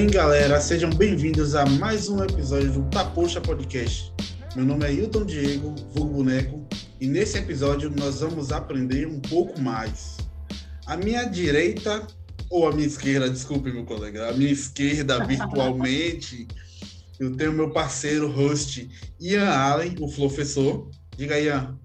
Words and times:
Bem, 0.00 0.08
galera, 0.08 0.58
sejam 0.62 0.88
bem-vindos 0.88 1.54
a 1.54 1.66
mais 1.66 2.08
um 2.08 2.24
episódio 2.24 2.72
do 2.72 2.88
Tapoxa 2.88 3.38
Podcast. 3.38 4.10
Meu 4.56 4.64
nome 4.64 4.86
é 4.86 4.94
Hilton 4.94 5.26
Diego, 5.26 5.74
vulgo 5.92 6.14
boneco, 6.14 6.66
e 6.98 7.06
nesse 7.06 7.36
episódio 7.36 7.90
nós 7.90 8.20
vamos 8.20 8.50
aprender 8.50 9.06
um 9.06 9.20
pouco 9.20 9.60
mais. 9.60 10.16
A 10.86 10.96
minha 10.96 11.24
direita, 11.24 12.06
ou 12.48 12.66
a 12.66 12.72
minha 12.72 12.86
esquerda, 12.86 13.28
desculpe, 13.28 13.70
meu 13.70 13.84
colega, 13.84 14.30
a 14.30 14.32
minha 14.32 14.50
esquerda 14.50 15.22
virtualmente, 15.28 16.48
eu 17.18 17.36
tenho 17.36 17.52
meu 17.52 17.70
parceiro 17.70 18.26
host, 18.26 18.88
Ian 19.20 19.50
Allen, 19.50 19.96
o 20.00 20.10
professor. 20.10 20.88
Diga, 21.14 21.38
Ian. 21.38 21.78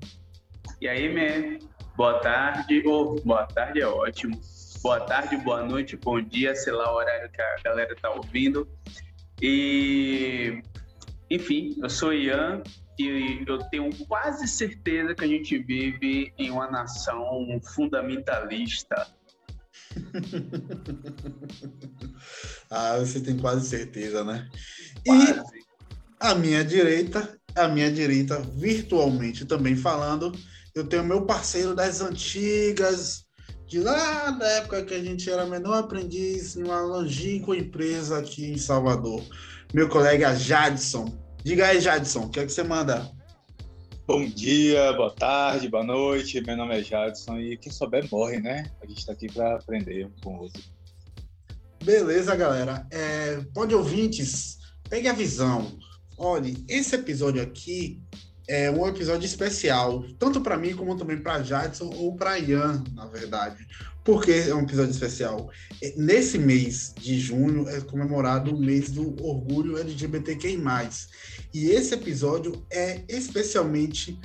E 0.80 0.88
aí, 0.88 1.14
man? 1.14 1.60
Boa 1.98 2.18
tarde, 2.20 2.82
ou 2.88 3.20
boa 3.26 3.46
tarde 3.46 3.82
é 3.82 3.86
ótimo 3.86 4.40
boa 4.86 5.00
tarde, 5.00 5.36
boa 5.38 5.64
noite, 5.64 5.98
bom 5.98 6.22
dia, 6.22 6.56
sei 6.56 6.72
lá 6.72 6.94
o 6.94 6.98
horário 6.98 7.28
que 7.32 7.42
a 7.42 7.56
galera 7.64 7.92
está 7.92 8.12
ouvindo. 8.12 8.70
E, 9.42 10.62
enfim, 11.28 11.76
eu 11.82 11.90
sou 11.90 12.14
Ian 12.14 12.62
e 13.00 13.44
eu 13.48 13.58
tenho 13.72 13.90
quase 14.06 14.48
certeza 14.48 15.16
que 15.16 15.24
a 15.24 15.28
gente 15.28 15.58
vive 15.58 16.32
em 16.38 16.52
uma 16.52 16.70
nação 16.70 17.60
fundamentalista. 17.74 19.08
ah, 22.70 23.00
você 23.00 23.20
tem 23.22 23.40
quase 23.40 23.68
certeza, 23.68 24.24
né? 24.24 24.48
Quase. 25.04 25.32
E 25.32 25.66
a 26.20 26.36
minha 26.36 26.64
direita, 26.64 27.36
a 27.56 27.68
minha 27.68 27.92
direita, 27.92 28.40
virtualmente 28.56 29.46
também 29.46 29.76
falando, 29.76 30.32
eu 30.76 30.88
tenho 30.88 31.04
meu 31.04 31.26
parceiro 31.26 31.74
das 31.74 32.02
antigas, 32.02 33.25
de 33.68 33.80
lá 33.80 34.30
da 34.32 34.48
época 34.48 34.84
que 34.84 34.94
a 34.94 35.04
gente 35.04 35.30
era 35.30 35.46
menor 35.46 35.80
aprendiz 35.80 36.56
em 36.56 36.64
uma 36.64 36.82
longínqua 36.82 37.58
empresa 37.58 38.20
aqui 38.20 38.52
em 38.52 38.58
Salvador. 38.58 39.24
Meu 39.74 39.90
colega 39.90 40.36
Jadson. 40.36 41.12
Diga 41.44 41.68
aí, 41.68 41.82
Jadson, 41.82 42.26
o 42.26 42.30
que 42.30 42.40
é 42.40 42.46
que 42.46 42.52
você 42.52 42.64
manda? 42.64 43.12
Bom 44.08 44.24
dia, 44.24 44.94
boa 44.94 45.12
tarde, 45.12 45.68
boa 45.68 45.84
noite. 45.84 46.40
Meu 46.42 46.56
nome 46.56 46.80
é 46.80 46.84
Jadson 46.84 47.40
e 47.40 47.58
quem 47.58 47.72
souber 47.72 48.08
morre, 48.12 48.40
né? 48.40 48.72
A 48.82 48.86
gente 48.86 49.00
está 49.00 49.14
aqui 49.14 49.28
para 49.32 49.56
aprender 49.56 50.06
um 50.06 50.12
com 50.24 50.36
o 50.36 50.42
outro. 50.44 50.62
Beleza, 51.84 52.36
galera. 52.36 52.86
É, 52.92 53.42
pode 53.52 53.74
ouvintes, 53.74 54.60
pegue 54.88 55.08
a 55.08 55.14
visão. 55.14 55.76
Olhe, 56.18 56.64
esse 56.70 56.96
episódio 56.96 57.42
aqui 57.42 58.02
é 58.48 58.70
um 58.70 58.88
episódio 58.88 59.26
especial, 59.26 60.04
tanto 60.20 60.42
para 60.42 60.58
mim 60.58 60.76
como 60.76 60.96
também 60.96 61.18
para 61.18 61.42
Jadson 61.42 61.92
ou 61.96 62.16
para 62.16 62.38
Ian, 62.38 62.84
na 62.94 63.06
verdade. 63.06 63.66
Por 64.04 64.24
que 64.24 64.32
é 64.32 64.54
um 64.54 64.62
episódio 64.62 64.92
especial? 64.92 65.50
É, 65.82 65.94
nesse 65.98 66.38
mês 66.38 66.94
de 66.96 67.20
junho 67.20 67.68
é 67.68 67.82
comemorado 67.82 68.56
o 68.56 68.60
mês 68.60 68.92
do 68.92 69.16
orgulho 69.26 69.78
LGBTQI+. 69.78 70.60
E 71.54 71.70
esse 71.70 71.96
episódio 71.96 72.64
é 72.72 73.02
especialmente 73.10 74.20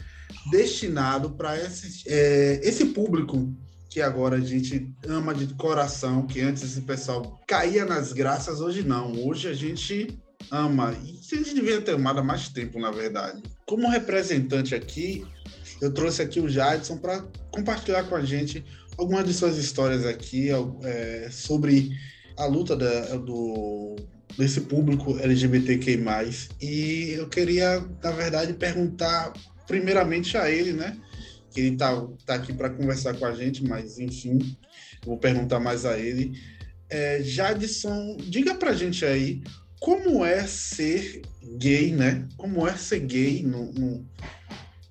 destinado 0.50 1.30
para 1.30 1.58
esse, 1.58 2.02
é, 2.06 2.60
esse 2.62 2.86
público 2.86 3.54
que 3.88 4.00
agora 4.00 4.36
a 4.36 4.41
gente 4.41 4.94
ama 5.08 5.34
de 5.34 5.52
coração, 5.54 6.26
que 6.26 6.41
antes 6.41 6.62
esse 6.62 6.82
pessoal 6.82 7.41
caía 7.46 7.84
nas 7.84 8.12
graças, 8.12 8.60
hoje 8.60 8.82
não. 8.82 9.12
Hoje 9.26 9.48
a 9.48 9.54
gente 9.54 10.20
ama. 10.51 10.97
E 11.05 11.19
a 11.33 11.37
gente 11.37 11.55
devia 11.55 11.81
ter 11.81 11.95
amado 11.95 12.20
há 12.20 12.25
mais 12.25 12.48
tempo, 12.48 12.79
na 12.79 12.91
verdade. 12.91 13.43
Como 13.67 13.89
representante 13.89 14.75
aqui, 14.75 15.25
eu 15.81 15.93
trouxe 15.93 16.23
aqui 16.23 16.41
o 16.41 16.48
Jadson 16.48 16.98
para 16.98 17.23
compartilhar 17.51 18.05
com 18.05 18.17
a 18.17 18.25
gente 18.25 18.65
algumas 18.98 19.25
de 19.27 19.33
suas 19.33 19.56
histórias 19.56 20.05
aqui 20.05 20.49
é, 20.83 21.28
sobre 21.31 21.91
a 22.37 22.47
luta 22.47 22.77
da, 22.77 23.16
do, 23.16 23.97
desse 24.37 24.62
público 24.62 25.19
LGBTQI+. 25.19 25.99
E 26.60 27.12
eu 27.12 27.28
queria, 27.28 27.84
na 28.03 28.10
verdade, 28.10 28.53
perguntar 28.55 29.33
primeiramente 29.66 30.37
a 30.37 30.50
ele, 30.50 30.72
né? 30.72 30.99
Que 31.50 31.60
ele 31.60 31.77
tá, 31.77 32.06
tá 32.27 32.34
aqui 32.34 32.53
para 32.53 32.71
conversar 32.71 33.15
com 33.15 33.25
a 33.25 33.33
gente, 33.33 33.65
mas 33.65 33.99
enfim, 33.99 34.56
vou 35.05 35.16
perguntar 35.16 35.60
mais 35.60 35.84
a 35.84 35.99
ele. 35.99 36.33
É, 36.89 37.22
Jadson, 37.22 38.16
diga 38.19 38.55
pra 38.55 38.72
gente 38.72 39.05
aí 39.05 39.43
como 39.80 40.24
é 40.24 40.46
ser 40.46 41.22
gay, 41.56 41.91
né? 41.92 42.28
Como 42.36 42.68
é 42.68 42.76
ser 42.76 43.00
gay 43.00 43.42
no, 43.42 43.72
no, 43.72 44.06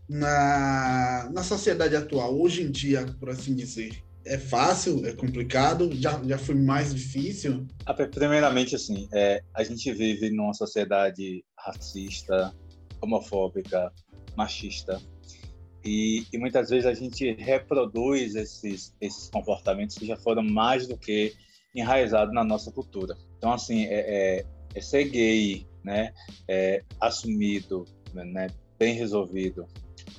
na, 0.09 1.29
na 1.31 1.43
sociedade 1.43 1.95
atual, 1.95 2.35
hoje 2.35 2.63
em 2.63 2.71
dia, 2.71 3.05
por 3.19 3.29
assim 3.29 3.55
dizer? 3.55 4.03
É 4.25 4.37
fácil? 4.37 5.05
É 5.05 5.13
complicado? 5.13 5.95
Já, 5.95 6.21
já 6.23 6.37
foi 6.39 6.55
mais 6.55 6.93
difícil? 6.93 7.67
Ah, 7.85 7.93
primeiramente, 7.93 8.75
assim, 8.75 9.07
é, 9.13 9.43
a 9.53 9.63
gente 9.63 9.91
vive 9.93 10.31
numa 10.31 10.53
sociedade 10.53 11.45
racista, 11.57 12.53
homofóbica, 12.99 13.93
machista. 14.35 14.99
E, 15.85 16.25
e, 16.33 16.37
muitas 16.37 16.69
vezes 16.69 16.85
a 16.85 16.93
gente 16.93 17.31
reproduz 17.35 18.35
esses, 18.35 18.93
esses 18.99 19.29
comportamentos 19.29 19.97
que 19.97 20.05
já 20.05 20.17
foram 20.17 20.43
mais 20.43 20.87
do 20.87 20.97
que 20.97 21.33
enraizados 21.73 22.33
na 22.33 22.43
nossa 22.43 22.71
cultura. 22.71 23.15
Então, 23.37 23.53
assim, 23.53 23.85
é, 23.85 24.39
é 24.39 24.45
é 24.73 24.81
ser 24.81 25.05
gay, 25.05 25.67
né, 25.83 26.13
é, 26.47 26.83
assumido, 26.99 27.85
né, 28.13 28.47
bem 28.77 28.93
resolvido, 28.95 29.67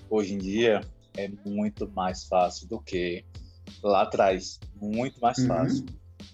hoje 0.08 0.34
em 0.34 0.38
dia 0.38 0.80
é 1.16 1.28
muito 1.44 1.88
mais 1.90 2.24
fácil 2.24 2.68
do 2.68 2.80
que 2.80 3.24
lá 3.82 4.02
atrás, 4.02 4.58
muito 4.80 5.20
mais 5.20 5.38
uhum. 5.38 5.46
fácil. 5.46 5.86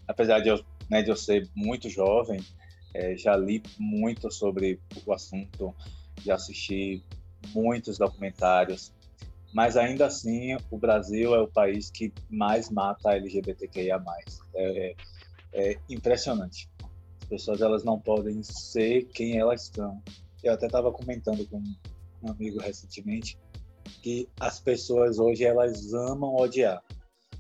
Apesar 0.06 0.40
de 0.40 0.48
eu, 0.48 0.64
né, 0.90 1.02
de 1.02 1.10
eu 1.10 1.16
ser 1.16 1.48
muito 1.54 1.88
jovem, 1.88 2.40
é, 2.94 3.16
já 3.16 3.36
li 3.36 3.62
muito 3.78 4.30
sobre 4.30 4.80
o 5.04 5.12
assunto, 5.12 5.74
já 6.24 6.34
assisti 6.34 7.04
muitos 7.54 7.98
documentários, 7.98 8.92
mas 9.52 9.76
ainda 9.76 10.06
assim 10.06 10.56
o 10.70 10.78
Brasil 10.78 11.34
é 11.34 11.40
o 11.40 11.48
país 11.48 11.90
que 11.90 12.12
mais 12.28 12.70
mata 12.70 13.14
LGBTQIA+. 13.14 14.02
É, 14.54 14.94
é, 15.52 15.72
é 15.72 15.78
impressionante 15.88 16.68
pessoas 17.26 17.60
elas 17.60 17.84
não 17.84 17.98
podem 17.98 18.42
ser 18.42 19.04
quem 19.06 19.38
elas 19.38 19.70
são. 19.74 20.02
Eu 20.42 20.54
até 20.54 20.66
estava 20.66 20.92
comentando 20.92 21.46
com 21.48 21.62
um 22.22 22.30
amigo 22.30 22.60
recentemente 22.60 23.38
que 24.02 24.28
as 24.40 24.60
pessoas 24.60 25.18
hoje 25.18 25.44
elas 25.44 25.92
amam 25.92 26.34
odiar. 26.36 26.82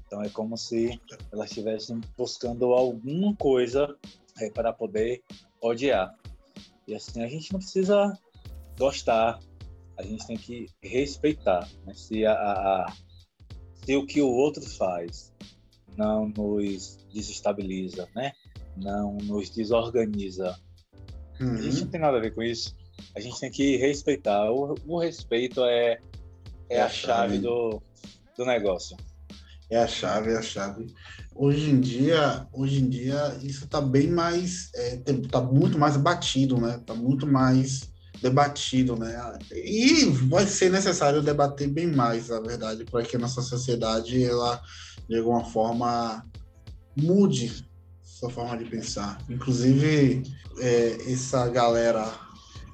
Então 0.06 0.22
é 0.22 0.28
como 0.28 0.56
se 0.56 1.00
elas 1.32 1.50
estivessem 1.50 2.00
buscando 2.16 2.72
alguma 2.72 3.34
coisa 3.36 3.96
é, 4.40 4.50
para 4.50 4.72
poder 4.72 5.22
odiar. 5.60 6.14
E 6.86 6.94
assim 6.94 7.22
a 7.22 7.26
gente 7.26 7.52
não 7.52 7.58
precisa 7.58 8.16
gostar, 8.78 9.40
a 9.96 10.02
gente 10.02 10.26
tem 10.26 10.36
que 10.36 10.66
respeitar. 10.82 11.68
Né? 11.84 11.94
Se, 11.94 12.24
a, 12.24 12.32
a, 12.32 12.92
se 13.74 13.96
o 13.96 14.06
que 14.06 14.20
o 14.20 14.28
outro 14.28 14.62
faz 14.62 15.32
não 15.96 16.28
nos 16.28 16.96
desestabiliza, 17.12 18.08
né? 18.14 18.32
Não 18.76 19.16
nos 19.18 19.50
desorganiza. 19.50 20.56
Uhum. 21.40 21.54
A 21.54 21.62
gente 21.62 21.80
não 21.80 21.88
tem 21.88 22.00
nada 22.00 22.16
a 22.18 22.20
ver 22.20 22.34
com 22.34 22.42
isso. 22.42 22.74
A 23.14 23.20
gente 23.20 23.38
tem 23.38 23.50
que 23.50 23.76
respeitar. 23.76 24.50
O, 24.50 24.74
o 24.86 24.98
respeito 24.98 25.64
é, 25.64 25.98
é, 26.68 26.76
é 26.76 26.82
a 26.82 26.88
chave, 26.88 27.38
do, 27.38 27.82
do 28.36 28.44
negócio. 28.44 28.96
É 29.70 29.78
a 29.78 29.86
chave, 29.86 30.32
é 30.32 30.36
a 30.36 30.42
chave. 30.42 30.86
Hoje 31.34 31.70
em 31.70 31.80
dia, 31.80 32.46
hoje 32.52 32.80
em 32.80 32.88
dia 32.88 33.36
isso 33.42 33.64
está 33.64 33.80
bem 33.80 34.08
mais, 34.08 34.70
está 34.74 35.12
é, 35.12 35.28
tá 35.30 35.40
muito 35.40 35.78
mais 35.78 35.96
batido, 35.96 36.58
né? 36.58 36.76
Está 36.76 36.94
muito 36.94 37.26
mais 37.26 37.90
debatido, 38.22 38.96
né? 38.96 39.38
E 39.52 40.04
vai 40.28 40.46
ser 40.46 40.70
necessário 40.70 41.22
debater 41.22 41.68
bem 41.68 41.88
mais, 41.88 42.28
na 42.28 42.40
verdade, 42.40 42.84
para 42.84 43.02
que 43.02 43.16
a 43.16 43.18
nossa 43.18 43.42
sociedade 43.42 44.22
ela 44.24 44.62
de 45.08 45.18
alguma 45.18 45.44
forma 45.44 46.24
mude 46.96 47.65
sua 48.16 48.30
forma 48.30 48.56
de 48.56 48.64
pensar. 48.64 49.18
Inclusive, 49.28 50.22
é, 50.58 51.12
essa 51.12 51.46
galera 51.48 52.18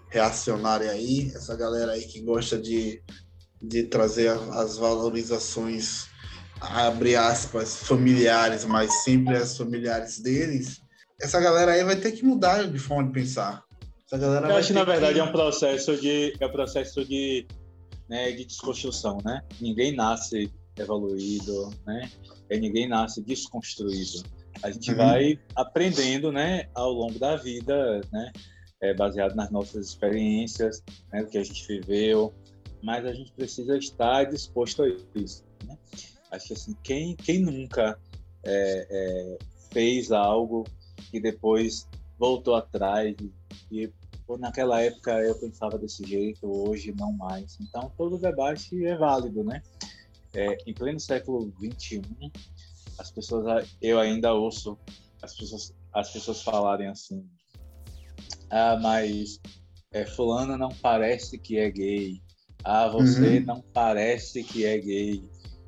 reacionária 0.09 0.93
aí, 0.93 1.33
essa 1.35 1.57
galera 1.57 1.93
aí 1.93 2.05
que 2.05 2.21
gosta 2.21 2.57
de, 2.57 3.03
de 3.61 3.83
trazer 3.85 4.31
as 4.53 4.77
valorizações, 4.77 6.07
abre 6.61 7.17
aspas, 7.17 7.75
familiares, 7.75 8.65
mas 8.65 9.03
sempre 9.03 9.37
as 9.37 9.57
familiares 9.57 10.21
deles, 10.21 10.81
essa 11.21 11.41
galera 11.41 11.73
aí 11.73 11.83
vai 11.83 11.97
ter 11.97 12.13
que 12.13 12.25
mudar 12.25 12.71
de 12.71 12.79
forma 12.79 13.09
de 13.09 13.13
pensar. 13.13 13.65
Essa 14.07 14.19
galera 14.19 14.49
Eu 14.49 14.57
acho 14.57 14.69
que, 14.69 14.75
na 14.75 14.85
verdade, 14.85 15.15
que... 15.15 15.21
é 15.21 15.25
um 15.25 15.33
processo 15.33 15.97
de, 15.97 16.37
é 16.39 16.47
um 16.47 16.53
processo 16.53 17.05
de, 17.05 17.49
né, 18.09 18.31
de 18.31 18.45
desconstrução, 18.45 19.19
né? 19.25 19.43
Ninguém 19.61 19.97
nasce 19.97 20.53
evoluído, 20.79 21.71
né? 21.85 22.09
E 22.49 22.61
ninguém 22.61 22.89
nasce 22.89 23.21
desconstruído 23.21 24.23
a 24.63 24.71
gente 24.71 24.91
uhum. 24.91 24.97
vai 24.97 25.39
aprendendo, 25.55 26.31
né, 26.31 26.69
ao 26.75 26.93
longo 26.93 27.19
da 27.19 27.37
vida, 27.37 28.01
né, 28.13 28.33
é, 28.81 28.95
baseado 28.95 29.35
nas 29.35 29.51
nossas 29.51 29.89
experiências, 29.89 30.83
né, 31.13 31.23
do 31.23 31.31
que 31.31 31.39
a 31.39 31.45
gente 31.45 31.67
viveu, 31.67 32.33
mas 32.83 33.05
a 33.07 33.13
gente 33.13 33.33
precisa 33.33 33.77
estar 33.77 34.25
disposto 34.25 34.83
a 34.83 34.89
isso. 35.15 35.45
Né? 35.67 35.79
Acho 36.31 36.49
que 36.49 36.53
assim, 36.53 36.77
quem, 36.83 37.17
quem 37.17 37.41
nunca 37.41 37.99
é, 38.45 38.87
é, 38.91 39.39
fez 39.73 40.11
algo 40.11 40.65
e 41.13 41.21
depois 41.21 41.89
voltou 42.19 42.55
atrás 42.55 43.15
e 43.71 43.91
pô, 44.27 44.37
naquela 44.37 44.81
época 44.81 45.13
eu 45.21 45.35
pensava 45.35 45.79
desse 45.79 46.05
jeito, 46.05 46.47
hoje 46.47 46.95
não 46.97 47.13
mais. 47.13 47.59
Então 47.61 47.93
todo 47.97 48.19
debate 48.19 48.85
é 48.85 48.97
válido, 48.97 49.45
né? 49.45 49.63
É, 50.35 50.57
em 50.67 50.73
pleno 50.73 50.99
século 50.99 51.53
21, 51.61 52.01
as 52.99 53.11
pessoas, 53.11 53.69
eu 53.81 53.99
ainda 53.99 54.33
ouço 54.33 54.79
as 55.23 55.35
pessoas, 55.37 55.75
as 55.93 56.13
pessoas 56.13 56.43
falarem 56.43 56.89
assim, 56.89 57.25
ah, 58.51 58.79
mas 58.81 59.41
é, 59.93 60.05
fulano 60.05 60.57
não 60.57 60.71
parece 60.71 61.39
que 61.39 61.59
é 61.59 61.71
gay, 61.71 62.21
ah, 62.65 62.89
você 62.89 63.39
uhum. 63.39 63.45
não 63.45 63.61
parece 63.61 64.43
que 64.45 64.65
é 64.65 64.79
gay. 64.79 65.23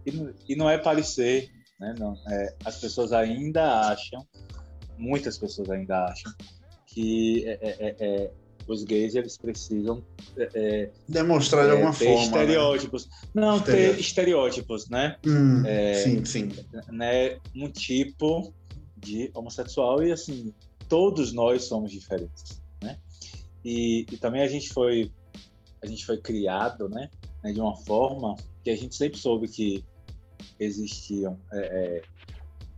E, 0.07 0.35
e 0.49 0.57
não 0.57 0.69
é 0.69 0.79
parecer, 0.79 1.51
né? 1.81 1.95
Não, 1.99 2.15
é, 2.29 2.55
as 2.65 2.81
pessoas 2.81 3.13
ainda 3.13 3.89
acham, 3.91 4.27
muitas 4.99 5.39
pessoas 5.39 5.71
ainda 5.71 6.05
acham, 6.05 6.33
que 6.87 7.45
é, 7.47 7.59
é, 7.61 7.77
é, 7.81 7.97
é 8.01 8.33
os 8.67 8.85
gays 8.85 9.15
eles 9.15 9.37
precisam 9.37 10.03
é, 10.37 10.91
demonstrar 11.09 11.67
de 11.67 11.73
alguma 11.73 11.93
ter 11.93 12.07
forma 12.07 12.21
né? 12.21 12.25
estereótipos 12.25 13.07
né? 13.07 13.11
não 13.35 13.61
ter 13.61 13.99
estereótipos 13.99 14.89
né 14.89 15.17
hum, 15.27 15.63
sim 16.03 16.25
sim 16.25 16.53
né 16.91 17.39
um 17.55 17.71
tipo 17.71 18.53
de 18.97 19.31
homossexual 19.35 20.03
e 20.03 20.13
assim 20.13 20.53
todos 20.89 21.33
nós 21.33 21.65
somos 21.65 21.91
diferentes 21.91 22.63
né 22.83 22.99
e, 23.65 24.07
e 24.11 24.17
também 24.17 24.43
a 24.43 24.49
gente 24.49 24.73
foi 24.73 25.11
a 25.83 25.87
gente 25.87 26.05
foi 26.07 26.19
criado 26.19 26.89
né, 26.89 27.11
né 27.43 27.53
de 27.53 27.61
uma 27.61 27.77
forma 27.77 28.37
que 28.63 28.71
a 28.71 28.77
gente 28.77 28.95
sempre 28.95 29.19
soube 29.19 29.47
que 29.49 29.85
existiam 30.59 31.39
é, 31.53 31.59
é, 31.59 32.03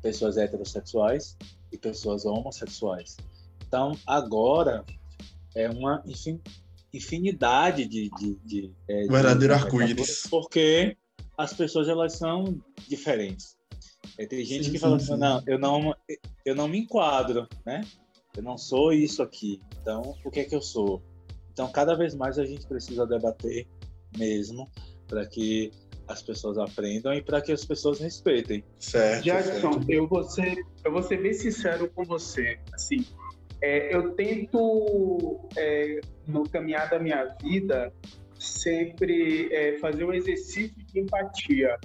pessoas 0.02 0.36
heterossexuais 0.36 1.36
e 1.72 1.78
pessoas 1.78 2.24
homossexuais. 2.24 3.16
Então, 3.66 3.96
agora 4.06 4.84
é 5.56 5.70
uma 5.70 6.04
infinidade 6.92 7.86
de. 7.86 8.10
de, 8.10 8.34
de, 8.44 8.72
é, 8.88 9.02
de 9.02 9.08
Verdadeiro 9.08 9.54
arco-íris. 9.54 10.26
Porque 10.28 10.96
as 11.36 11.52
pessoas 11.52 11.88
elas 11.88 12.12
são 12.12 12.58
diferentes. 12.86 13.56
É, 14.18 14.26
tem 14.26 14.44
gente 14.44 14.66
sim, 14.66 14.72
que 14.72 14.78
fala 14.78 14.98
sim, 14.98 15.12
assim, 15.12 15.20
não, 15.20 15.42
eu 15.46 15.58
não, 15.58 15.96
eu 16.44 16.54
não 16.54 16.68
me 16.68 16.78
enquadro, 16.78 17.48
né? 17.64 17.80
Eu 18.36 18.42
não 18.42 18.56
sou 18.56 18.92
isso 18.92 19.22
aqui. 19.22 19.60
Então, 19.80 20.14
o 20.24 20.30
que 20.30 20.40
é 20.40 20.44
que 20.44 20.54
eu 20.54 20.62
sou? 20.62 21.02
Então, 21.52 21.70
cada 21.72 21.94
vez 21.94 22.14
mais 22.14 22.38
a 22.38 22.44
gente 22.44 22.66
precisa 22.66 23.06
debater 23.06 23.66
mesmo 24.16 24.70
para 25.08 25.26
que 25.26 25.70
as 26.06 26.22
pessoas 26.22 26.58
aprendam 26.58 27.12
e 27.14 27.22
para 27.22 27.40
que 27.40 27.50
as 27.50 27.64
pessoas 27.64 27.98
respeitem. 27.98 28.62
Certo. 28.78 29.24
Jackson, 29.24 29.72
certo. 29.72 29.90
eu 29.90 30.06
vou 30.06 30.22
ser, 30.22 30.64
eu 30.84 30.92
vou 30.92 31.02
ser 31.02 31.20
bem 31.20 31.32
sincero 31.32 31.90
com 31.90 32.04
você. 32.04 32.58
Assim, 32.72 33.04
é, 33.60 33.94
eu 33.94 34.12
tento 34.14 35.48
é, 35.56 36.00
no 36.26 36.48
caminhar 36.48 36.88
da 36.90 36.98
minha 36.98 37.24
vida 37.42 37.92
sempre 38.38 39.48
é, 39.52 39.78
fazer 39.78 40.04
um 40.04 40.12
exercício 40.12 40.76
de 40.86 41.00
empatia, 41.00 41.76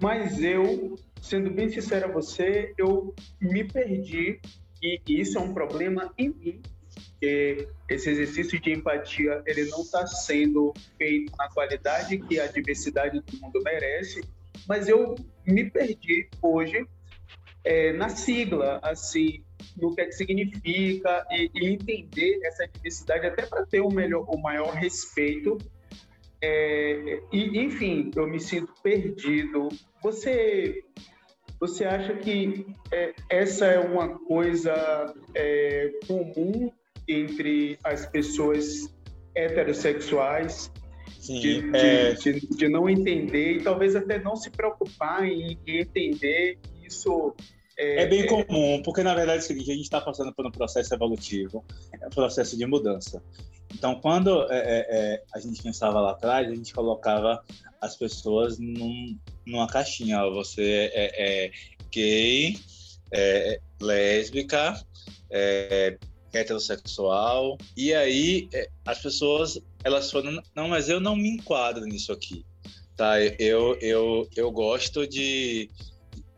mas 0.00 0.42
eu, 0.42 0.96
sendo 1.20 1.50
bem 1.50 1.68
sincero 1.68 2.06
a 2.06 2.12
você, 2.12 2.72
eu 2.78 3.14
me 3.40 3.64
perdi 3.64 4.40
e 4.82 5.00
isso 5.06 5.38
é 5.38 5.40
um 5.40 5.52
problema 5.52 6.12
em 6.18 6.30
mim 6.30 6.62
esse 7.88 8.10
exercício 8.10 8.60
de 8.60 8.72
empatia 8.72 9.42
ele 9.46 9.66
não 9.66 9.82
está 9.82 10.04
sendo 10.06 10.74
feito 10.98 11.32
na 11.38 11.48
qualidade 11.48 12.18
que 12.18 12.40
a 12.40 12.48
diversidade 12.48 13.20
do 13.20 13.40
mundo 13.40 13.62
merece, 13.64 14.24
mas 14.66 14.88
eu 14.88 15.14
me 15.46 15.70
perdi 15.70 16.28
hoje 16.40 16.84
é, 17.64 17.92
na 17.92 18.08
sigla, 18.08 18.80
assim, 18.82 19.44
no 19.76 19.94
que 19.94 20.00
é 20.00 20.04
que 20.06 20.12
significa 20.12 21.26
e, 21.30 21.50
e 21.54 21.68
entender 21.68 22.38
essa 22.44 22.66
diversidade 22.66 23.26
até 23.26 23.46
para 23.46 23.64
ter 23.66 23.80
o 23.80 23.90
melhor, 23.90 24.24
o 24.28 24.38
maior 24.38 24.72
respeito. 24.74 25.58
É, 26.40 27.22
e 27.32 27.58
enfim, 27.58 28.10
eu 28.16 28.26
me 28.26 28.40
sinto 28.40 28.72
perdido. 28.82 29.68
Você 30.02 30.84
você 31.60 31.84
acha 31.84 32.14
que 32.14 32.66
é, 32.90 33.14
essa 33.30 33.66
é 33.66 33.78
uma 33.78 34.18
coisa 34.18 35.14
é, 35.32 35.92
comum 36.08 36.72
entre 37.06 37.78
as 37.84 38.04
pessoas 38.06 38.92
heterossexuais, 39.32 40.72
Sim, 41.20 41.38
de, 41.38 41.76
é... 41.76 42.14
de, 42.14 42.32
de, 42.32 42.48
de, 42.48 42.68
não 42.68 42.90
entender 42.90 43.58
e 43.58 43.62
talvez 43.62 43.94
até 43.94 44.18
não 44.18 44.34
se 44.34 44.50
preocupar 44.50 45.24
em, 45.24 45.56
em 45.64 45.78
entender 45.78 46.58
isso. 46.84 47.32
É, 47.78 48.02
é 48.02 48.06
bem 48.06 48.22
é 48.22 48.26
comum, 48.26 48.82
porque 48.82 49.02
na 49.02 49.14
verdade 49.14 49.38
é 49.38 49.42
o 49.42 49.46
seguinte, 49.46 49.70
a 49.70 49.74
gente 49.74 49.84
está 49.84 50.00
passando 50.00 50.32
por 50.34 50.46
um 50.46 50.50
processo 50.50 50.92
evolutivo, 50.94 51.64
é 52.00 52.06
um 52.06 52.10
processo 52.10 52.56
de 52.56 52.66
mudança. 52.66 53.22
Então, 53.74 53.98
quando 54.00 54.42
é, 54.50 54.58
é, 54.58 54.86
é, 54.90 55.22
a 55.34 55.40
gente 55.40 55.62
pensava 55.62 56.00
lá 56.00 56.10
atrás, 56.12 56.48
a 56.48 56.54
gente 56.54 56.74
colocava 56.74 57.42
as 57.80 57.96
pessoas 57.96 58.58
num, 58.58 59.18
numa 59.46 59.66
caixinha. 59.66 60.22
Você 60.30 60.90
é, 60.92 61.50
gay, 61.90 62.58
lésbica, 63.80 64.78
heterossexual. 66.32 67.56
E 67.76 67.94
aí 67.94 68.48
as 68.84 68.98
pessoas 69.00 69.58
elas 69.82 70.10
falam, 70.10 70.40
não, 70.54 70.68
mas 70.68 70.88
eu 70.88 71.00
não 71.00 71.16
me 71.16 71.30
enquadro 71.30 71.84
nisso 71.84 72.12
aqui. 72.12 72.44
Tá? 72.96 73.20
Eu, 73.20 73.76
eu, 73.80 74.28
eu 74.36 74.50
gosto 74.50 75.06
de, 75.06 75.70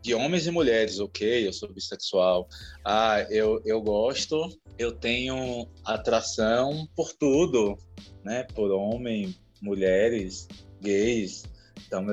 de 0.05 0.13
homens 0.13 0.45
e 0.45 0.51
mulheres, 0.51 0.99
ok? 0.99 1.47
Eu 1.47 1.51
sou 1.51 1.67
bissexual. 1.73 2.47
Ah, 2.85 3.25
eu, 3.27 3.59
eu 3.65 3.81
gosto, 3.81 4.55
eu 4.77 4.91
tenho 4.91 5.67
atração 5.83 6.87
por 6.95 7.11
tudo, 7.11 7.75
né? 8.23 8.43
Por 8.53 8.69
homem, 8.69 9.35
mulheres, 9.59 10.47
gays. 10.79 11.43
Então 11.87 12.05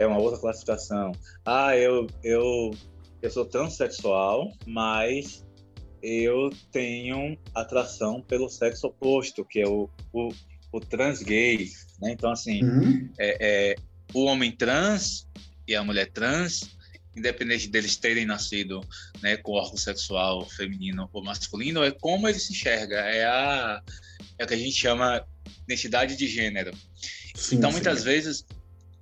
é 0.00 0.06
uma 0.06 0.18
outra 0.18 0.40
classificação. 0.40 1.12
Ah, 1.44 1.76
eu, 1.76 2.08
eu, 2.24 2.72
eu 3.22 3.30
sou 3.30 3.44
transexual, 3.44 4.50
mas 4.66 5.46
eu 6.02 6.50
tenho 6.72 7.38
atração 7.54 8.20
pelo 8.20 8.48
sexo 8.48 8.88
oposto, 8.88 9.44
que 9.44 9.60
é 9.60 9.68
o, 9.68 9.88
o, 10.12 10.30
o 10.72 10.80
trans 10.80 11.22
gay, 11.22 11.70
né? 12.00 12.10
Então, 12.10 12.32
assim, 12.32 12.64
uhum. 12.64 13.08
é, 13.16 13.36
é, 13.70 13.76
o 14.12 14.24
homem 14.24 14.50
trans 14.50 15.28
e 15.68 15.76
a 15.76 15.84
mulher 15.84 16.10
trans, 16.10 16.81
independente 17.16 17.68
deles 17.68 17.96
terem 17.96 18.24
nascido 18.24 18.80
né, 19.20 19.36
com 19.36 19.52
órgão 19.52 19.76
sexual 19.76 20.48
feminino 20.48 21.08
ou 21.12 21.22
masculino, 21.22 21.82
é 21.82 21.90
como 21.90 22.28
ele 22.28 22.38
se 22.38 22.52
enxerga, 22.52 22.96
é 22.96 23.24
a, 23.24 23.82
é 24.38 24.44
o 24.44 24.46
que 24.46 24.54
a 24.54 24.58
gente 24.58 24.72
chama 24.72 25.26
identidade 25.64 26.16
de 26.16 26.26
gênero. 26.26 26.72
Sim, 27.34 27.56
então, 27.56 27.70
sim. 27.70 27.76
muitas 27.76 28.02
vezes, 28.02 28.44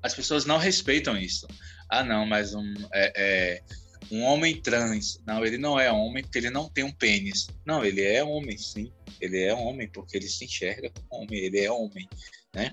as 0.02 0.14
pessoas 0.14 0.44
não 0.44 0.58
respeitam 0.58 1.16
isso. 1.16 1.46
Ah, 1.88 2.04
não, 2.04 2.24
mas 2.26 2.54
um, 2.54 2.74
é, 2.92 3.12
é 3.16 3.62
um 4.10 4.22
homem 4.22 4.60
trans. 4.60 5.20
Não, 5.26 5.44
ele 5.44 5.58
não 5.58 5.78
é 5.78 5.90
homem 5.90 6.22
porque 6.22 6.38
ele 6.38 6.50
não 6.50 6.68
tem 6.68 6.84
um 6.84 6.92
pênis. 6.92 7.48
Não, 7.64 7.84
ele 7.84 8.02
é 8.02 8.22
homem, 8.22 8.56
sim. 8.56 8.92
Ele 9.20 9.42
é 9.42 9.54
homem 9.54 9.88
porque 9.88 10.16
ele 10.16 10.28
se 10.28 10.44
enxerga 10.44 10.90
como 10.90 11.22
homem. 11.22 11.38
Ele 11.38 11.60
é 11.60 11.70
homem, 11.70 12.08
né? 12.54 12.72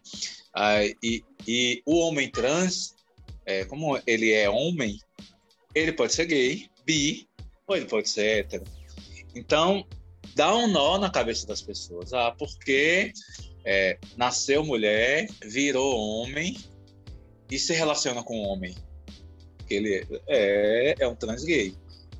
Ah, 0.53 0.83
e, 0.83 1.23
e 1.47 1.81
o 1.85 1.99
homem 1.99 2.29
trans, 2.29 2.95
é, 3.47 3.65
como 3.65 3.99
ele 4.05 4.31
é 4.31 4.47
homem, 4.47 4.99
ele 5.73 5.91
pode 5.91 6.13
ser 6.13 6.25
gay, 6.25 6.69
bi, 6.85 7.27
ou 7.65 7.75
ele 7.75 7.85
pode 7.85 8.07
ser 8.07 8.41
hétero. 8.41 8.63
Então, 9.35 9.83
dá 10.35 10.55
um 10.55 10.67
nó 10.67 10.99
na 10.99 11.09
cabeça 11.09 11.47
das 11.47 11.63
pessoas. 11.63 12.13
Ah, 12.13 12.35
porque 12.37 13.11
é, 13.65 13.97
nasceu 14.15 14.63
mulher, 14.63 15.27
virou 15.43 15.97
homem 15.97 16.55
e 17.49 17.57
se 17.57 17.73
relaciona 17.73 18.21
com 18.21 18.37
homem 18.41 18.75
ele 19.69 20.05
é, 20.27 20.95
é 20.99 21.07
um 21.07 21.15
trans 21.15 21.43
gay. 21.43 21.75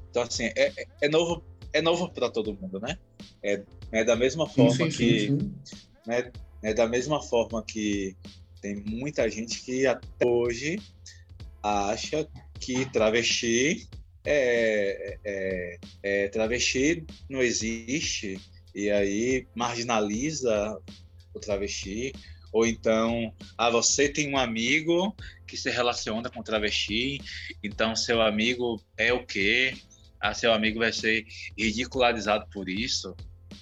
Então, 0.09 0.23
assim, 0.23 0.45
é, 0.55 0.71
é 1.01 1.09
novo 1.09 1.43
é 1.73 1.81
novo 1.81 2.09
para 2.09 2.29
todo 2.29 2.55
mundo, 2.55 2.79
né? 2.79 2.97
É, 3.43 3.61
é 3.91 4.03
da 4.03 4.15
mesma 4.15 4.47
forma 4.47 4.71
sim, 4.71 4.91
sim, 4.91 4.97
que. 4.97 5.27
Sim, 5.27 5.55
né, 6.05 6.31
é 6.63 6.73
da 6.73 6.87
mesma 6.87 7.21
forma 7.21 7.63
que 7.63 8.15
tem 8.61 8.83
muita 8.85 9.29
gente 9.29 9.61
que 9.61 9.85
até 9.85 10.25
hoje 10.25 10.79
acha 11.61 12.27
que 12.59 12.85
travesti 12.91 13.87
é, 14.25 15.17
é, 15.23 15.77
é, 16.03 16.27
travesti 16.27 17.05
não 17.29 17.41
existe 17.41 18.39
e 18.75 18.89
aí 18.89 19.47
marginaliza 19.55 20.77
o 21.33 21.39
travesti 21.39 22.13
ou 22.51 22.65
então, 22.65 23.33
ah, 23.57 23.69
você 23.69 24.09
tem 24.09 24.33
um 24.33 24.37
amigo 24.37 25.15
que 25.45 25.57
se 25.57 25.69
relaciona 25.69 26.29
com 26.29 26.41
travesti, 26.41 27.21
então 27.63 27.95
seu 27.95 28.21
amigo 28.21 28.81
é 28.97 29.13
o 29.13 29.25
quê? 29.25 29.75
Ah, 30.19 30.33
seu 30.33 30.51
amigo 30.53 30.79
vai 30.79 30.91
ser 30.91 31.25
ridicularizado 31.57 32.47
por 32.51 32.69
isso. 32.69 33.15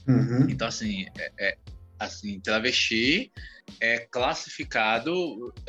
Uhum. 0.07 0.47
Então, 0.49 0.67
assim, 0.67 1.05
é, 1.17 1.31
é, 1.39 1.57
assim, 1.99 2.39
travesti 2.39 3.31
é 3.79 3.99
classificado 3.99 5.13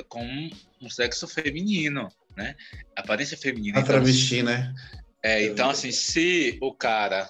como 0.09 0.51
um 0.81 0.91
sexo 0.91 1.27
feminino, 1.27 2.09
né? 2.37 2.55
Aparência 2.95 3.37
feminina. 3.37 3.81
A 3.81 3.83
travesti, 3.83 4.37
então, 4.37 4.53
né? 4.53 4.75
É, 5.23 5.45
então, 5.45 5.71
assim, 5.71 5.91
se 5.91 6.59
o 6.61 6.73
cara 6.73 7.29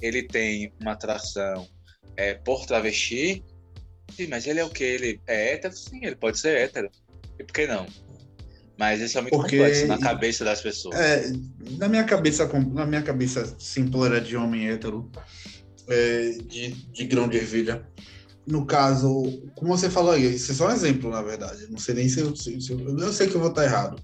ele 0.00 0.22
tem 0.22 0.72
uma 0.80 0.92
atração 0.92 1.68
é, 2.16 2.34
por 2.34 2.66
travesti, 2.66 3.44
sim, 4.14 4.26
mas 4.28 4.46
ele 4.46 4.60
é 4.60 4.64
o 4.64 4.70
que? 4.70 4.84
Ele 4.84 5.20
é 5.26 5.52
hétero? 5.52 5.74
Sim, 5.76 6.04
ele 6.04 6.16
pode 6.16 6.38
ser 6.38 6.56
hétero. 6.56 6.90
E 7.38 7.44
por 7.44 7.52
que 7.52 7.66
não? 7.66 7.86
Mas 8.78 9.00
isso 9.00 9.16
é 9.18 9.22
muito 9.22 9.36
Porque, 9.36 9.56
complexo 9.56 9.86
na 9.86 9.98
cabeça 9.98 10.44
das 10.44 10.60
pessoas. 10.60 10.98
É, 10.98 11.32
na 11.78 11.88
minha 11.88 12.04
cabeça, 12.04 12.46
na 12.46 12.84
minha 12.84 13.02
cabeça 13.02 13.56
simplória 13.58 14.20
de 14.20 14.36
homem 14.36 14.68
hétero, 14.68 15.10
é, 15.88 16.30
de, 16.46 16.72
de 16.72 17.04
grão 17.06 17.28
de 17.28 17.38
ervilha. 17.38 17.86
No 18.46 18.64
caso, 18.64 19.24
como 19.56 19.76
você 19.76 19.90
falou 19.90 20.12
aí, 20.12 20.34
isso 20.34 20.52
é 20.52 20.54
só 20.54 20.68
um 20.68 20.72
exemplo, 20.72 21.10
na 21.10 21.22
verdade. 21.22 21.66
Não 21.68 21.78
sei 21.78 21.94
nem 21.94 22.08
se 22.08 22.20
eu, 22.20 22.34
se, 22.36 22.56
eu, 22.70 22.98
eu 22.98 23.12
sei 23.12 23.26
que 23.26 23.34
eu 23.34 23.40
vou 23.40 23.50
estar 23.50 23.64
errado. 23.64 24.00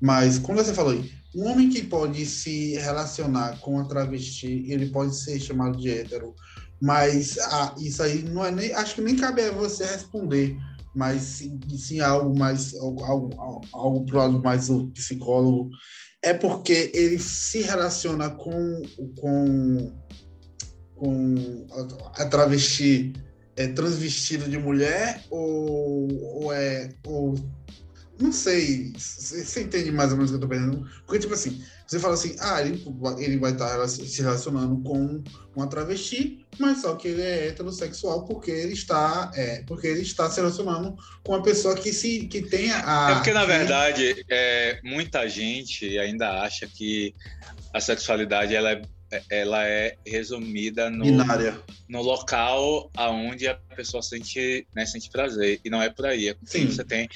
Mas, 0.00 0.38
como 0.38 0.56
você 0.56 0.72
falou 0.72 0.92
aí, 0.92 1.10
um 1.34 1.46
homem 1.46 1.68
que 1.68 1.82
pode 1.82 2.24
se 2.26 2.74
relacionar 2.76 3.58
com 3.60 3.78
a 3.78 3.84
travesti, 3.84 4.64
ele 4.68 4.90
pode 4.90 5.16
ser 5.16 5.40
chamado 5.40 5.78
de 5.78 5.90
hétero. 5.90 6.34
Mas 6.80 7.36
ah, 7.38 7.74
isso 7.78 8.02
aí 8.02 8.22
não 8.22 8.44
é 8.44 8.50
nem. 8.50 8.72
Acho 8.72 8.94
que 8.94 9.02
nem 9.02 9.16
cabe 9.16 9.42
a 9.42 9.52
você 9.52 9.84
responder 9.84 10.56
mas 10.94 11.22
sim, 11.22 11.60
sim 11.76 12.00
algo 12.00 12.36
mais 12.36 12.74
algo, 12.74 13.04
algo, 13.04 13.60
algo 13.72 14.06
pro 14.06 14.18
lado 14.18 14.42
mais 14.42 14.68
do 14.68 14.88
psicólogo 14.88 15.70
é 16.22 16.34
porque 16.34 16.90
ele 16.92 17.18
se 17.18 17.62
relaciona 17.62 18.30
com 18.30 18.82
com 19.18 19.92
com 20.96 21.66
a, 22.16 22.26
travesti 22.26 23.12
é 23.62 23.68
transvestido 23.68 24.48
de 24.48 24.58
mulher 24.58 25.22
ou, 25.30 26.42
ou 26.42 26.52
é 26.52 26.90
ou 27.06 27.34
não 28.18 28.32
sei 28.32 28.92
você 28.96 29.62
entende 29.62 29.90
mais 29.90 30.10
ou 30.10 30.16
menos 30.16 30.30
o 30.30 30.34
que 30.34 30.44
eu 30.44 30.48
tô 30.48 30.54
pensando 30.54 30.86
porque 31.06 31.18
tipo 31.18 31.34
assim 31.34 31.62
você 31.90 31.98
fala 31.98 32.14
assim, 32.14 32.36
ah, 32.38 32.60
ele, 32.60 32.80
ele 33.18 33.36
vai 33.36 33.50
estar 33.50 33.88
se 33.88 34.22
relacionando 34.22 34.80
com 34.80 35.24
uma 35.56 35.66
travesti, 35.66 36.46
mas 36.56 36.82
só 36.82 36.94
que 36.94 37.08
ele 37.08 37.20
é 37.20 37.48
heterossexual 37.48 38.24
porque 38.26 38.48
ele 38.48 38.74
está, 38.74 39.32
é, 39.34 39.64
porque 39.66 39.88
ele 39.88 40.02
está 40.02 40.30
se 40.30 40.36
relacionando 40.40 40.96
com 41.24 41.32
uma 41.32 41.42
pessoa 41.42 41.74
que 41.74 41.92
se 41.92 42.28
que 42.28 42.42
tem 42.42 42.70
a. 42.70 43.10
É 43.10 43.14
porque 43.16 43.32
na 43.32 43.44
verdade 43.44 44.24
é, 44.30 44.78
muita 44.84 45.28
gente 45.28 45.98
ainda 45.98 46.44
acha 46.44 46.68
que 46.68 47.12
a 47.74 47.80
sexualidade 47.80 48.54
ela 48.54 48.70
é 48.70 48.82
ela 49.30 49.66
é 49.66 49.96
resumida 50.06 50.88
no, 50.90 51.04
no 51.88 52.02
local 52.02 52.90
aonde 52.96 53.48
a 53.48 53.54
pessoa 53.54 54.02
sente, 54.02 54.66
né, 54.74 54.86
sente 54.86 55.10
prazer. 55.10 55.60
E 55.64 55.70
não 55.70 55.82
é 55.82 55.90
por 55.90 56.06
aí, 56.06 56.28
é 56.28 56.34
com 56.34 56.46
quem 56.46 56.66
você 56.66 56.84
tem, 56.84 57.08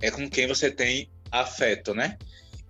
é 0.00 0.10
com 0.10 0.28
quem 0.28 0.46
você 0.46 0.70
tem 0.70 1.10
afeto, 1.30 1.94
né? 1.94 2.16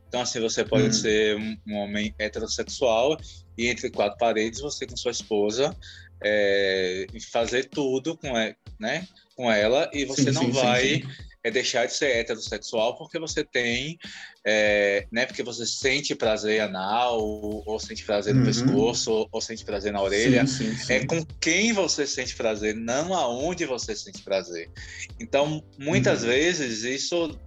Então, 0.09 0.21
assim, 0.21 0.41
você 0.41 0.65
pode 0.65 0.89
hum. 0.89 0.93
ser 0.93 1.37
um, 1.37 1.57
um, 1.67 1.77
homem 1.77 2.15
heterossexual 2.19 3.17
e 3.57 3.69
entre 3.69 3.91
quatro 3.91 4.19
paredes 4.19 4.61
você 4.61 4.87
com 4.87 4.97
sua 4.97 5.11
esposa 5.11 5.75
é, 6.23 7.07
fazer 7.31 7.69
tudo 7.71 8.17
com, 8.17 8.33
né, 8.79 9.09
com 9.35 9.51
ela 9.51 9.91
e 9.93 10.05
você 10.05 10.25
sim, 10.25 10.31
não 10.33 10.45
sim, 10.45 10.51
vai 10.53 10.87
sim, 10.87 11.09
é 11.45 11.51
deixar 11.51 11.87
de 11.87 11.93
ser 11.93 12.17
heterossexual 12.17 12.97
porque 12.97 13.19
você 13.19 13.45
tem, 13.45 13.99
é, 14.47 15.07
né, 15.11 15.27
porque 15.27 15.43
você 15.43 15.67
sente 15.67 16.15
prazer 16.15 16.61
anal 16.61 17.21
ou, 17.21 17.63
ou 17.67 17.79
sente 17.81 18.05
prazer 18.05 18.35
no 18.35 18.41
uhum. 18.41 18.47
pescoço 18.47 19.11
ou, 19.11 19.29
ou, 19.33 19.41
sente 19.41 19.65
prazer 19.65 19.93
na 19.93 20.01
orelha. 20.01 20.45
É 20.89 21.05
com 21.05 21.25
quem 21.41 21.73
você 21.73 22.07
sente 22.07 22.37
prazer, 22.37 22.75
não 22.75 23.13
aonde 23.13 23.67
você 23.67 23.95
sente 23.95 24.23
prazer. 24.23 24.71
Então, 25.19 25.63
muitas 25.79 26.23
uhum. 26.23 26.29
vezes 26.29 26.85
isso 26.85 27.39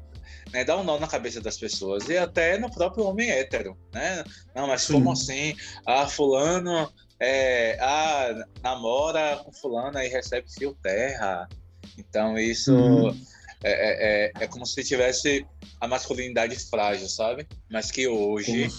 né, 0.52 0.64
dá 0.64 0.78
um 0.78 0.84
nó 0.84 1.00
na 1.00 1.08
cabeça 1.08 1.40
das 1.42 1.58
pessoas 1.58 2.08
e 2.10 2.18
até 2.18 2.58
no 2.58 2.70
próprio 2.70 3.06
homem 3.06 3.30
hétero, 3.30 3.78
né? 3.94 4.24
Não, 4.54 4.68
mas 4.68 4.84
Sim. 4.84 4.94
como 4.94 5.12
assim? 5.12 5.56
Ah, 5.86 6.08
fulano 6.08 6.92
é, 7.20 7.78
ah, 7.80 8.46
namora 8.62 9.38
com 9.38 9.52
fulano 9.54 10.00
e 10.00 10.08
recebe 10.08 10.52
fio 10.52 10.78
terra. 10.82 11.48
Então 11.98 12.38
isso 12.38 12.74
uhum. 12.74 13.20
É, 13.64 13.72
é, 13.72 14.26
é, 14.26 14.44
é, 14.44 14.48
como 14.48 14.66
se 14.66 14.84
tivesse 14.84 15.46
a 15.80 15.88
masculinidade 15.88 16.56
frágil, 16.70 17.08
sabe? 17.10 17.48
Mas 17.70 17.92
que 17.92 18.08
hoje 18.08 18.70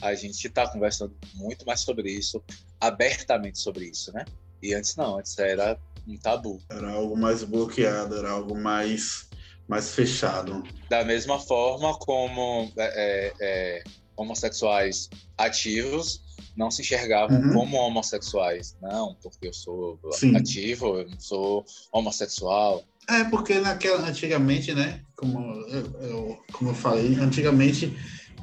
a 0.00 0.14
gente 0.14 0.46
está 0.46 0.68
conversando 0.68 1.14
muito 1.34 1.64
mais 1.66 1.80
sobre 1.80 2.10
isso, 2.10 2.42
abertamente 2.80 3.58
sobre 3.58 3.86
isso, 3.86 4.12
né? 4.12 4.24
E 4.62 4.74
antes 4.74 4.96
não, 4.96 5.18
antes 5.18 5.38
era 5.38 5.78
um 6.06 6.16
tabu. 6.16 6.60
Era 6.68 6.90
algo 6.90 7.16
mais 7.16 7.42
bloqueado, 7.44 8.16
era 8.16 8.30
algo 8.30 8.56
mais 8.56 9.28
mais 9.68 9.94
fechado. 9.94 10.64
Da 10.88 11.04
mesma 11.04 11.38
forma 11.38 11.96
como 11.98 12.72
é, 12.76 12.84
é, 12.84 13.32
é, 13.40 13.84
homossexuais 14.16 15.08
ativos 15.38 16.20
não 16.56 16.70
se 16.72 16.82
enxergavam 16.82 17.40
uhum. 17.40 17.52
como 17.52 17.76
homossexuais. 17.76 18.76
Não, 18.82 19.14
porque 19.22 19.46
eu 19.46 19.54
sou 19.54 19.98
Sim. 20.10 20.36
ativo, 20.36 20.98
eu 20.98 21.08
não 21.08 21.20
sou 21.20 21.64
homossexual. 21.92 22.84
É, 23.08 23.24
porque 23.24 23.58
naquela, 23.58 24.08
antigamente, 24.08 24.72
né, 24.72 25.00
como 25.16 25.52
eu, 25.68 26.00
eu, 26.00 26.38
como 26.52 26.70
eu 26.70 26.74
falei, 26.74 27.14
antigamente 27.16 27.96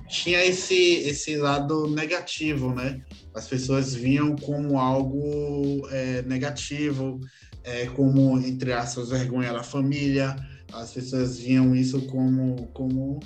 tinha 0.08 0.44
esse, 0.46 0.76
esse 0.76 1.36
lado 1.36 1.88
negativo, 1.90 2.74
né? 2.74 3.02
As 3.34 3.48
pessoas 3.48 3.94
vinham 3.94 4.36
como 4.36 4.80
algo 4.80 5.88
é, 5.92 6.22
negativo, 6.24 7.20
é, 7.64 7.86
como, 7.88 8.38
entre 8.40 8.74
aspas, 8.74 9.10
vergonha 9.10 9.54
da 9.54 9.64
família, 9.64 10.36
as 10.72 10.92
pessoas 10.92 11.38
viam 11.38 11.76
isso 11.76 12.02
como, 12.04 12.68
como 12.74 13.20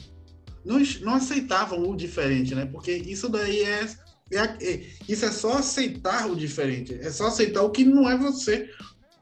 não, 0.65 0.79
não 1.01 1.15
aceitavam 1.15 1.88
o 1.89 1.95
diferente, 1.95 2.55
né? 2.55 2.65
Porque 2.65 2.91
isso 2.91 3.29
daí 3.29 3.61
é, 3.61 3.88
é, 4.31 4.39
é, 4.39 4.85
isso 5.07 5.25
é 5.25 5.31
só 5.31 5.57
aceitar 5.57 6.29
o 6.29 6.35
diferente, 6.35 6.95
é 6.95 7.11
só 7.11 7.27
aceitar 7.27 7.61
o 7.61 7.71
que 7.71 7.83
não 7.83 8.09
é 8.09 8.17
você, 8.17 8.69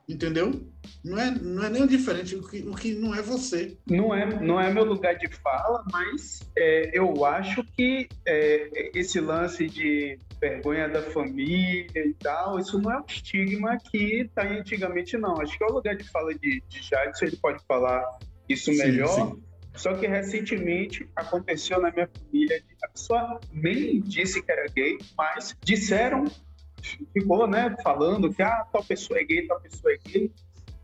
entendeu? 0.08 0.69
Não 1.04 1.18
é, 1.18 1.32
não 1.32 1.64
é 1.64 1.70
nem 1.70 1.88
diferente, 1.88 2.36
o 2.36 2.48
que, 2.48 2.60
o 2.60 2.76
que 2.76 2.94
não 2.94 3.16
é 3.16 3.22
você. 3.22 3.78
Não 3.90 4.14
é, 4.14 4.26
não 4.42 4.60
é 4.60 4.72
meu 4.72 4.84
lugar 4.84 5.16
de 5.16 5.28
fala, 5.38 5.84
mas 5.92 6.42
é, 6.58 6.92
eu 6.94 7.26
acho 7.26 7.64
que 7.64 8.08
é, 8.26 8.92
esse 8.98 9.20
lance 9.20 9.68
de 9.68 10.18
vergonha 10.40 10.88
da 10.88 11.02
família 11.02 11.88
e 11.96 12.14
tal, 12.14 12.60
isso 12.60 12.80
não 12.80 12.92
é 12.92 13.00
um 13.00 13.06
estigma 13.08 13.78
que 13.92 14.30
tá 14.34 14.44
antigamente, 14.44 15.18
não. 15.18 15.40
Acho 15.42 15.58
que 15.58 15.64
é 15.64 15.68
o 15.68 15.74
lugar 15.74 15.96
de 15.96 16.04
fala 16.10 16.34
de, 16.34 16.64
de 16.68 16.82
Jadson, 16.82 17.26
ele 17.26 17.38
pode 17.38 17.64
falar 17.66 18.04
isso 18.48 18.72
melhor. 18.72 19.08
Sim, 19.08 19.36
sim. 19.36 19.44
Só 19.76 19.94
que 19.94 20.08
recentemente 20.08 21.08
aconteceu 21.16 21.80
na 21.80 21.92
minha 21.92 22.08
família, 22.08 22.62
a 22.84 22.88
pessoa 22.90 23.40
nem 23.54 24.02
disse 24.02 24.42
que 24.42 24.52
era 24.52 24.66
gay, 24.68 24.98
mas 25.18 25.56
disseram, 25.64 26.26
ficou, 27.14 27.48
né, 27.48 27.76
falando 27.82 28.34
que 28.34 28.42
ah, 28.42 28.66
tal 28.72 28.84
pessoa 28.84 29.20
é 29.20 29.24
gay, 29.24 29.48
tal 29.48 29.62
pessoa 29.62 29.94
é 29.94 29.98
gay. 30.06 30.32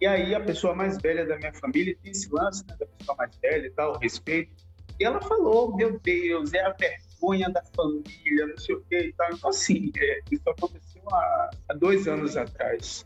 E 0.06 0.08
aí 0.08 0.36
a 0.36 0.40
pessoa 0.40 0.76
mais 0.76 1.00
velha 1.02 1.26
da 1.26 1.36
minha 1.36 1.52
família 1.52 1.98
tem 2.04 2.12
esse 2.12 2.30
lance 2.32 2.64
né, 2.68 2.76
da 2.80 2.86
pessoa 2.86 3.18
mais 3.18 3.32
velha 3.42 3.66
e 3.66 3.72
tal, 3.72 3.98
respeito. 3.98 4.52
E 5.00 5.04
ela 5.04 5.20
falou, 5.20 5.76
meu 5.76 6.00
Deus, 6.00 6.54
é 6.54 6.62
a 6.64 6.70
vergonha 6.74 7.50
da 7.50 7.64
família, 7.76 8.46
não 8.46 8.56
sei 8.56 8.76
o 8.76 8.82
que 8.82 9.00
e 9.00 9.14
tal. 9.14 9.34
Então, 9.34 9.50
assim, 9.50 9.92
é, 9.98 10.20
isso 10.32 10.48
aconteceu 10.48 11.02
há, 11.12 11.50
há 11.70 11.74
dois 11.74 12.08
anos 12.08 12.38
atrás. 12.38 13.04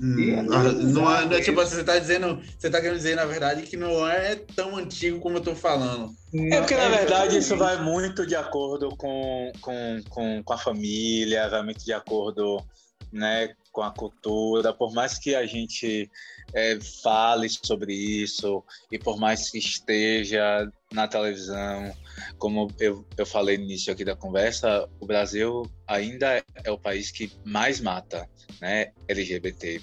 Hum, 0.00 0.32
é 0.32 0.42
não, 0.42 1.10
é, 1.10 1.24
não 1.24 1.32
é, 1.32 1.40
tipo, 1.40 1.56
você 1.56 1.80
está 1.80 1.98
dizendo, 1.98 2.40
você 2.56 2.70
tá 2.70 2.80
querendo 2.80 2.98
dizer, 2.98 3.16
na 3.16 3.24
verdade, 3.24 3.62
que 3.62 3.76
não 3.76 4.08
é 4.08 4.36
tão 4.36 4.76
antigo 4.76 5.18
como 5.18 5.38
eu 5.38 5.40
estou 5.40 5.56
falando. 5.56 6.12
É 6.52 6.60
porque, 6.60 6.76
na 6.76 6.88
verdade, 6.88 7.36
isso 7.36 7.56
vai 7.56 7.82
muito 7.82 8.24
de 8.24 8.36
acordo 8.36 8.90
com, 8.90 9.50
com, 9.60 10.00
com, 10.08 10.42
com 10.44 10.52
a 10.52 10.58
família, 10.58 11.48
vai 11.48 11.64
muito 11.64 11.84
de 11.84 11.92
acordo 11.92 12.64
né, 13.12 13.54
com 13.72 13.82
a 13.82 13.90
cultura, 13.90 14.72
por 14.72 14.92
mais 14.92 15.18
que 15.18 15.34
a 15.34 15.46
gente 15.46 16.10
é, 16.52 16.78
fale 17.02 17.48
sobre 17.48 17.94
isso 17.94 18.64
e 18.90 18.98
por 18.98 19.18
mais 19.18 19.50
que 19.50 19.58
esteja 19.58 20.70
na 20.92 21.06
televisão, 21.06 21.94
como 22.38 22.68
eu, 22.80 23.06
eu 23.16 23.26
falei 23.26 23.56
no 23.56 23.64
início 23.64 23.92
aqui 23.92 24.04
da 24.04 24.16
conversa, 24.16 24.88
o 25.00 25.06
Brasil 25.06 25.62
ainda 25.86 26.42
é 26.64 26.70
o 26.70 26.78
país 26.78 27.10
que 27.10 27.30
mais 27.44 27.80
mata 27.80 28.28
né, 28.60 28.92
LGBT. 29.06 29.80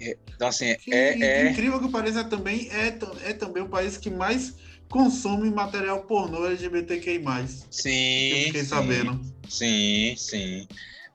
Então, 0.00 0.48
assim, 0.48 0.74
que, 0.76 0.92
é, 0.92 1.20
é... 1.20 1.50
Incrível 1.50 1.80
que 1.80 1.88
pareça, 1.88 2.24
também 2.24 2.68
é, 2.70 2.88
é 3.24 3.32
também 3.32 3.62
o 3.62 3.68
país 3.68 3.96
que 3.96 4.10
mais 4.10 4.54
consome 4.88 5.50
material 5.50 6.02
pornô 6.04 6.46
LGBTQI+. 6.46 7.22
Sim, 7.70 8.28
eu 8.28 8.44
fiquei 8.46 8.62
sim, 8.62 8.66
sabendo. 8.66 9.20
Sim, 9.48 10.14
sim. 10.16 10.68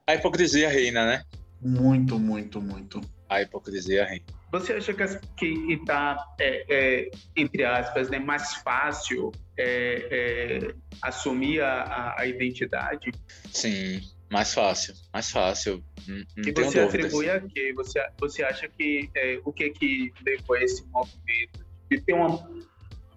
A 0.05 0.15
hipocrisia 0.15 0.69
reina, 0.69 1.05
né? 1.05 1.23
Muito, 1.61 2.17
muito, 2.17 2.61
muito. 2.61 3.01
A 3.29 3.41
hipocrisia 3.41 4.05
reina. 4.05 4.25
Você 4.51 4.73
acha 4.73 4.93
que 4.93 5.45
está, 5.69 6.17
é, 6.39 6.65
é, 6.69 7.11
entre 7.37 7.63
aspas, 7.63 8.09
né, 8.09 8.19
mais 8.19 8.55
fácil 8.55 9.31
é, 9.57 10.07
é, 10.11 10.75
assumir 11.01 11.61
a, 11.61 12.15
a, 12.17 12.25
identidade? 12.25 13.11
Sim, 13.49 14.01
mais 14.29 14.53
fácil, 14.53 14.93
mais 15.13 15.31
fácil. 15.31 15.81
Não, 16.05 16.15
não 16.35 16.49
e 16.49 16.51
você 16.51 16.79
atribui 16.81 17.29
a 17.29 17.39
quê? 17.39 17.71
Você, 17.77 18.05
você 18.19 18.43
acha 18.43 18.67
que 18.67 19.09
é, 19.15 19.39
o 19.45 19.53
que 19.53 19.69
que 19.69 20.11
levou 20.25 20.57
a 20.57 20.63
esse 20.63 20.85
movimento 20.87 21.65
de 21.89 22.01
ter 22.01 22.13
uma 22.13 22.49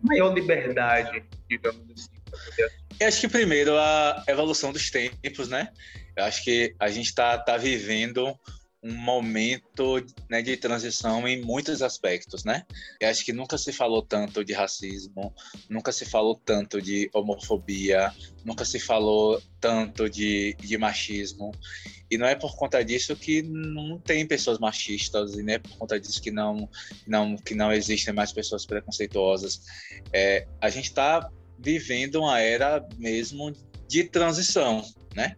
maior 0.00 0.32
liberdade, 0.32 1.24
digamos 1.48 1.90
assim, 1.90 2.20
para 2.30 2.38
poder 2.38 2.72
Eu 3.00 3.08
acho 3.08 3.20
que 3.20 3.28
primeiro 3.28 3.76
a 3.76 4.22
evolução 4.28 4.72
dos 4.72 4.88
tempos, 4.88 5.48
né? 5.48 5.72
Eu 6.16 6.24
acho 6.24 6.44
que 6.44 6.74
a 6.78 6.88
gente 6.88 7.06
está 7.06 7.38
tá 7.38 7.56
vivendo 7.56 8.38
um 8.84 8.92
momento 8.92 10.04
né, 10.28 10.42
de 10.42 10.58
transição 10.58 11.26
em 11.26 11.40
muitos 11.40 11.80
aspectos, 11.80 12.44
né? 12.44 12.66
Eu 13.00 13.08
acho 13.08 13.24
que 13.24 13.32
nunca 13.32 13.56
se 13.56 13.72
falou 13.72 14.02
tanto 14.02 14.44
de 14.44 14.52
racismo, 14.52 15.34
nunca 15.70 15.90
se 15.90 16.04
falou 16.04 16.34
tanto 16.34 16.82
de 16.82 17.08
homofobia, 17.14 18.12
nunca 18.44 18.62
se 18.62 18.78
falou 18.78 19.42
tanto 19.58 20.10
de, 20.10 20.54
de 20.60 20.76
machismo. 20.76 21.50
E 22.10 22.18
não 22.18 22.26
é 22.26 22.34
por 22.34 22.54
conta 22.56 22.84
disso 22.84 23.16
que 23.16 23.40
não 23.40 23.98
tem 23.98 24.26
pessoas 24.26 24.58
machistas, 24.58 25.32
e 25.34 25.42
não 25.42 25.54
é 25.54 25.58
por 25.58 25.78
conta 25.78 25.98
disso 25.98 26.20
que 26.20 26.30
não, 26.30 26.68
não, 27.06 27.36
que 27.38 27.54
não 27.54 27.72
existem 27.72 28.12
mais 28.12 28.32
pessoas 28.32 28.66
preconceituosas. 28.66 29.62
É, 30.12 30.46
a 30.60 30.68
gente 30.68 30.90
está 30.90 31.30
vivendo 31.58 32.16
uma 32.16 32.38
era 32.38 32.86
mesmo 32.98 33.50
de 33.88 34.04
transição, 34.04 34.84
né? 35.14 35.36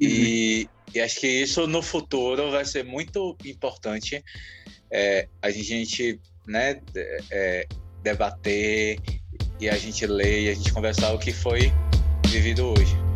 E, 0.00 0.66
uhum. 0.66 0.94
e, 0.94 1.00
acho 1.00 1.20
que 1.20 1.28
isso 1.28 1.66
no 1.66 1.82
futuro 1.82 2.50
vai 2.50 2.64
ser 2.64 2.84
muito 2.84 3.36
importante 3.44 4.24
é, 4.90 5.28
a 5.42 5.50
gente 5.50 6.18
né, 6.46 6.80
é, 7.30 7.66
debater 8.02 8.98
e 9.60 9.68
a 9.68 9.76
gente 9.76 10.06
ler 10.06 10.42
e 10.44 10.48
a 10.48 10.54
gente 10.54 10.72
conversar 10.72 11.12
o 11.12 11.18
que 11.18 11.32
foi 11.32 11.70
vivido 12.28 12.66
hoje. 12.66 13.09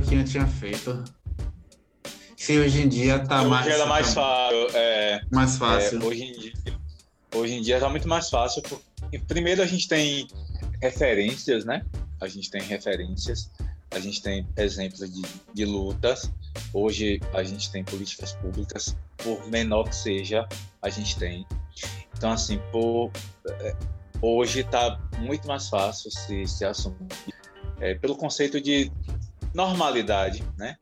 Que 0.00 0.14
eu 0.14 0.24
tinha 0.24 0.46
feito. 0.46 1.04
Se 2.36 2.58
hoje 2.58 2.82
em 2.82 2.88
dia 2.88 3.18
tá 3.20 3.40
hoje 3.40 3.50
mais. 3.50 3.66
Era 3.66 3.86
mais 3.86 4.12
fácil. 4.12 4.68
É, 4.74 5.22
mais 5.30 5.56
fácil. 5.56 6.02
É, 6.02 6.04
hoje, 6.04 6.24
em 6.24 6.32
dia, 6.32 6.52
hoje 7.34 7.54
em 7.54 7.62
dia 7.62 7.80
tá 7.80 7.88
muito 7.88 8.06
mais 8.08 8.28
fácil. 8.28 8.62
Porque, 8.62 9.18
primeiro 9.20 9.62
a 9.62 9.66
gente 9.66 9.88
tem 9.88 10.28
referências, 10.82 11.64
né? 11.64 11.84
A 12.20 12.28
gente 12.28 12.50
tem 12.50 12.60
referências, 12.62 13.50
a 13.90 13.98
gente 13.98 14.22
tem 14.22 14.46
exemplos 14.56 15.10
de, 15.10 15.22
de 15.54 15.64
lutas. 15.64 16.30
Hoje 16.72 17.20
a 17.32 17.42
gente 17.42 17.70
tem 17.70 17.82
políticas 17.82 18.32
públicas, 18.32 18.96
por 19.16 19.48
menor 19.48 19.84
que 19.84 19.96
seja, 19.96 20.46
a 20.82 20.90
gente 20.90 21.18
tem. 21.18 21.46
Então, 22.16 22.30
assim, 22.30 22.60
por, 22.70 23.10
é, 23.48 23.76
hoje 24.20 24.60
está 24.60 25.00
muito 25.18 25.48
mais 25.48 25.68
fácil 25.68 26.10
se, 26.10 26.46
se 26.46 26.64
assumir 26.64 27.08
é, 27.80 27.94
pelo 27.94 28.16
conceito 28.16 28.60
de 28.60 28.90
normalidade, 29.54 30.44
né? 30.58 30.76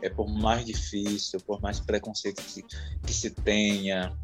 É 0.00 0.08
por 0.08 0.28
mais 0.28 0.64
difícil, 0.64 1.40
por 1.40 1.60
mais 1.60 1.80
preconceito 1.80 2.42
que, 2.42 2.62
que 3.04 3.12
se 3.12 3.30
tenha, 3.30 4.16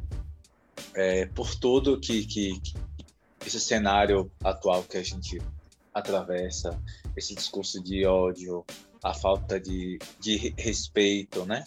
é, 0.95 1.27
por 1.27 1.55
tudo 1.55 1.99
que, 1.99 2.25
que, 2.25 2.61
que 2.61 2.75
esse 3.45 3.61
cenário 3.61 4.31
atual 4.43 4.83
que 4.85 4.97
a 4.97 5.03
gente 5.03 5.41
atravessa, 5.93 6.81
esse 7.17 7.35
discurso 7.35 7.83
de 7.83 8.07
ódio, 8.07 8.65
a 9.03 9.15
falta 9.15 9.59
de, 9.59 9.99
de 10.21 10.55
respeito, 10.57 11.45
né? 11.45 11.65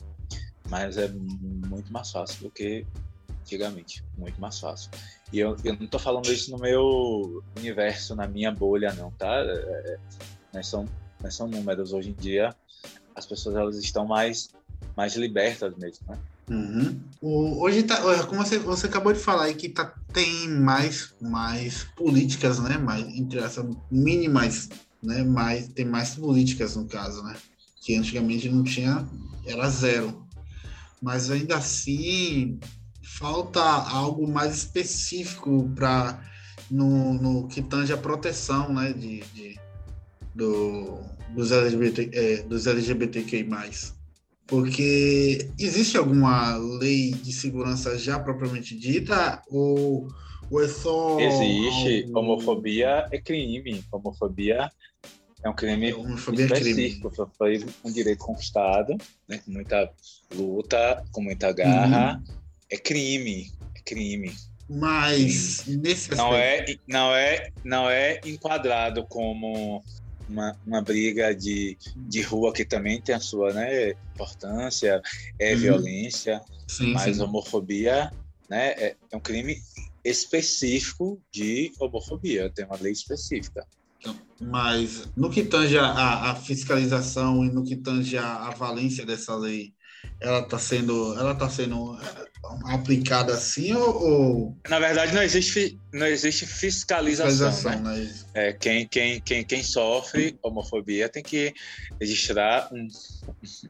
Mas 0.70 0.98
é 0.98 1.08
muito 1.10 1.92
mais 1.92 2.12
fácil 2.12 2.44
do 2.44 2.52
que 2.52 2.86
antigamente, 3.42 4.04
muito 4.18 4.40
mais 4.40 4.60
fácil. 4.60 4.90
E 5.34 5.40
eu, 5.40 5.56
eu 5.64 5.76
não 5.76 5.86
estou 5.86 6.00
falando 6.00 6.32
isso 6.32 6.52
no 6.52 6.58
meu 6.58 7.44
universo, 7.58 8.16
na 8.16 8.28
minha 8.28 8.52
bolha, 8.52 8.94
não, 8.94 9.12
tá? 9.12 9.42
É, 9.44 9.98
é 10.54 10.64
são, 10.64 10.86
né, 11.22 11.30
são 11.32 11.48
números. 11.48 11.94
Hoje 11.94 12.10
em 12.10 12.14
dia, 12.14 12.56
as 13.16 13.26
pessoas 13.26 13.56
elas 13.56 13.78
estão 13.78 14.06
mais, 14.06 14.50
mais 14.96 15.16
libertas 15.16 15.76
mesmo, 15.78 16.06
né? 16.08 16.18
Uhum. 16.50 17.00
O, 17.22 17.64
hoje 17.64 17.84
tá, 17.84 17.98
como 18.26 18.44
você, 18.44 18.58
você 18.60 18.88
acabou 18.88 19.14
de 19.14 19.20
falar 19.20 19.44
aí 19.44 19.56
que 19.56 19.70
tá, 19.70 19.94
tem 20.12 20.50
mais, 20.50 21.14
mais 21.22 21.86
políticas, 21.96 22.60
né? 22.60 22.78
Mais, 22.78 23.08
entre 23.08 23.40
essas 23.40 23.66
mínimas, 23.90 24.70
né? 25.02 25.24
Mais, 25.24 25.68
tem 25.70 25.86
mais 25.86 26.16
políticas 26.16 26.76
no 26.76 26.86
caso, 26.86 27.24
né? 27.24 27.36
Que 27.80 27.96
antigamente 27.96 28.50
não 28.50 28.64
tinha, 28.64 29.08
era 29.46 29.70
zero. 29.70 30.28
Mas 31.02 31.32
ainda 31.32 31.56
assim 31.58 32.60
falta 33.02 33.62
algo 33.62 34.28
mais 34.28 34.56
específico 34.56 35.70
para 35.76 36.22
no, 36.70 37.14
no 37.14 37.48
que 37.48 37.62
tange 37.62 37.94
a 37.94 37.98
proteção, 37.98 38.74
né? 38.74 38.94
De, 38.94 39.22
de, 39.34 39.60
do, 40.34 41.00
dos, 41.30 41.52
LGBT, 41.52 42.10
é, 42.14 42.44
dos 42.44 42.68
LGBTQI+. 42.68 43.48
Porque 44.48 45.50
existe 45.58 45.98
alguma 45.98 46.58
lei 46.58 47.12
de 47.12 47.32
segurança 47.32 47.98
já 47.98 48.20
propriamente 48.20 48.78
dita 48.78 49.42
ou, 49.50 50.08
ou 50.50 50.64
é 50.64 50.68
só... 50.68 51.20
Existe. 51.20 52.04
Algo... 52.06 52.20
Homofobia 52.20 53.08
é 53.12 53.18
crime. 53.18 53.84
Homofobia 53.92 54.70
é 55.44 55.50
um 55.50 55.54
crime 55.54 55.94
Homofobia 55.94 56.46
específico. 56.46 57.08
É 57.08 57.12
crime. 57.12 57.30
Foi 57.38 57.66
um 57.84 57.92
direito 57.92 58.20
conquistado, 58.20 58.98
né, 59.28 59.40
com 59.40 59.52
muita 59.52 59.90
luta, 60.36 61.04
com 61.12 61.22
muita 61.22 61.52
garra. 61.52 62.18
Uhum. 62.18 62.36
É 62.70 62.78
crime. 62.78 63.52
É 63.76 63.80
crime. 63.80 64.34
Mas 64.70 65.66
nesse 65.68 66.16
não 66.16 66.34
é 66.34 66.66
não 66.88 67.14
é 67.14 67.52
não 67.64 67.90
é 67.90 68.22
enquadrado 68.26 69.06
como 69.06 69.84
uma, 70.32 70.58
uma 70.66 70.82
briga 70.82 71.36
de, 71.36 71.78
de 71.96 72.22
rua 72.22 72.54
que 72.54 72.66
também 72.66 73.02
tem 73.02 73.14
a 73.14 73.20
sua 73.20 73.54
né, 73.54 73.92
importância, 74.14 75.02
é 75.38 75.54
uhum. 75.54 75.60
violência, 75.60 76.42
sim, 76.68 76.94
mas 76.94 77.16
sim. 77.16 77.22
homofobia 77.22 78.12
né, 78.50 78.70
é, 78.72 78.96
é, 79.12 79.18
um 79.18 79.20
crime 79.20 79.58
específico 80.04 81.22
de 81.32 81.72
homofobia, 81.80 82.50
tem 82.50 82.66
uma 82.66 82.78
lei 82.78 82.92
específica. 82.92 83.66
Mas 84.40 85.08
no 85.16 85.30
que 85.30 85.44
tange 85.44 85.78
a, 85.78 86.32
a 86.32 86.36
fiscalização 86.36 87.46
e 87.46 87.52
no 87.52 87.64
que 87.64 87.76
tange 87.76 88.18
a, 88.18 88.48
a 88.48 88.50
valência 88.50 89.06
dessa 89.06 89.36
lei, 89.36 89.76
ela 90.22 90.40
está 90.42 90.60
sendo, 90.60 91.18
ela 91.20 91.34
tá 91.34 91.50
sendo 91.50 91.98
aplicada 92.66 93.34
assim 93.34 93.74
ou, 93.74 94.04
ou, 94.04 94.58
Na 94.70 94.80
verdade, 94.80 95.14
não 95.14 95.24
existe, 95.24 95.80
não 95.92 96.06
existe 96.06 96.46
fiscalização. 96.46 97.52
fiscalização 97.52 97.82
né? 97.82 98.00
Né? 98.02 98.14
É, 98.34 98.54
quem, 98.54 98.88
quem, 98.88 99.20
quem, 99.22 99.44
quem 99.44 99.64
sofre 99.64 100.38
homofobia 100.44 101.10
tem 101.10 101.24
que 101.24 101.54
registrar 102.00 102.70
um, 102.72 102.88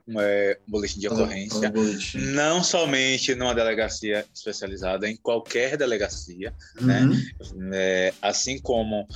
um, 0.08 0.20
é, 0.20 0.58
um 0.68 0.72
boletim 0.72 1.00
de 1.00 1.08
ocorrência, 1.08 1.70
um 1.70 1.72
boletim. 1.72 2.18
não 2.18 2.64
somente 2.64 3.34
numa 3.34 3.56
delegacia 3.56 4.26
especializada, 4.34 5.10
em 5.10 5.16
qualquer 5.16 5.78
delegacia. 5.78 6.54
Né? 6.80 7.02
Uhum. 7.02 7.60
Né? 7.70 7.72
É, 7.74 8.14
assim 8.22 8.60
como 8.60 9.08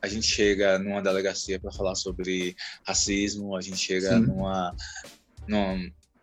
a 0.00 0.08
gente 0.08 0.26
chega 0.26 0.78
numa 0.78 1.02
delegacia 1.02 1.58
para 1.58 1.72
falar 1.72 1.96
sobre 1.96 2.54
racismo, 2.86 3.56
a 3.56 3.60
gente 3.60 3.78
chega 3.78 4.10
Sim. 4.10 4.20
numa, 4.20 4.74
numa 5.48 5.76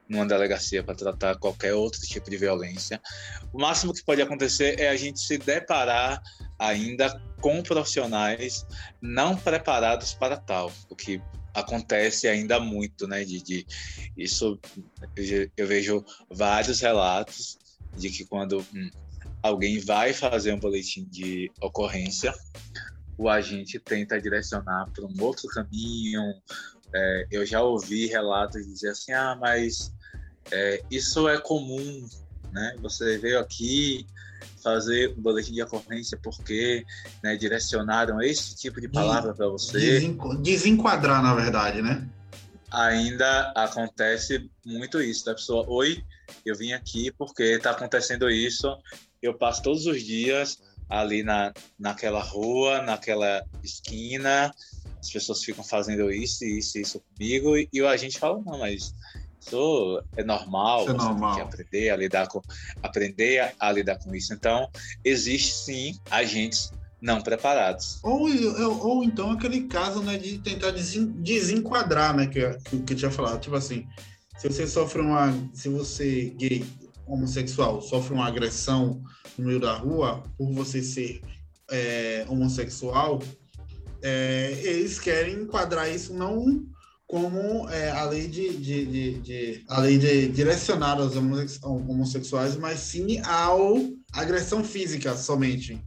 numa 0.08 0.26
delegacia 0.26 0.84
para 0.84 0.96
tratar 0.96 1.38
qualquer 1.38 1.74
outro 1.74 2.02
tipo 2.02 2.30
de 2.30 2.38
violência. 2.38 3.02
O 3.52 3.60
máximo 3.60 3.94
que 3.94 4.04
pode 4.04 4.22
acontecer 4.22 4.80
é 4.80 4.90
a 4.90 4.96
gente 4.96 5.20
se 5.20 5.38
deparar 5.38 6.22
ainda 6.60 7.20
com 7.42 7.62
profissionais 7.62 8.66
não 9.02 9.36
preparados 9.36 10.14
para 10.14 10.38
tal, 10.38 10.72
o 10.90 10.96
que 10.96 11.22
acontece 11.54 12.28
ainda 12.28 12.60
muito, 12.60 13.08
né? 13.08 13.24
De, 13.24 13.42
de 13.42 13.66
isso 14.18 14.60
eu 15.56 15.68
vejo 15.68 16.04
vários 16.30 16.80
relatos 16.80 17.58
de 17.96 18.10
que 18.10 18.26
quando 18.26 18.66
hum, 18.74 18.90
alguém 19.42 19.80
vai 19.80 20.14
fazer 20.14 20.54
um 20.54 20.60
boletim 20.60 21.06
de 21.06 21.52
ocorrência, 21.62 22.34
o 23.18 23.30
agente 23.30 23.80
tenta 23.80 24.20
direcionar 24.20 24.90
para 24.92 25.06
um 25.06 25.14
outro 25.22 25.48
caminho, 25.50 26.22
é, 26.94 27.28
eu 27.32 27.46
já 27.46 27.62
ouvi 27.62 28.08
relatos 28.08 28.66
de 28.66 28.72
dizer 28.72 28.90
assim, 28.90 29.12
ah, 29.12 29.38
mas 29.40 29.92
é, 30.52 30.82
isso 30.92 31.28
é 31.28 31.40
comum, 31.40 32.08
né? 32.52 32.76
Você 32.82 33.18
veio 33.18 33.40
aqui 33.40 34.06
fazer 34.62 35.14
um 35.18 35.22
boletim 35.22 35.54
de 35.54 35.62
ocorrência 35.62 36.18
porque 36.22 36.86
né, 37.22 37.36
direcionaram 37.36 38.22
esse 38.22 38.56
tipo 38.56 38.80
de 38.80 38.88
palavra 38.88 39.34
para 39.34 39.48
você. 39.48 40.00
Desenquadrar, 40.42 41.22
na 41.22 41.36
verdade, 41.36 41.82
né? 41.82 42.08
Ainda 42.72 43.52
acontece 43.56 44.50
muito 44.66 45.02
isso, 45.02 45.26
da 45.26 45.36
pessoa, 45.36 45.66
oi, 45.68 46.04
eu 46.46 46.56
vim 46.56 46.74
aqui 46.74 47.12
porque 47.12 47.44
está 47.44 47.72
acontecendo 47.72 48.30
isso, 48.30 48.68
eu 49.22 49.34
passo 49.38 49.62
todos 49.62 49.86
os 49.86 50.02
dias 50.02 50.60
ali 50.94 51.24
na, 51.24 51.52
naquela 51.80 52.22
rua, 52.22 52.82
naquela 52.82 53.44
esquina, 53.64 54.54
as 55.02 55.10
pessoas 55.12 55.44
ficam 55.44 55.64
fazendo 55.64 56.12
isso, 56.12 56.46
isso, 56.46 56.78
isso 56.78 57.02
comigo, 57.02 57.58
e, 57.58 57.68
e 57.74 57.82
a 57.82 57.98
gente 57.98 58.20
fala, 58.20 58.42
não, 58.46 58.60
mas 58.60 58.94
Isso 59.42 60.02
é 60.16 60.24
normal, 60.24 60.82
Isso 60.84 60.92
é 60.92 60.94
normal. 60.94 61.36
tem 61.36 61.44
que 61.44 61.48
aprender 61.54 61.90
a 61.90 61.98
lidar 61.98 62.28
com 62.28 62.42
aprender 62.82 63.40
a, 63.40 63.54
a 63.60 63.72
lidar 63.72 63.98
com 63.98 64.16
isso. 64.16 64.34
Então, 64.34 64.70
existe 65.04 65.54
sim 65.54 66.00
agentes 66.10 66.72
não 67.02 67.22
preparados. 67.22 68.00
Ou, 68.04 68.30
ou, 68.80 69.04
então 69.04 69.32
aquele 69.32 69.68
caso 69.68 70.02
né, 70.02 70.18
de 70.18 70.38
tentar 70.38 70.72
desen- 70.72 71.12
desenquadrar, 71.18 72.16
né? 72.16 72.28
Que, 72.28 72.58
que, 72.64 72.80
que 72.84 72.94
eu 72.94 72.98
tinha 72.98 73.12
falado. 73.12 73.42
Tipo 73.42 73.58
assim, 73.58 73.86
se 74.38 74.48
você 74.48 74.66
sofre 74.66 75.02
uma. 75.02 75.34
Se 75.54 75.68
você, 75.68 76.34
gay, 76.38 76.66
homossexual, 77.08 77.82
sofre 77.82 78.14
uma 78.14 78.28
agressão 78.28 79.02
no 79.38 79.46
meio 79.46 79.60
da 79.60 79.74
rua 79.76 80.24
por 80.38 80.52
você 80.52 80.82
ser 80.82 81.22
é, 81.72 82.26
homossexual, 82.28 83.22
é, 84.02 84.60
eles 84.64 85.00
querem 85.00 85.36
enquadrar 85.36 85.90
isso 85.90 86.14
não 86.14 86.66
como 87.08 87.70
é, 87.70 87.92
a 87.92 88.06
lei 88.06 88.28
de, 88.28 88.58
de, 88.58 88.86
de, 88.86 89.20
de- 89.20 89.64
a 89.68 89.80
lei 89.80 89.98
de 89.98 90.28
direcionar 90.30 91.00
aos 91.00 91.16
homosse- 91.16 91.60
homossexuais, 91.64 92.56
mas 92.56 92.80
sim 92.80 93.20
ao 93.20 93.78
agressão 94.12 94.64
física 94.64 95.16
somente. 95.16 95.80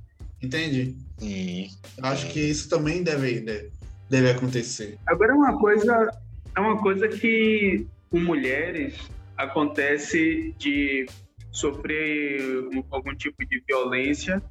Entende? 0.42 0.96
Sim. 1.18 1.68
Acho 2.02 2.28
que 2.30 2.38
isso 2.40 2.68
também 2.68 3.02
deve, 3.02 3.40
deve, 3.40 3.70
deve 4.08 4.30
acontecer. 4.30 4.98
Agora 5.06 5.32
é 5.32 5.34
uma 5.34 5.58
coisa, 5.58 6.10
é 6.56 6.60
uma 6.60 6.80
coisa 6.80 7.08
que 7.08 7.86
com 8.10 8.20
mulheres 8.20 8.94
acontece 9.36 10.54
de 10.58 11.06
sofrer 11.50 12.40
um- 12.72 12.84
algum 12.90 13.14
tipo 13.14 13.44
de 13.46 13.62
violência 13.66 14.42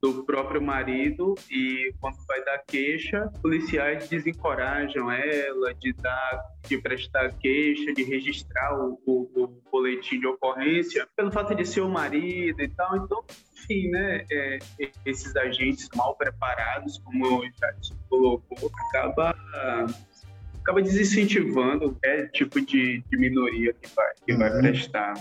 do 0.00 0.24
próprio 0.24 0.62
marido 0.62 1.34
e 1.50 1.92
quando 2.00 2.16
vai 2.26 2.44
dar 2.44 2.58
queixa, 2.58 3.28
policiais 3.42 4.08
desencorajam 4.08 5.10
ela 5.10 5.74
de 5.74 5.92
dar, 5.94 6.44
de 6.68 6.78
prestar 6.78 7.36
queixa, 7.38 7.92
de 7.92 8.04
registrar 8.04 8.78
o, 8.78 9.00
o- 9.04 9.28
o 9.42 9.46
boletim 9.72 10.20
de 10.20 10.26
ocorrência 10.28 11.04
pelo 11.16 11.32
fato 11.32 11.52
de 11.52 11.64
ser 11.64 11.80
o 11.80 11.88
marido 11.88 12.62
e 12.62 12.68
tal. 12.68 12.96
Então, 12.96 13.24
enfim, 13.56 13.88
né? 13.88 14.24
é, 14.30 14.58
esses 15.04 15.34
agentes 15.34 15.88
mal 15.96 16.14
preparados, 16.16 16.98
como 16.98 17.40
o 17.40 17.44
Jadson 17.58 17.96
colocou, 18.08 18.70
acaba 18.90 19.34
acaba 20.68 20.82
desincentivando 20.82 21.90
qualquer 21.92 22.30
tipo 22.30 22.60
de, 22.60 23.02
de 23.10 23.16
minoria 23.16 23.72
que 23.72 23.88
vai, 23.96 24.06
que 24.26 24.34
vai 24.34 24.52
Uhum. 24.52 24.60
prestar. 24.60 25.14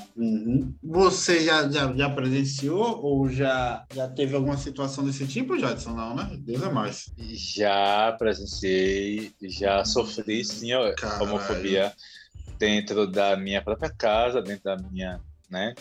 Você 0.83 1.39
já, 1.45 1.69
já, 1.71 1.93
já 1.93 2.09
presenciou 2.09 3.01
ou 3.01 3.29
já, 3.29 3.85
já 3.93 4.09
teve 4.09 4.35
alguma 4.35 4.57
situação 4.57 5.05
desse 5.05 5.25
tipo, 5.25 5.57
Jadson? 5.57 5.93
Não, 5.93 6.15
né? 6.15 6.29
Deus 6.39 6.61
é 6.63 6.69
mais. 6.69 7.13
Já 7.17 8.13
presenciei, 8.19 9.31
já 9.41 9.85
sofri 9.85 10.43
sim 10.43 10.73
a 10.73 10.93
Caralho. 10.95 11.23
homofobia 11.23 11.93
dentro 12.59 13.07
da 13.07 13.37
minha 13.37 13.61
própria 13.61 13.89
casa, 13.89 14.41
dentro 14.41 14.65
da 14.65 14.75
minha, 14.75 15.21
né? 15.49 15.73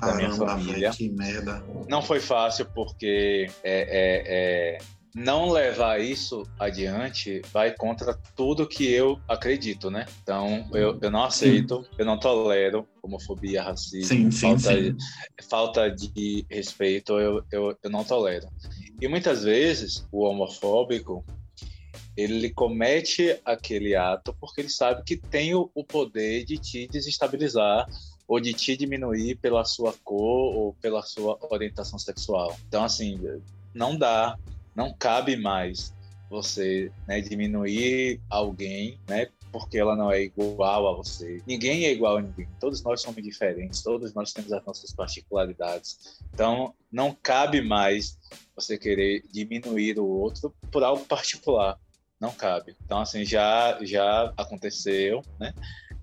Da 0.00 0.14
minha 0.16 0.30
Caramba, 0.30 0.46
família. 0.46 0.90
que 0.90 1.08
merda. 1.10 1.62
Não 1.88 2.02
foi 2.02 2.18
fácil 2.18 2.66
porque 2.74 3.46
é, 3.62 3.80
é, 3.82 4.22
é, 4.26 4.78
não 5.14 5.50
levar 5.50 6.00
isso 6.00 6.42
adiante 6.58 7.42
vai 7.52 7.74
contra 7.74 8.18
tudo 8.34 8.66
que 8.66 8.90
eu 8.90 9.20
acredito, 9.28 9.90
né? 9.90 10.06
Então 10.22 10.68
eu, 10.72 10.98
eu 11.00 11.10
não 11.10 11.24
aceito, 11.24 11.84
eu 11.98 12.04
não 12.06 12.18
tolero 12.18 12.88
homofobia, 13.02 13.62
racismo, 13.62 14.06
Sim, 14.06 14.30
sim, 14.30 14.40
falta, 14.40 14.74
sim. 14.74 14.96
falta 15.48 15.90
de 15.90 16.46
respeito, 16.50 17.18
eu, 17.18 17.44
eu, 17.50 17.76
eu 17.82 17.90
não 17.90 18.04
tolero. 18.04 18.48
E 19.00 19.06
muitas 19.06 19.44
vezes 19.44 20.06
o 20.10 20.24
homofóbico 20.24 21.24
ele 22.16 22.50
comete 22.50 23.38
aquele 23.44 23.94
ato 23.94 24.34
porque 24.40 24.60
ele 24.60 24.70
sabe 24.70 25.02
que 25.04 25.16
tem 25.16 25.54
o, 25.54 25.70
o 25.74 25.84
poder 25.84 26.44
de 26.44 26.58
te 26.58 26.88
desestabilizar 26.88 27.86
ou 28.26 28.40
de 28.40 28.54
te 28.54 28.76
diminuir 28.76 29.36
pela 29.36 29.64
sua 29.64 29.94
cor 30.04 30.54
ou 30.54 30.74
pela 30.80 31.02
sua 31.02 31.38
orientação 31.50 31.98
sexual. 31.98 32.56
Então, 32.66 32.84
assim, 32.84 33.20
não 33.74 33.96
dá, 33.96 34.38
não 34.74 34.92
cabe 34.92 35.36
mais 35.36 35.94
você 36.30 36.90
né, 37.06 37.20
diminuir 37.20 38.20
alguém, 38.30 38.98
né, 39.08 39.28
porque 39.52 39.78
ela 39.78 39.94
não 39.94 40.10
é 40.10 40.22
igual 40.22 40.88
a 40.88 40.96
você. 40.96 41.42
Ninguém 41.46 41.84
é 41.84 41.92
igual 41.92 42.16
a 42.16 42.22
ninguém. 42.22 42.48
Todos 42.58 42.82
nós 42.82 43.02
somos 43.02 43.22
diferentes. 43.22 43.82
Todos 43.82 44.14
nós 44.14 44.32
temos 44.32 44.50
as 44.50 44.64
nossas 44.64 44.94
particularidades. 44.94 46.22
Então, 46.32 46.74
não 46.90 47.14
cabe 47.14 47.60
mais 47.60 48.18
você 48.56 48.78
querer 48.78 49.22
diminuir 49.30 49.98
o 49.98 50.06
outro 50.06 50.54
por 50.70 50.82
algo 50.82 51.04
particular. 51.04 51.78
Não 52.18 52.32
cabe. 52.32 52.74
Então, 52.82 52.98
assim, 52.98 53.24
já 53.26 53.78
já 53.82 54.32
aconteceu, 54.36 55.22
né? 55.38 55.52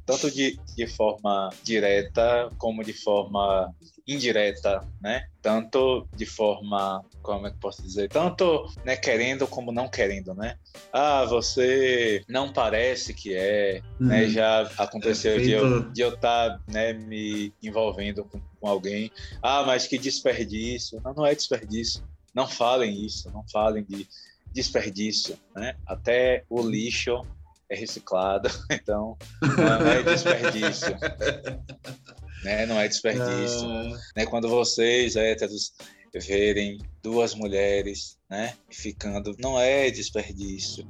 Tanto 0.10 0.32
de, 0.32 0.60
de 0.76 0.88
forma 0.88 1.52
direta 1.64 2.50
como 2.58 2.84
de 2.84 2.94
forma 2.94 3.72
indireta, 4.08 4.82
né? 5.00 5.28
Tanto 5.40 6.08
de 6.16 6.26
forma, 6.26 7.06
como 7.22 7.46
é 7.46 7.52
que 7.52 7.60
posso 7.60 7.84
dizer? 7.84 8.10
Tanto 8.10 8.66
né, 8.84 8.98
querendo 8.98 9.46
como 9.46 9.72
não 9.72 9.88
querendo, 9.88 10.34
né? 10.34 10.58
Ah, 10.92 11.26
você 11.26 12.24
não 12.28 12.52
parece 12.52 13.14
que 13.14 13.36
é, 13.36 13.84
né? 14.00 14.26
Hum. 14.26 14.30
Já 14.30 14.62
aconteceu 14.80 15.40
de 15.40 15.52
eu 15.52 15.92
de 15.92 16.02
eu 16.02 16.16
estar 16.16 16.60
né, 16.68 16.92
me 16.92 17.54
envolvendo 17.62 18.26
com, 18.26 18.42
com 18.60 18.68
alguém. 18.68 19.12
Ah, 19.44 19.62
mas 19.62 19.86
que 19.86 20.00
desperdício. 20.00 21.00
Não, 21.06 21.14
não 21.14 21.26
é 21.26 21.36
desperdício. 21.36 22.04
Não 22.34 22.48
falem 22.48 23.06
isso, 23.06 23.30
não 23.32 23.48
falem 23.48 23.84
de 23.84 24.08
desperdício, 24.52 25.38
né? 25.56 25.76
Até 25.86 26.46
o 26.50 26.68
lixo 26.68 27.22
é 27.70 27.76
reciclado, 27.76 28.50
então 28.72 29.18
não 29.42 29.88
é 29.88 30.04
desperdício. 30.04 30.98
né? 32.44 32.66
Não 32.66 32.80
é 32.80 32.88
desperdício. 32.88 33.70
Ah, 33.70 33.98
Né? 34.16 34.26
Quando 34.26 34.50
vocês, 34.50 35.16
héteros, 35.16 35.74
verem 36.14 36.80
duas 37.04 37.36
mulheres 37.36 38.18
né, 38.30 38.54
ficando, 38.70 39.36
não 39.40 39.60
é 39.60 39.90
desperdício. 39.92 40.88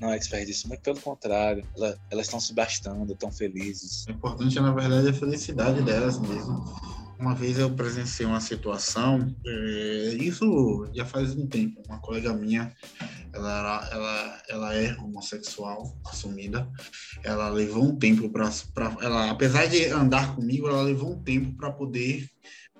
Não 0.00 0.12
é 0.12 0.18
desperdício, 0.18 0.68
muito 0.68 0.82
pelo 0.82 1.00
contrário. 1.00 1.64
Ela- 1.76 1.98
elas 2.10 2.26
estão 2.26 2.38
se 2.40 2.52
bastando, 2.52 3.12
estão 3.12 3.32
felizes. 3.32 4.04
o 4.06 4.10
importante, 4.10 4.58
na 4.60 4.70
verdade, 4.72 5.06
é 5.06 5.10
a 5.10 5.14
felicidade 5.14 5.80
delas 5.82 6.18
mesmo. 6.18 6.64
Uma 7.18 7.34
vez 7.34 7.58
eu 7.58 7.70
presenciei 7.70 8.26
uma 8.26 8.40
situação, 8.42 9.34
é, 9.46 10.08
isso 10.20 10.86
já 10.94 11.06
faz 11.06 11.34
um 11.34 11.46
tempo. 11.46 11.80
Uma 11.88 11.98
colega 11.98 12.34
minha, 12.34 12.70
ela, 13.36 13.58
era, 13.58 13.88
ela, 13.92 14.42
ela 14.48 14.74
é 14.74 14.94
homossexual, 14.98 15.96
assumida. 16.06 16.68
Ela 17.24 17.48
levou 17.50 17.84
um 17.84 17.98
tempo 17.98 18.30
para. 18.30 18.50
Ela, 19.02 19.30
apesar 19.30 19.66
de 19.66 19.86
andar 19.86 20.34
comigo, 20.36 20.68
ela 20.68 20.82
levou 20.82 21.12
um 21.12 21.22
tempo 21.22 21.56
para 21.56 21.72
poder 21.72 22.26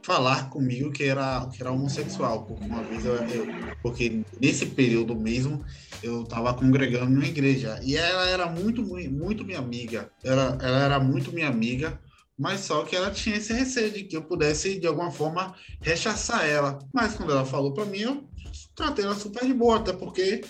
falar 0.05 0.51
comigo 0.51 0.93
que 0.93 1.05
era, 1.05 1.49
que 1.51 1.61
era 1.63 1.73
homossexual. 1.73 2.47
Porque 2.47 2.65
uma 2.67 2.85
vez 2.85 3.05
eu, 3.05 3.15
eu- 3.29 3.53
porque 3.83 4.25
nesse 4.41 4.67
período 4.67 5.15
mesmo 5.19 5.63
eu 6.03 6.23
estava 6.25 6.55
congregando 6.55 7.11
numa 7.11 7.27
igreja 7.27 7.79
e 7.83 7.97
ela 7.97 8.27
era 8.29 8.47
muito, 8.51 8.83
muito, 8.83 9.13
muito 9.13 9.45
minha 9.45 9.59
amiga. 9.59 10.11
Ela, 10.25 10.59
ela 10.61 10.81
era 10.85 11.01
muito 11.01 11.33
minha 11.33 11.49
amiga, 11.49 12.01
mas 12.39 12.61
só 12.61 12.85
que 12.85 12.95
ela 12.97 13.11
tinha 13.11 13.37
esse 13.37 13.53
receio 13.53 13.91
de 13.93 14.05
que 14.05 14.17
eu 14.17 14.23
pudesse 14.25 14.79
de 14.81 14.87
alguma 14.87 15.11
forma 15.11 15.55
rechaçar 15.85 16.45
ela. 16.47 16.79
Mas 16.95 17.15
quando 17.15 17.33
ela 17.33 17.45
falou 17.45 17.75
para 17.75 17.85
mim, 17.87 18.01
eu 18.01 18.29
tratei 18.75 19.05
ela 19.05 19.15
super 19.15 19.45
de 19.47 19.55
boa, 19.55 19.77
até 19.77 19.93
porque 19.93 20.43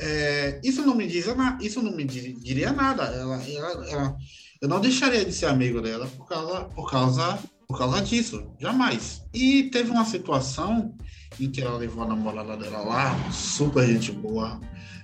é, 0.00 0.60
isso 0.62 0.84
não 0.86 0.94
me 0.94 1.06
diz 1.06 1.26
isso 1.60 1.82
não 1.82 1.92
me 1.94 2.04
di- 2.04 2.32
diria 2.34 2.72
nada. 2.72 3.04
Ela, 3.04 3.42
ela, 3.42 3.88
ela- 3.88 4.16
eu 4.60 4.68
não 4.68 4.80
deixaria 4.80 5.24
de 5.24 5.32
ser 5.32 5.46
amigo 5.46 5.80
dela 5.80 6.06
por 6.16 6.26
causa, 6.28 6.60
por 6.66 6.90
causa, 6.90 7.38
por 7.66 7.78
causa 7.78 8.00
disso, 8.02 8.50
jamais. 8.58 9.22
E 9.32 9.64
teve 9.64 9.90
uma 9.90 10.04
situação 10.04 10.94
em 11.38 11.50
que 11.50 11.60
ela 11.60 11.76
levou 11.76 12.02
a 12.04 12.08
namorada 12.08 12.56
dela 12.56 12.80
lá, 12.80 13.30
super 13.30 13.86
gente 13.86 14.12
boa. 14.12 14.60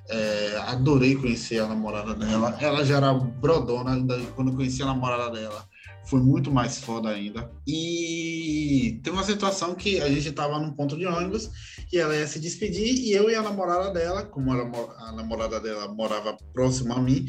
É, 0.08 0.56
adorei 0.66 1.14
conhecer 1.16 1.60
a 1.60 1.66
namorada 1.68 2.14
dela. 2.14 2.56
Ela 2.60 2.84
já 2.84 2.96
era 2.98 3.14
brodona 3.14 3.96
quando 4.34 4.50
eu 4.50 4.56
conheci 4.56 4.82
a 4.82 4.86
namorada 4.86 5.30
dela. 5.30 5.66
Foi 6.06 6.20
muito 6.20 6.50
mais 6.50 6.78
foda 6.78 7.08
ainda. 7.08 7.50
E 7.66 9.00
tem 9.02 9.12
uma 9.12 9.24
situação 9.24 9.74
que 9.74 10.00
a 10.00 10.08
gente 10.08 10.28
estava 10.28 10.58
num 10.58 10.72
ponto 10.72 10.96
de 10.96 11.06
ônibus 11.06 11.50
e 11.92 11.98
ela 11.98 12.14
ia 12.16 12.26
se 12.26 12.38
despedir 12.38 12.94
e 12.94 13.12
eu 13.12 13.30
e 13.30 13.34
a 13.34 13.42
namorada 13.42 13.90
dela, 13.90 14.24
como 14.24 14.52
a 14.52 15.12
namorada 15.12 15.60
dela 15.60 15.88
morava 15.88 16.36
próximo 16.52 16.92
a 16.92 17.00
mim, 17.00 17.26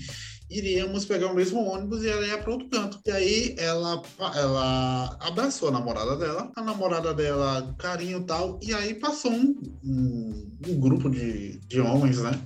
iríamos 0.49 1.05
pegar 1.05 1.27
o 1.27 1.35
mesmo 1.35 1.59
ônibus 1.59 2.03
e 2.03 2.09
ela 2.09 2.25
ia 2.25 2.37
para 2.37 2.51
outro 2.51 2.69
canto. 2.69 2.99
E 3.05 3.11
aí 3.11 3.55
ela, 3.57 4.01
ela 4.35 5.17
abraçou 5.19 5.69
a 5.69 5.71
namorada 5.71 6.15
dela, 6.17 6.51
a 6.55 6.61
namorada 6.61 7.13
dela, 7.13 7.73
carinho 7.77 8.19
e 8.19 8.23
tal, 8.23 8.59
e 8.61 8.73
aí 8.73 8.93
passou 8.95 9.31
um, 9.31 9.55
um, 9.83 10.51
um 10.67 10.79
grupo 10.79 11.09
de, 11.09 11.59
de 11.59 11.79
homens, 11.79 12.21
né? 12.21 12.39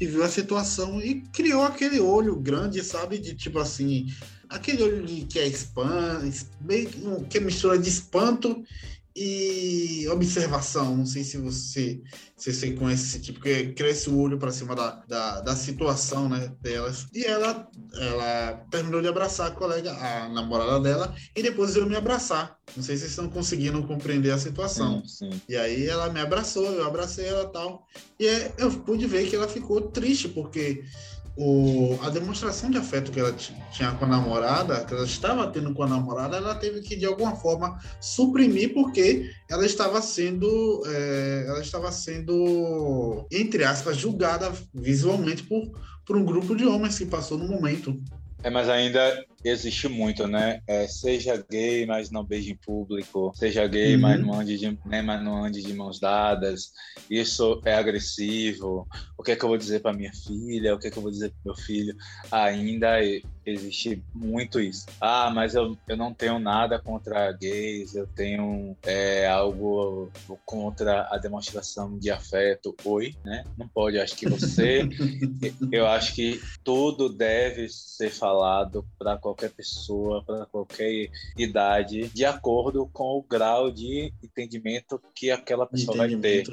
E 0.00 0.06
viu 0.06 0.24
a 0.24 0.28
situação 0.28 1.00
e 1.00 1.20
criou 1.32 1.62
aquele 1.62 2.00
olho 2.00 2.36
grande, 2.36 2.82
sabe? 2.82 3.18
De 3.18 3.34
tipo 3.34 3.58
assim, 3.58 4.06
aquele 4.54 4.82
olho 4.82 5.04
de, 5.04 5.24
que 5.26 5.38
é 5.38 5.46
espanto, 5.46 6.26
meio 6.60 7.24
que- 7.26 7.38
é 7.38 7.40
mistura 7.40 7.78
de 7.78 7.88
espanto 7.88 8.62
e 9.16 10.08
observação. 10.10 10.96
Não 10.96 11.06
sei 11.06 11.22
se 11.22 11.38
você, 11.38 12.02
se 12.36 12.52
você 12.52 12.72
conhece 12.72 13.04
esse 13.04 13.20
tipo, 13.20 13.38
porque 13.38 13.72
cresce 13.72 14.10
o 14.10 14.18
olho 14.18 14.38
para 14.38 14.50
cima 14.50 14.74
da, 14.74 14.90
da, 15.06 15.40
da, 15.40 15.56
situação 15.56 16.28
né, 16.28 16.52
delas. 16.60 17.06
E 17.14 17.24
ela, 17.24 17.68
ela 17.96 18.66
terminou 18.70 19.00
de 19.00 19.08
abraçar 19.08 19.48
a 19.48 19.50
colega, 19.54 19.92
a 19.92 20.28
namorada 20.28 20.80
dela, 20.80 21.14
e 21.36 21.42
depois 21.42 21.76
eu 21.76 21.86
me 21.86 21.96
abraçar. 21.96 22.56
Não 22.76 22.82
sei 22.82 22.96
se 22.96 23.02
vocês 23.02 23.12
estão 23.12 23.28
conseguindo 23.28 23.86
compreender 23.86 24.32
a 24.32 24.38
situação. 24.38 25.02
Sim, 25.04 25.30
sim. 25.30 25.40
E 25.48 25.56
aí 25.56 25.86
ela 25.86 26.12
me 26.12 26.20
abraçou, 26.20 26.64
eu 26.66 26.84
abracei 26.84 27.26
ela 27.26 27.46
tal. 27.46 27.86
E 28.18 28.26
eu 28.58 28.70
pude 28.80 29.06
ver 29.06 29.28
que 29.28 29.36
ela 29.36 29.46
ficou 29.46 29.80
triste, 29.80 30.28
porque 30.28 30.82
o, 31.36 31.98
a 32.02 32.10
demonstração 32.10 32.70
de 32.70 32.78
afeto 32.78 33.10
que 33.10 33.18
ela 33.18 33.32
tinha 33.32 33.92
com 33.92 34.04
a 34.04 34.08
namorada, 34.08 34.84
que 34.84 34.94
ela 34.94 35.04
estava 35.04 35.50
tendo 35.50 35.74
com 35.74 35.82
a 35.82 35.88
namorada, 35.88 36.36
ela 36.36 36.54
teve 36.54 36.80
que 36.80 36.94
de 36.94 37.04
alguma 37.04 37.34
forma 37.34 37.78
suprimir 38.00 38.72
porque 38.72 39.30
ela 39.50 39.66
estava 39.66 40.00
sendo, 40.00 40.82
é, 40.86 41.44
ela 41.48 41.60
estava 41.60 41.90
sendo, 41.90 43.26
entre 43.32 43.64
aspas, 43.64 43.96
julgada 43.96 44.52
visualmente 44.72 45.42
por, 45.42 45.62
por 46.06 46.16
um 46.16 46.24
grupo 46.24 46.54
de 46.54 46.64
homens 46.66 46.98
que 46.98 47.06
passou 47.06 47.36
no 47.36 47.48
momento. 47.48 48.00
É, 48.42 48.50
mas 48.50 48.68
ainda 48.68 49.24
existe 49.44 49.88
muito, 49.88 50.26
né? 50.26 50.60
É, 50.66 50.86
seja 50.86 51.44
gay, 51.50 51.84
mas 51.86 52.10
não 52.10 52.24
beije 52.24 52.52
em 52.52 52.56
público. 52.56 53.32
Seja 53.34 53.66
gay, 53.66 53.94
uhum. 53.94 54.00
mas, 54.00 54.20
não 54.20 54.40
ande 54.40 54.58
de, 54.58 54.78
né, 54.86 55.02
mas 55.02 55.22
não 55.22 55.44
ande 55.44 55.62
de 55.62 55.74
mãos 55.74 56.00
dadas. 56.00 56.72
Isso 57.10 57.60
é 57.64 57.74
agressivo. 57.74 58.88
O 59.18 59.22
que 59.22 59.32
é 59.32 59.36
que 59.36 59.44
eu 59.44 59.48
vou 59.48 59.58
dizer 59.58 59.80
para 59.80 59.92
minha 59.92 60.12
filha? 60.12 60.74
O 60.74 60.78
que 60.78 60.88
é 60.88 60.90
que 60.90 60.96
eu 60.96 61.02
vou 61.02 61.10
dizer 61.10 61.30
para 61.30 61.52
meu 61.52 61.54
filho? 61.54 61.94
Ainda 62.30 62.98
existe 63.46 64.02
muito 64.14 64.58
isso. 64.58 64.86
Ah, 65.00 65.30
mas 65.30 65.54
eu, 65.54 65.76
eu 65.86 65.96
não 65.96 66.14
tenho 66.14 66.38
nada 66.38 66.78
contra 66.78 67.30
gays. 67.32 67.94
Eu 67.94 68.06
tenho 68.06 68.76
é, 68.82 69.28
algo 69.28 70.10
contra 70.46 71.06
a 71.10 71.18
demonstração 71.18 71.98
de 71.98 72.10
afeto. 72.10 72.74
Oi, 72.84 73.14
né? 73.24 73.44
Não 73.58 73.68
pode. 73.68 73.98
Eu 73.98 74.02
acho 74.02 74.16
que 74.16 74.28
você... 74.28 74.88
eu 75.70 75.86
acho 75.86 76.14
que 76.14 76.40
tudo 76.62 77.08
deve 77.08 77.68
ser 77.68 78.10
falado 78.10 78.86
para 78.98 79.18
qualquer 79.18 79.33
qualquer 79.34 79.50
pessoa, 79.50 80.22
para 80.24 80.46
qualquer 80.46 81.10
idade, 81.36 82.08
de 82.08 82.24
acordo 82.24 82.88
com 82.92 83.18
o 83.18 83.22
grau 83.22 83.70
de 83.70 84.12
entendimento 84.22 85.00
que 85.14 85.30
aquela 85.30 85.66
pessoa 85.66 85.96
vai 85.98 86.16
ter. 86.16 86.46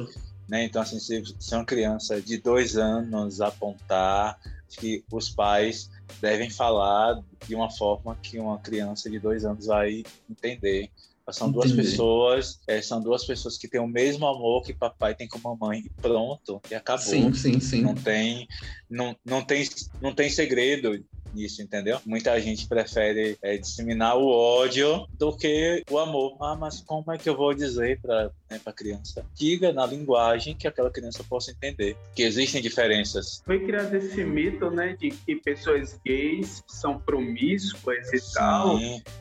Né? 0.50 0.65
Então, 0.65 0.82
assim, 0.82 1.00
se, 1.00 1.24
se 1.39 1.56
uma 1.56 1.63
criança 1.63 2.20
de 2.20 2.38
dois 2.38 2.76
anos 2.76 3.39
apontar 3.39 4.39
que 4.70 5.04
os 5.12 5.30
pais 5.30 5.89
devem 6.20 6.50
falar 6.50 7.22
de 7.48 7.56
uma 7.56 7.70
forma 7.70 8.17
que 8.22 8.39
uma 8.39 8.58
criança 8.58 9.10
de 9.10 9.20
dois 9.20 9.46
anos 9.46 9.67
vai 9.67 10.04
entender. 10.30 10.89
São 11.32 11.50
duas 11.50 11.72
pessoas, 11.72 12.60
é, 12.67 12.82
são 12.82 13.02
duas 13.02 13.24
pessoas 13.24 13.58
que 13.58 13.65
têm 13.65 13.80
o 13.80 13.88
mesmo 13.88 14.28
amor 14.28 14.63
que 14.63 14.74
papai 14.74 15.15
tem 15.15 15.30
com 15.30 15.39
mamãe. 15.39 15.80
E 15.80 15.89
pronto, 16.02 16.62
e 16.70 16.76
acabou. 16.76 17.06
Sim, 17.06 17.34
sim, 17.34 17.60
sim. 17.62 17.82
Não 17.82 17.96
tem, 17.96 18.50
não, 18.89 19.15
não 19.24 19.41
tem, 19.41 19.63
não 20.02 20.13
tem 20.13 20.30
segredo 20.30 21.02
nisso, 21.34 21.62
entendeu? 21.62 22.00
Muita 22.06 22.39
gente 22.39 22.67
prefere 22.67 23.38
é, 23.41 23.58
disseminar 23.58 24.17
o 24.17 24.28
ódio 24.28 25.08
do 25.17 25.36
que 25.36 25.84
o 25.89 25.98
amor. 25.98 26.38
Ah, 26.41 26.56
mas 26.56 26.82
como 26.82 27.12
é 27.12 27.17
que 27.17 27.30
eu 27.30 27.36
vou 27.36 27.54
dizer 27.54 28.00
para 28.02 28.32
né, 28.50 28.60
a 28.65 28.74
criança? 28.74 29.26
Diga 29.34 29.72
na 29.72 29.86
linguagem 29.86 30.56
que 30.56 30.67
aquela 30.67 30.91
criança 30.91 31.24
possa 31.24 31.52
entender 31.52 31.96
que 32.15 32.24
existem 32.24 32.62
diferenças. 32.62 33.41
Foi 33.46 33.60
criado 33.65 33.94
esse 33.96 34.24
mito, 34.24 34.70
né, 34.70 34.96
de 35.00 35.10
que 35.12 35.36
pessoas 35.36 36.00
gays 36.06 36.63
são 36.67 37.00
promíscuas 37.00 38.12
e 38.13 38.20
Sim. 38.20 38.34
tal. 38.34 38.80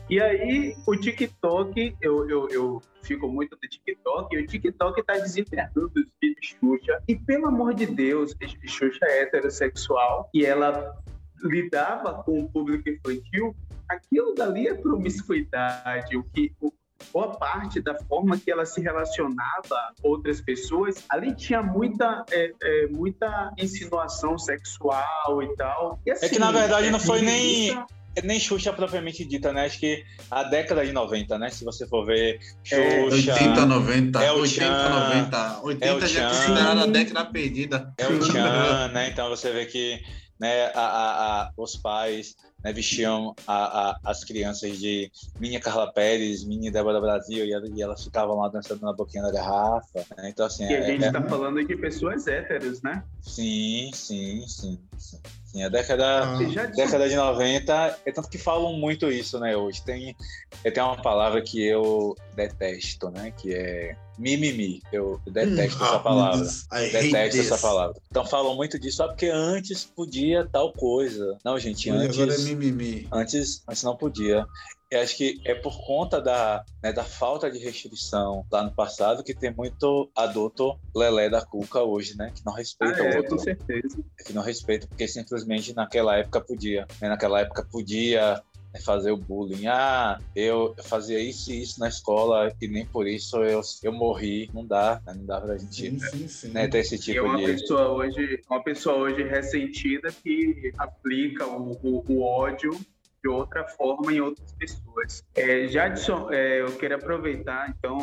E 0.09 0.19
aí 0.21 0.75
o 0.87 0.95
TikTok, 0.95 1.95
eu, 2.01 2.29
eu, 2.29 2.49
eu 2.49 2.81
fico 3.03 3.27
muito 3.27 3.55
do 3.55 3.67
TikTok, 3.67 4.35
e 4.35 4.39
o 4.39 4.47
TikTok 4.47 5.03
tá 5.03 5.13
desenterrando 5.13 5.91
os 5.95 6.05
vídeos 6.21 6.55
Xuxa. 6.59 7.01
E 7.07 7.15
pelo 7.15 7.47
amor 7.47 7.73
de 7.73 7.85
Deus, 7.85 8.35
Xuxa 8.65 9.05
é 9.05 9.23
heterossexual 9.23 10.29
e 10.33 10.45
ela 10.45 10.95
lidava 11.43 12.23
com 12.23 12.39
o 12.39 12.49
público 12.49 12.89
infantil, 12.89 13.55
aquilo 13.89 14.33
dali 14.33 14.67
é 14.67 14.73
promiscuidade, 14.73 16.15
o 16.17 16.23
que 16.23 16.53
o, 16.61 16.71
boa 17.11 17.35
parte 17.35 17.81
da 17.81 17.95
forma 17.95 18.37
que 18.37 18.51
ela 18.51 18.65
se 18.65 18.81
relacionava 18.81 19.75
a 19.75 19.93
outras 20.03 20.41
pessoas, 20.41 21.03
ali 21.09 21.33
tinha 21.35 21.61
muita, 21.61 22.25
é, 22.31 22.51
é, 22.61 22.87
muita 22.87 23.51
insinuação 23.57 24.37
sexual 24.37 25.43
e 25.43 25.55
tal. 25.55 25.99
E, 26.05 26.11
assim, 26.11 26.25
é 26.25 26.29
que 26.29 26.39
na 26.39 26.51
verdade 26.51 26.89
não 26.89 26.99
foi 26.99 27.21
nem. 27.21 27.77
É 28.13 28.21
nem 28.21 28.37
Xuxa 28.37 28.73
propriamente 28.73 29.23
dita, 29.23 29.53
né? 29.53 29.63
Acho 29.63 29.79
que 29.79 30.03
a 30.29 30.43
década 30.43 30.85
de 30.85 30.91
90, 30.91 31.39
né? 31.39 31.49
Se 31.49 31.63
você 31.63 31.87
for 31.87 32.05
ver 32.05 32.41
é, 32.69 33.09
Xuxa. 33.09 33.33
80, 33.35 33.65
90. 33.65 34.21
É 34.21 34.31
o 34.33 34.39
80, 34.41 34.65
Chan, 34.65 34.89
90. 34.89 35.61
80 35.63 35.85
é 35.85 35.93
o 35.93 36.07
já 36.07 36.21
é 36.21 36.27
considerada 36.27 36.83
a 36.83 36.87
década 36.87 37.25
perdida. 37.25 37.93
É 37.97 38.07
o 38.07 38.21
Chan, 38.21 38.89
né? 38.91 39.09
Então 39.09 39.29
você 39.29 39.53
vê 39.53 39.65
que 39.65 40.03
né, 40.41 40.71
a, 40.73 40.81
a, 40.81 41.41
a, 41.43 41.51
os 41.55 41.77
pais 41.77 42.35
né, 42.63 42.73
vestiam 42.73 43.35
as 44.03 44.23
crianças 44.23 44.77
de 44.77 45.11
Minha 45.39 45.59
Carla 45.59 45.91
Pérez, 45.91 46.43
Minha 46.43 46.71
Débora 46.71 47.01
Brasil, 47.01 47.45
e, 47.45 47.77
e, 47.77 47.81
elas 47.81 48.03
ficavam 48.03 48.37
lá 48.37 48.49
dançando 48.49 48.81
na 48.81 48.93
boquinha 48.93 49.23
da 49.23 49.31
garrafa. 49.31 50.05
Né? 50.17 50.29
Então, 50.29 50.45
assim, 50.45 50.63
e 50.63 50.73
a 50.73 50.79
é, 50.79 50.85
gente 50.85 51.05
está 51.05 51.19
é... 51.19 51.29
falando 51.29 51.65
de 51.65 51.75
pessoas 51.75 52.27
héteros, 52.27 52.81
né? 52.81 53.03
Sim, 53.21 53.91
sim, 53.93 54.45
sim. 54.47 54.79
sim. 54.97 55.19
Sim, 55.51 55.63
a 55.63 55.69
década, 55.69 56.23
ah. 56.23 56.37
década 56.73 57.09
de 57.09 57.15
90, 57.17 57.99
é 58.05 58.11
tanto 58.13 58.29
que 58.29 58.37
falam 58.37 58.71
muito 58.71 59.11
isso, 59.11 59.37
né, 59.37 59.55
hoje. 59.55 59.83
Tem, 59.83 60.15
tem 60.63 60.81
uma 60.81 61.01
palavra 61.01 61.41
que 61.41 61.61
eu 61.61 62.15
detesto, 62.33 63.09
né, 63.09 63.31
que 63.31 63.53
é 63.53 63.97
mimimi. 64.17 64.81
Eu 64.93 65.19
detesto 65.25 65.83
hum, 65.83 65.85
essa 65.85 65.99
palavra. 65.99 66.47
Detesto 66.93 67.41
essa 67.41 67.57
palavra. 67.57 67.99
Então 68.09 68.25
falam 68.25 68.55
muito 68.55 68.79
disso, 68.79 68.97
só 68.97 69.07
porque 69.09 69.27
antes 69.27 69.83
podia 69.83 70.47
tal 70.49 70.71
coisa. 70.71 71.37
Não, 71.43 71.59
gente, 71.59 71.89
antes... 71.89 72.50
Mimimi. 72.55 73.07
Antes, 73.11 73.63
antes 73.67 73.83
não 73.83 73.95
podia. 73.95 74.45
Eu 74.89 75.01
acho 75.01 75.15
que 75.15 75.41
é 75.45 75.55
por 75.55 75.85
conta 75.85 76.19
da, 76.19 76.65
né, 76.83 76.91
da 76.91 77.05
falta 77.05 77.49
de 77.49 77.57
restrição 77.57 78.45
lá 78.51 78.61
no 78.61 78.71
passado 78.71 79.23
que 79.23 79.33
tem 79.33 79.53
muito 79.53 80.11
adulto 80.13 80.77
lelé 80.93 81.29
da 81.29 81.41
cuca 81.45 81.81
hoje, 81.81 82.17
né? 82.17 82.29
Que 82.35 82.45
não 82.45 82.51
respeita 82.51 83.01
ah, 83.01 83.05
é, 83.05 83.13
o 83.13 83.17
outro. 83.17 83.37
Com 83.37 83.43
certeza. 83.43 84.03
Que 84.25 84.33
não 84.33 84.41
respeita, 84.41 84.87
porque 84.87 85.07
simplesmente 85.07 85.73
naquela 85.73 86.17
época 86.17 86.41
podia. 86.41 86.85
Né? 86.99 87.07
Naquela 87.07 87.39
época 87.39 87.65
podia 87.71 88.43
né, 88.73 88.79
fazer 88.79 89.11
o 89.11 89.17
bullying. 89.17 89.67
Ah, 89.67 90.19
eu 90.35 90.75
fazia 90.83 91.19
isso 91.19 91.51
e 91.51 91.61
isso 91.61 91.79
na 91.79 91.87
escola 91.87 92.53
e 92.61 92.67
nem 92.67 92.85
por 92.85 93.07
isso 93.07 93.37
eu, 93.43 93.61
eu 93.83 93.91
morri. 93.91 94.49
Não 94.53 94.65
dá, 94.65 95.01
né? 95.05 95.13
não 95.15 95.25
dá 95.25 95.41
pra 95.41 95.57
gente 95.57 95.75
sim, 95.75 95.99
sim, 95.99 96.27
sim. 96.27 96.47
Né, 96.49 96.67
ter 96.67 96.79
esse 96.79 96.97
tipo 96.97 97.17
e 97.17 97.19
uma 97.19 97.37
de... 97.37 97.45
Pessoa 97.45 97.89
hoje, 97.89 98.41
uma 98.49 98.63
pessoa 98.63 98.97
hoje 98.97 99.23
ressentida 99.23 100.11
que 100.11 100.71
aplica 100.77 101.45
o, 101.45 101.73
o, 101.83 102.05
o 102.07 102.21
ódio 102.21 102.71
de 103.23 103.29
outra 103.29 103.67
forma 103.67 104.11
em 104.11 104.19
outras 104.19 104.51
pessoas. 104.53 105.23
É, 105.35 105.67
Jadson, 105.67 106.31
é, 106.31 106.61
eu 106.61 106.75
quero 106.77 106.95
aproveitar, 106.95 107.69
então, 107.69 107.99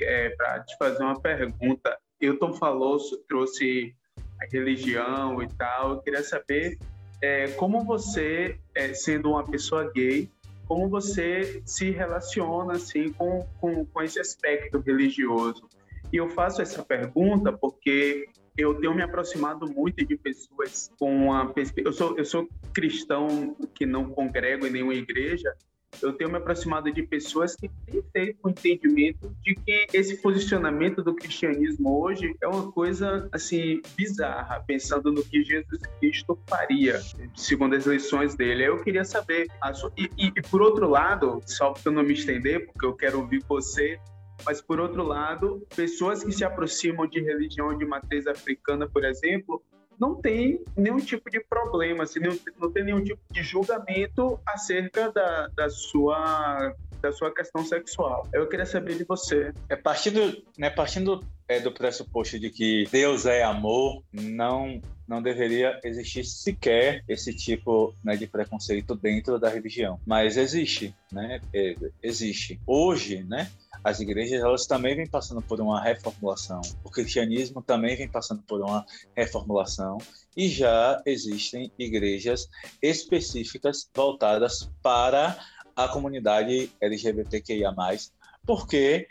é, 0.00 0.30
para 0.30 0.60
te 0.60 0.76
fazer 0.78 1.02
uma 1.02 1.20
pergunta. 1.20 1.98
Hilton 2.20 2.54
falou, 2.54 2.98
trouxe 3.28 3.94
a 4.40 4.46
religião 4.50 5.42
e 5.42 5.48
tal. 5.48 5.90
Eu 5.90 6.00
queria 6.00 6.22
saber 6.22 6.78
é, 7.22 7.46
como 7.52 7.84
você, 7.84 8.58
é, 8.74 8.92
sendo 8.92 9.30
uma 9.30 9.44
pessoa 9.44 9.90
gay, 9.92 10.28
como 10.66 10.88
você 10.88 11.62
se 11.64 11.90
relaciona 11.90 12.74
assim 12.74 13.12
com, 13.12 13.46
com, 13.60 13.86
com 13.86 14.02
esse 14.02 14.18
aspecto 14.18 14.80
religioso. 14.80 15.68
E 16.12 16.16
eu 16.16 16.28
faço 16.30 16.60
essa 16.60 16.82
pergunta 16.82 17.52
porque 17.52 18.28
eu 18.58 18.74
tenho 18.74 18.94
me 18.94 19.02
aproximado 19.02 19.66
muito 19.70 20.04
de 20.04 20.16
pessoas 20.16 20.90
com 20.98 21.32
a 21.32 21.46
perspectiva. 21.46 21.88
Eu 21.88 21.92
sou, 21.92 22.18
eu 22.18 22.24
sou 22.24 22.48
cristão 22.74 23.56
que 23.74 23.86
não 23.86 24.10
congrego 24.10 24.66
em 24.66 24.70
nenhuma 24.70 24.94
igreja. 24.94 25.54
Eu 26.00 26.12
tenho 26.12 26.30
me 26.30 26.38
aproximado 26.38 26.92
de 26.92 27.02
pessoas 27.02 27.54
que 27.54 27.68
têm 27.86 28.02
feito 28.12 28.38
o 28.42 28.50
entendimento 28.50 29.34
de 29.42 29.54
que 29.54 29.86
esse 29.92 30.16
posicionamento 30.16 31.02
do 31.02 31.14
cristianismo 31.14 32.02
hoje 32.02 32.34
é 32.40 32.46
uma 32.46 32.72
coisa 32.72 33.28
assim 33.32 33.80
bizarra, 33.96 34.62
pensando 34.66 35.12
no 35.12 35.22
que 35.22 35.44
Jesus 35.44 35.82
Cristo 36.00 36.38
faria, 36.48 37.00
segundo 37.34 37.76
as 37.76 37.86
lições 37.86 38.34
dele. 38.34 38.64
Eu 38.64 38.82
queria 38.82 39.04
saber, 39.04 39.46
e, 39.96 40.10
e, 40.18 40.32
e 40.36 40.42
por 40.42 40.62
outro 40.62 40.88
lado, 40.88 41.40
só 41.46 41.72
para 41.72 41.82
eu 41.86 41.92
não 41.92 42.02
me 42.02 42.14
estender, 42.14 42.66
porque 42.66 42.86
eu 42.86 42.94
quero 42.94 43.20
ouvir 43.20 43.42
você 43.48 43.98
mas, 44.44 44.60
por 44.60 44.80
outro 44.80 45.02
lado, 45.02 45.66
pessoas 45.74 46.24
que 46.24 46.32
se 46.32 46.44
aproximam 46.44 47.06
de 47.06 47.20
religião 47.20 47.76
de 47.76 47.84
matriz 47.84 48.26
africana, 48.26 48.88
por 48.88 49.04
exemplo, 49.04 49.62
não 49.98 50.14
tem 50.14 50.64
nenhum 50.76 50.98
tipo 50.98 51.30
de 51.30 51.40
problema, 51.40 52.04
assim, 52.04 52.20
não, 52.20 52.36
não 52.58 52.70
tem 52.70 52.84
nenhum 52.84 53.02
tipo 53.02 53.20
de 53.30 53.42
julgamento 53.42 54.38
acerca 54.46 55.10
da, 55.10 55.48
da 55.48 55.70
sua 55.70 56.74
da 57.02 57.12
sua 57.12 57.34
questão 57.34 57.64
sexual. 57.64 58.26
Eu 58.32 58.48
queria 58.48 58.64
saber 58.64 58.96
de 58.96 59.04
você. 59.04 59.52
É 59.68 59.76
partindo, 59.76 60.42
né, 60.56 60.70
partindo 60.70 61.20
é, 61.48 61.60
do 61.60 61.72
pressuposto 61.72 62.38
de 62.38 62.48
que 62.48 62.86
Deus 62.90 63.26
é 63.26 63.42
amor, 63.42 64.02
não 64.12 64.80
não 65.06 65.20
deveria 65.20 65.78
existir 65.84 66.24
sequer 66.24 67.04
esse 67.06 67.34
tipo 67.34 67.94
né, 68.02 68.16
de 68.16 68.26
preconceito 68.26 68.94
dentro 68.94 69.38
da 69.38 69.50
religião. 69.50 70.00
Mas 70.06 70.38
existe, 70.38 70.94
né? 71.12 71.38
É, 71.52 71.74
existe. 72.02 72.58
Hoje, 72.66 73.22
né? 73.24 73.50
as 73.84 74.00
igrejas 74.00 74.40
elas 74.40 74.66
também 74.66 74.94
vêm 74.94 75.06
passando 75.06 75.42
por 75.42 75.60
uma 75.60 75.82
reformulação. 75.82 76.60
O 76.84 76.90
cristianismo 76.90 77.62
também 77.62 77.96
vem 77.96 78.08
passando 78.08 78.42
por 78.42 78.60
uma 78.60 78.84
reformulação 79.16 79.98
e 80.36 80.48
já 80.48 81.02
existem 81.04 81.70
igrejas 81.78 82.48
específicas 82.80 83.88
voltadas 83.94 84.70
para 84.82 85.36
a 85.76 85.88
comunidade 85.88 86.70
LGBTQIA+, 86.80 87.74
porque 88.46 89.08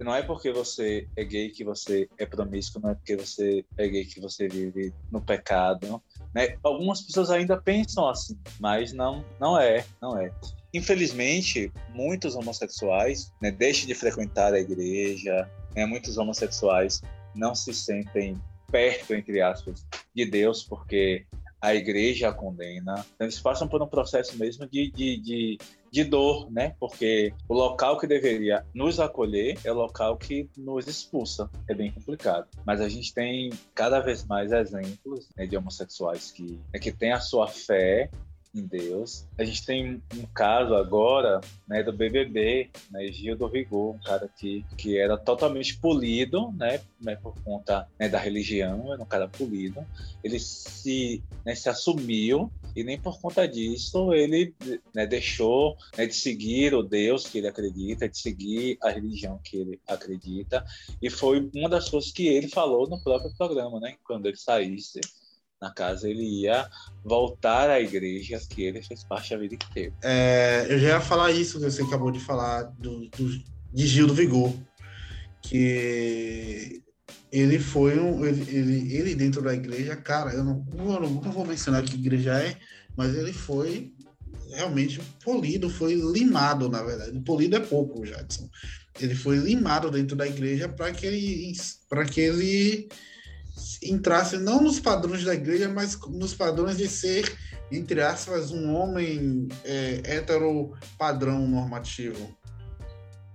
não 0.00 0.14
é 0.14 0.22
porque 0.22 0.52
você 0.52 1.06
é 1.16 1.24
gay 1.24 1.50
que 1.50 1.64
você 1.64 2.08
é 2.18 2.26
promíscuo, 2.26 2.80
não 2.82 2.90
é 2.90 2.94
porque 2.94 3.16
você 3.16 3.64
é 3.76 3.86
gay 3.86 4.04
que 4.04 4.20
você 4.20 4.48
vive 4.48 4.92
no 5.10 5.20
pecado, 5.20 6.02
né? 6.34 6.56
Algumas 6.62 7.02
pessoas 7.02 7.30
ainda 7.30 7.56
pensam 7.56 8.08
assim, 8.08 8.36
mas 8.58 8.92
não, 8.92 9.24
não 9.40 9.58
é, 9.58 9.84
não 10.00 10.18
é. 10.18 10.32
Infelizmente, 10.74 11.72
muitos 11.90 12.34
homossexuais 12.34 13.32
né, 13.40 13.50
deixam 13.50 13.86
de 13.86 13.94
frequentar 13.94 14.54
a 14.54 14.60
igreja, 14.60 15.48
né, 15.76 15.84
muitos 15.84 16.16
homossexuais 16.16 17.02
não 17.34 17.54
se 17.54 17.72
sentem 17.74 18.40
perto, 18.70 19.14
entre 19.14 19.40
aspas, 19.42 19.86
de 20.14 20.24
Deus, 20.24 20.62
porque 20.62 21.26
a 21.62 21.72
igreja 21.74 22.28
a 22.28 22.32
condena. 22.32 23.06
Então, 23.14 23.24
eles 23.24 23.38
passam 23.38 23.68
por 23.68 23.80
um 23.80 23.86
processo 23.86 24.36
mesmo 24.36 24.66
de, 24.66 24.90
de, 24.90 25.16
de, 25.18 25.58
de, 25.92 26.04
dor, 26.04 26.50
né? 26.50 26.74
Porque 26.80 27.32
o 27.48 27.54
local 27.54 27.98
que 27.98 28.06
deveria 28.06 28.66
nos 28.74 28.98
acolher 28.98 29.56
é 29.64 29.70
o 29.70 29.76
local 29.76 30.16
que 30.16 30.50
nos 30.56 30.88
expulsa. 30.88 31.48
É 31.68 31.74
bem 31.74 31.92
complicado. 31.92 32.48
Mas 32.66 32.80
a 32.80 32.88
gente 32.88 33.14
tem 33.14 33.50
cada 33.76 34.00
vez 34.00 34.24
mais 34.24 34.50
exemplos 34.50 35.28
né, 35.36 35.46
de 35.46 35.56
homossexuais 35.56 36.32
que, 36.32 36.58
né, 36.74 36.80
que 36.80 36.90
têm 36.90 37.12
a 37.12 37.20
sua 37.20 37.46
fé 37.46 38.10
em 38.54 38.62
Deus. 38.62 39.26
A 39.38 39.44
gente 39.44 39.64
tem 39.64 40.02
um 40.14 40.26
caso 40.34 40.74
agora 40.74 41.40
né, 41.66 41.82
do 41.82 41.92
BBB, 41.92 42.70
né, 42.90 43.10
Gil 43.10 43.36
do 43.36 43.46
Rigor, 43.46 43.94
um 43.94 43.98
cara 43.98 44.28
que, 44.28 44.64
que 44.76 44.98
era 44.98 45.16
totalmente 45.16 45.78
polido, 45.78 46.52
né, 46.52 46.80
né 47.00 47.16
por 47.16 47.34
conta 47.42 47.88
né, 47.98 48.08
da 48.08 48.18
religião, 48.18 48.92
era 48.92 49.02
um 49.02 49.06
cara 49.06 49.28
polido. 49.28 49.84
Ele 50.22 50.38
se, 50.38 51.22
né, 51.44 51.54
se 51.54 51.68
assumiu 51.68 52.50
e 52.76 52.84
nem 52.84 52.98
por 52.98 53.20
conta 53.20 53.46
disso 53.46 54.12
ele 54.12 54.54
né, 54.94 55.06
deixou 55.06 55.76
né, 55.96 56.06
de 56.06 56.14
seguir 56.14 56.74
o 56.74 56.82
Deus 56.82 57.26
que 57.26 57.38
ele 57.38 57.48
acredita, 57.48 58.08
de 58.08 58.18
seguir 58.18 58.78
a 58.82 58.90
religião 58.90 59.40
que 59.42 59.56
ele 59.56 59.80
acredita. 59.88 60.64
E 61.00 61.08
foi 61.08 61.50
uma 61.54 61.68
das 61.68 61.88
coisas 61.88 62.10
que 62.12 62.26
ele 62.26 62.48
falou 62.48 62.88
no 62.88 63.02
próprio 63.02 63.32
programa, 63.36 63.80
né, 63.80 63.96
quando 64.04 64.26
ele 64.26 64.36
saísse 64.36 65.00
na 65.62 65.70
casa, 65.70 66.10
ele 66.10 66.24
ia 66.24 66.68
voltar 67.04 67.70
à 67.70 67.80
igreja 67.80 68.40
que 68.50 68.64
ele 68.64 68.82
fez 68.82 69.04
parte 69.04 69.30
da 69.30 69.36
vida 69.36 69.54
inteira. 69.54 69.94
É, 70.02 70.66
eu 70.68 70.78
já 70.80 70.88
ia 70.88 71.00
falar 71.00 71.30
isso 71.30 71.60
que 71.60 71.70
você 71.70 71.82
acabou 71.82 72.10
de 72.10 72.18
falar 72.18 72.64
do, 72.80 73.08
do, 73.10 73.42
de 73.72 73.86
Gil 73.86 74.08
do 74.08 74.14
Vigor, 74.14 74.52
que 75.40 76.82
ele 77.30 77.60
foi 77.60 77.96
um. 77.98 78.26
Ele, 78.26 78.42
ele, 78.50 78.94
ele, 78.94 79.14
dentro 79.14 79.40
da 79.40 79.54
igreja, 79.54 79.94
cara, 79.94 80.32
eu 80.32 80.42
não, 80.42 80.66
eu 80.76 81.00
não 81.00 81.32
vou 81.32 81.46
mencionar 81.46 81.84
que 81.84 81.94
igreja 81.94 82.42
é, 82.42 82.56
mas 82.96 83.14
ele 83.14 83.32
foi 83.32 83.92
realmente 84.50 85.00
polido, 85.24 85.70
foi 85.70 85.94
limado, 85.94 86.68
na 86.68 86.82
verdade. 86.82 87.18
Polido 87.20 87.56
é 87.56 87.60
pouco, 87.60 88.04
Jadson. 88.04 88.50
Ele 89.00 89.14
foi 89.14 89.38
limado 89.38 89.90
dentro 89.90 90.16
da 90.16 90.26
igreja 90.26 90.68
para 90.68 90.92
que 90.92 91.06
ele, 91.06 91.52
para 91.88 92.04
que 92.04 92.20
ele 92.20 92.88
entrasse 93.82 94.38
não 94.38 94.62
nos 94.62 94.78
padrões 94.80 95.24
da 95.24 95.34
igreja, 95.34 95.68
mas 95.68 95.98
nos 96.08 96.34
padrões 96.34 96.76
de 96.76 96.88
ser, 96.88 97.32
entre 97.70 98.00
aspas, 98.00 98.50
um 98.50 98.74
homem 98.74 99.48
é, 99.64 100.00
hétero 100.04 100.72
padrão 100.98 101.46
normativo. 101.46 102.36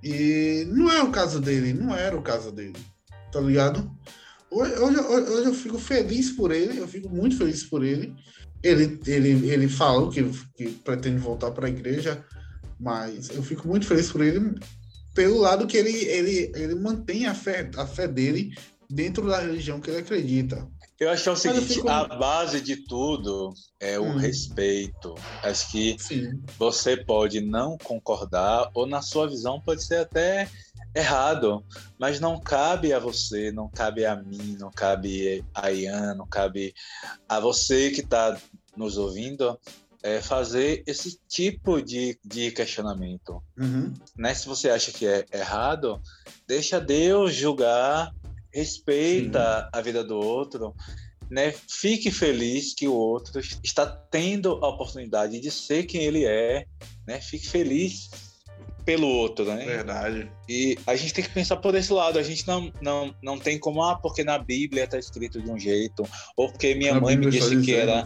E 0.03 0.65
não 0.69 0.91
é 0.91 1.01
o 1.01 1.11
caso 1.11 1.39
dele, 1.39 1.73
não 1.73 1.95
era 1.95 2.15
o 2.15 2.21
caso 2.21 2.51
dele, 2.51 2.77
tá 3.31 3.39
ligado? 3.39 3.89
Hoje, 4.49 4.73
hoje, 4.75 4.99
hoje 4.99 5.47
eu 5.47 5.53
fico 5.53 5.77
feliz 5.77 6.31
por 6.31 6.51
ele, 6.51 6.79
eu 6.79 6.87
fico 6.87 7.09
muito 7.09 7.37
feliz 7.37 7.63
por 7.63 7.83
ele. 7.83 8.13
Ele, 8.63 8.99
ele, 9.05 9.49
ele 9.49 9.69
falou 9.69 10.09
que, 10.09 10.23
que 10.55 10.69
pretende 10.83 11.19
voltar 11.19 11.51
para 11.51 11.67
a 11.67 11.69
igreja, 11.69 12.25
mas 12.79 13.29
eu 13.29 13.43
fico 13.43 13.67
muito 13.67 13.85
feliz 13.85 14.11
por 14.11 14.21
ele 14.21 14.55
pelo 15.17 15.39
lado 15.39 15.65
que 15.65 15.75
ele, 15.75 15.91
ele, 16.05 16.51
ele 16.53 16.75
mantém 16.75 17.25
a 17.25 17.33
fé, 17.33 17.71
a 17.75 17.87
fé 17.87 18.07
dele 18.07 18.55
dentro 18.89 19.27
da 19.27 19.39
religião 19.39 19.79
que 19.79 19.89
ele 19.89 19.99
acredita. 19.99 20.67
Eu 20.99 21.11
acho 21.11 21.23
que 21.23 21.29
é 21.29 21.31
o 21.31 21.35
seguinte, 21.35 21.73
fico... 21.75 21.89
a 21.89 22.05
base 22.07 22.59
de 22.59 22.75
tudo 22.75 23.53
é 23.79 23.99
o 23.99 24.03
hum. 24.03 24.17
respeito. 24.17 25.13
Acho 25.43 25.71
que 25.71 25.95
Sim. 25.99 26.41
você 26.57 26.97
pode 26.97 27.39
não 27.39 27.77
concordar, 27.77 28.71
ou 28.73 28.87
na 28.87 29.01
sua 29.01 29.27
visão 29.27 29.61
pode 29.61 29.83
ser 29.83 29.97
até 29.97 30.49
errado, 30.95 31.63
mas 31.99 32.19
não 32.19 32.39
cabe 32.39 32.93
a 32.93 32.99
você, 32.99 33.51
não 33.51 33.69
cabe 33.69 34.05
a 34.05 34.15
mim, 34.15 34.57
não 34.59 34.71
cabe 34.71 35.45
a 35.53 35.71
Ian, 35.71 36.15
não 36.15 36.25
cabe 36.25 36.73
a 37.29 37.39
você 37.39 37.91
que 37.91 38.01
está 38.01 38.35
nos 38.75 38.97
ouvindo 38.97 39.59
é, 40.01 40.21
fazer 40.21 40.83
esse 40.87 41.19
tipo 41.27 41.81
de, 41.81 42.17
de 42.23 42.51
questionamento. 42.51 43.41
Uhum. 43.57 43.93
Né? 44.15 44.33
Se 44.33 44.47
você 44.47 44.69
acha 44.69 44.91
que 44.91 45.05
é 45.05 45.25
errado, 45.31 46.01
deixa 46.47 46.79
Deus 46.79 47.33
julgar 47.33 48.11
respeita 48.53 49.61
Sim. 49.61 49.69
a 49.73 49.81
vida 49.81 50.03
do 50.03 50.17
outro, 50.17 50.73
né? 51.29 51.53
Fique 51.67 52.11
feliz 52.11 52.73
que 52.73 52.87
o 52.87 52.93
outro 52.93 53.39
está 53.63 53.85
tendo 53.85 54.59
a 54.63 54.69
oportunidade 54.69 55.39
de 55.39 55.51
ser 55.51 55.85
quem 55.85 56.03
ele 56.03 56.25
é, 56.25 56.65
né? 57.05 57.19
Fique 57.19 57.47
feliz 57.47 58.09
pelo 58.85 59.07
outro, 59.07 59.43
né? 59.43 59.65
Verdade. 59.65 60.31
E 60.47 60.77
a 60.87 60.95
gente 60.95 61.13
tem 61.13 61.23
que 61.23 61.29
pensar 61.29 61.57
por 61.57 61.75
esse 61.75 61.91
lado. 61.91 62.17
A 62.17 62.23
gente 62.23 62.47
não, 62.47 62.71
não, 62.81 63.13
não 63.21 63.37
tem 63.37 63.59
como, 63.59 63.83
ah, 63.83 63.97
porque 63.97 64.23
na 64.23 64.37
Bíblia 64.37 64.85
está 64.85 64.97
escrito 64.97 65.41
de 65.41 65.51
um 65.51 65.59
jeito, 65.59 66.07
ou 66.37 66.49
porque 66.49 66.73
minha 66.73 66.93
na 66.93 67.01
mãe 67.01 67.17
Bíblia 67.17 67.41
me 67.41 67.49
disse 67.49 67.65
que 67.65 67.75
era 67.75 68.05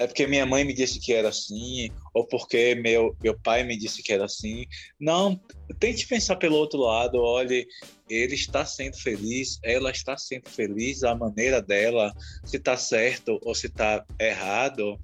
é 0.00 0.06
porque 0.06 0.26
minha 0.26 0.46
mãe 0.46 0.64
me 0.64 0.72
disse 0.72 0.98
que 0.98 1.12
era 1.12 1.28
assim, 1.28 1.90
ou 2.14 2.26
porque 2.26 2.74
meu, 2.74 3.14
meu 3.22 3.38
pai 3.38 3.62
me 3.64 3.76
disse 3.76 4.02
que 4.02 4.10
era 4.10 4.24
assim. 4.24 4.64
Não, 4.98 5.38
tente 5.78 6.06
pensar 6.06 6.36
pelo 6.36 6.56
outro 6.56 6.80
lado, 6.80 7.20
olhe, 7.20 7.66
ele 8.08 8.34
está 8.34 8.64
sendo 8.64 8.96
feliz, 8.96 9.58
ela 9.62 9.90
está 9.90 10.16
sendo 10.16 10.48
feliz, 10.48 11.04
a 11.04 11.14
maneira 11.14 11.60
dela, 11.60 12.14
se 12.46 12.56
está 12.56 12.78
certo 12.78 13.38
ou 13.42 13.54
se 13.54 13.66
está 13.66 14.02
errado, 14.18 14.98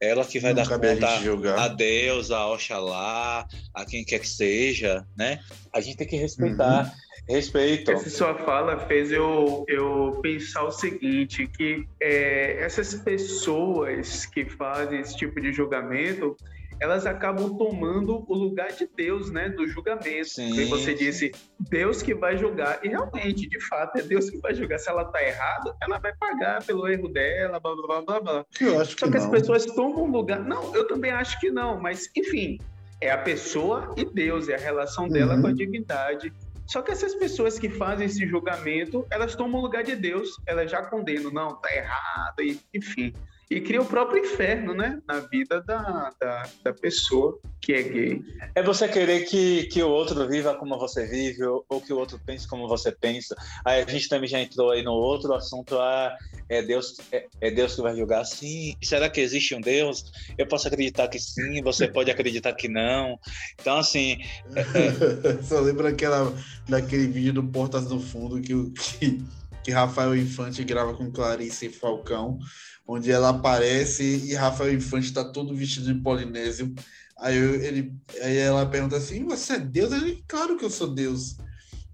ela 0.00 0.24
que 0.24 0.40
vai 0.40 0.52
Não 0.52 0.64
dar 0.64 0.80
conta 0.80 1.06
a, 1.06 1.64
a, 1.66 1.68
Deus, 1.68 2.32
a 2.32 2.48
Oxalá, 2.48 3.46
a 3.72 3.84
quem 3.84 4.04
quer 4.04 4.18
que 4.18 4.28
seja, 4.28 5.06
né? 5.16 5.38
A 5.72 5.80
gente 5.80 5.98
tem 5.98 6.08
que 6.08 6.16
respeitar. 6.16 6.86
Uhum. 6.86 7.09
Respeito. 7.30 7.90
Essa 7.90 8.10
sua 8.10 8.34
fala 8.34 8.78
fez 8.78 9.12
eu, 9.12 9.64
eu 9.68 10.18
pensar 10.20 10.64
o 10.64 10.70
seguinte, 10.72 11.46
que 11.46 11.86
é, 12.00 12.62
essas 12.62 12.94
pessoas 12.94 14.26
que 14.26 14.44
fazem 14.44 15.00
esse 15.00 15.16
tipo 15.16 15.40
de 15.40 15.52
julgamento, 15.52 16.36
elas 16.80 17.06
acabam 17.06 17.56
tomando 17.56 18.24
o 18.26 18.34
lugar 18.34 18.72
de 18.72 18.88
Deus, 18.96 19.30
né, 19.30 19.48
do 19.50 19.68
julgamento. 19.68 20.30
Sim, 20.30 20.64
você 20.66 20.94
disse, 20.94 21.30
Deus 21.68 22.02
que 22.02 22.14
vai 22.14 22.36
julgar. 22.36 22.80
E 22.82 22.88
realmente, 22.88 23.48
de 23.48 23.60
fato, 23.68 23.98
é 23.98 24.02
Deus 24.02 24.28
que 24.28 24.38
vai 24.38 24.54
julgar. 24.54 24.78
Se 24.78 24.88
ela 24.88 25.02
está 25.02 25.22
errada, 25.22 25.76
ela 25.82 25.98
vai 25.98 26.12
pagar 26.16 26.64
pelo 26.64 26.88
erro 26.88 27.08
dela, 27.08 27.60
blá, 27.60 27.76
blá, 27.76 28.02
blá, 28.02 28.20
blá. 28.20 28.46
Eu 28.60 28.80
acho 28.80 28.98
Só 28.98 29.06
que, 29.06 29.12
que 29.12 29.18
as 29.18 29.26
pessoas 29.26 29.66
tomam 29.66 30.06
lugar... 30.06 30.40
Não, 30.40 30.74
eu 30.74 30.88
também 30.88 31.10
acho 31.12 31.38
que 31.38 31.50
não, 31.50 31.78
mas, 31.78 32.10
enfim, 32.16 32.58
é 33.00 33.10
a 33.10 33.18
pessoa 33.18 33.94
e 33.96 34.04
Deus, 34.04 34.48
é 34.48 34.54
a 34.54 34.58
relação 34.58 35.08
dela 35.08 35.34
uhum. 35.34 35.42
com 35.42 35.46
a 35.48 35.52
divindade. 35.52 36.32
Só 36.70 36.82
que 36.82 36.92
essas 36.92 37.16
pessoas 37.16 37.58
que 37.58 37.68
fazem 37.68 38.06
esse 38.06 38.24
julgamento, 38.28 39.04
elas 39.10 39.34
tomam 39.34 39.60
o 39.60 39.64
lugar 39.64 39.82
de 39.82 39.96
Deus, 39.96 40.36
elas 40.46 40.70
já 40.70 40.80
condenam, 40.84 41.32
não, 41.32 41.56
tá 41.56 41.68
errado, 41.74 42.40
e, 42.40 42.60
enfim 42.72 43.12
e 43.50 43.60
cria 43.60 43.82
o 43.82 43.84
próprio 43.84 44.24
inferno, 44.24 44.72
né? 44.74 45.02
Na 45.08 45.18
vida 45.18 45.60
da, 45.60 46.12
da, 46.20 46.48
da, 46.62 46.72
pessoa 46.72 47.36
que 47.60 47.72
é 47.72 47.82
gay. 47.82 48.22
É 48.54 48.62
você 48.62 48.86
querer 48.86 49.24
que, 49.24 49.64
que 49.64 49.82
o 49.82 49.90
outro 49.90 50.26
viva 50.28 50.54
como 50.54 50.78
você 50.78 51.04
vive, 51.04 51.42
ou, 51.42 51.64
ou, 51.68 51.80
que 51.80 51.92
o 51.92 51.98
outro 51.98 52.20
pense 52.24 52.46
como 52.46 52.68
você 52.68 52.92
pensa. 52.92 53.34
Aí 53.64 53.82
a 53.82 53.86
gente 53.86 54.08
também 54.08 54.28
já 54.28 54.40
entrou 54.40 54.70
aí 54.70 54.84
no 54.84 54.92
outro 54.92 55.34
assunto, 55.34 55.76
ah, 55.76 56.16
é 56.50 56.60
Deus, 56.60 56.96
é, 57.12 57.26
é 57.40 57.50
Deus 57.50 57.76
que 57.76 57.80
vai 57.80 57.96
julgar 57.96 58.24
sim. 58.24 58.74
Será 58.82 59.08
que 59.08 59.20
existe 59.20 59.54
um 59.54 59.60
Deus? 59.60 60.04
Eu 60.36 60.46
posso 60.46 60.66
acreditar 60.66 61.06
que 61.06 61.18
sim, 61.18 61.62
você 61.62 61.86
pode 61.88 62.10
acreditar 62.10 62.52
que 62.54 62.68
não. 62.68 63.18
Então, 63.60 63.78
assim. 63.78 64.18
É, 64.56 64.60
é... 64.60 65.42
Só 65.46 65.60
lembra 65.60 65.90
aquela, 65.90 66.34
daquele 66.68 67.06
vídeo 67.06 67.32
do 67.32 67.44
Portas 67.44 67.86
do 67.86 68.00
Fundo 68.00 68.40
que, 68.40 68.52
que, 68.98 69.22
que 69.62 69.70
Rafael 69.70 70.16
Infante 70.16 70.64
grava 70.64 70.92
com 70.94 71.10
Clarice 71.10 71.68
Falcão 71.68 72.38
onde 72.86 73.12
ela 73.12 73.28
aparece 73.28 74.02
e 74.02 74.34
Rafael 74.34 74.74
Infante 74.74 75.06
está 75.06 75.22
todo 75.22 75.54
vestido 75.54 75.94
de 75.94 76.00
polinésio. 76.00 76.74
Aí, 77.16 77.36
eu, 77.36 77.54
ele, 77.54 77.94
aí 78.20 78.36
ela 78.38 78.66
pergunta 78.66 78.96
assim: 78.96 79.24
Você 79.26 79.52
é 79.52 79.58
Deus? 79.60 79.92
Ele, 79.92 80.24
claro 80.26 80.56
que 80.56 80.64
eu 80.64 80.70
sou 80.70 80.92
Deus. 80.92 81.36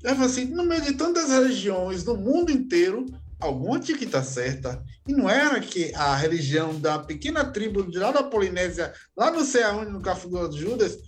Ela 0.02 0.14
fala 0.14 0.26
assim: 0.26 0.46
No 0.46 0.64
meio 0.64 0.80
de 0.80 0.94
tantas 0.94 1.28
religiões 1.28 2.02
no 2.04 2.16
mundo 2.16 2.50
inteiro, 2.50 3.04
alguma 3.40 3.80
tinha 3.80 3.96
que 3.96 4.04
estar 4.04 4.20
tá 4.20 4.24
certa. 4.24 4.82
E 5.06 5.12
não 5.12 5.28
era 5.28 5.60
que 5.60 5.94
a 5.94 6.14
religião 6.16 6.78
da 6.78 6.98
pequena 6.98 7.44
tribo 7.44 7.88
de 7.90 7.98
lá 7.98 8.10
da 8.10 8.22
Polinésia, 8.22 8.92
lá 9.16 9.30
no 9.30 9.44
céu, 9.44 9.76
onde 9.76 9.90
no 9.90 10.00
Café 10.00 10.28
do 10.28 10.56
Judas, 10.56 10.98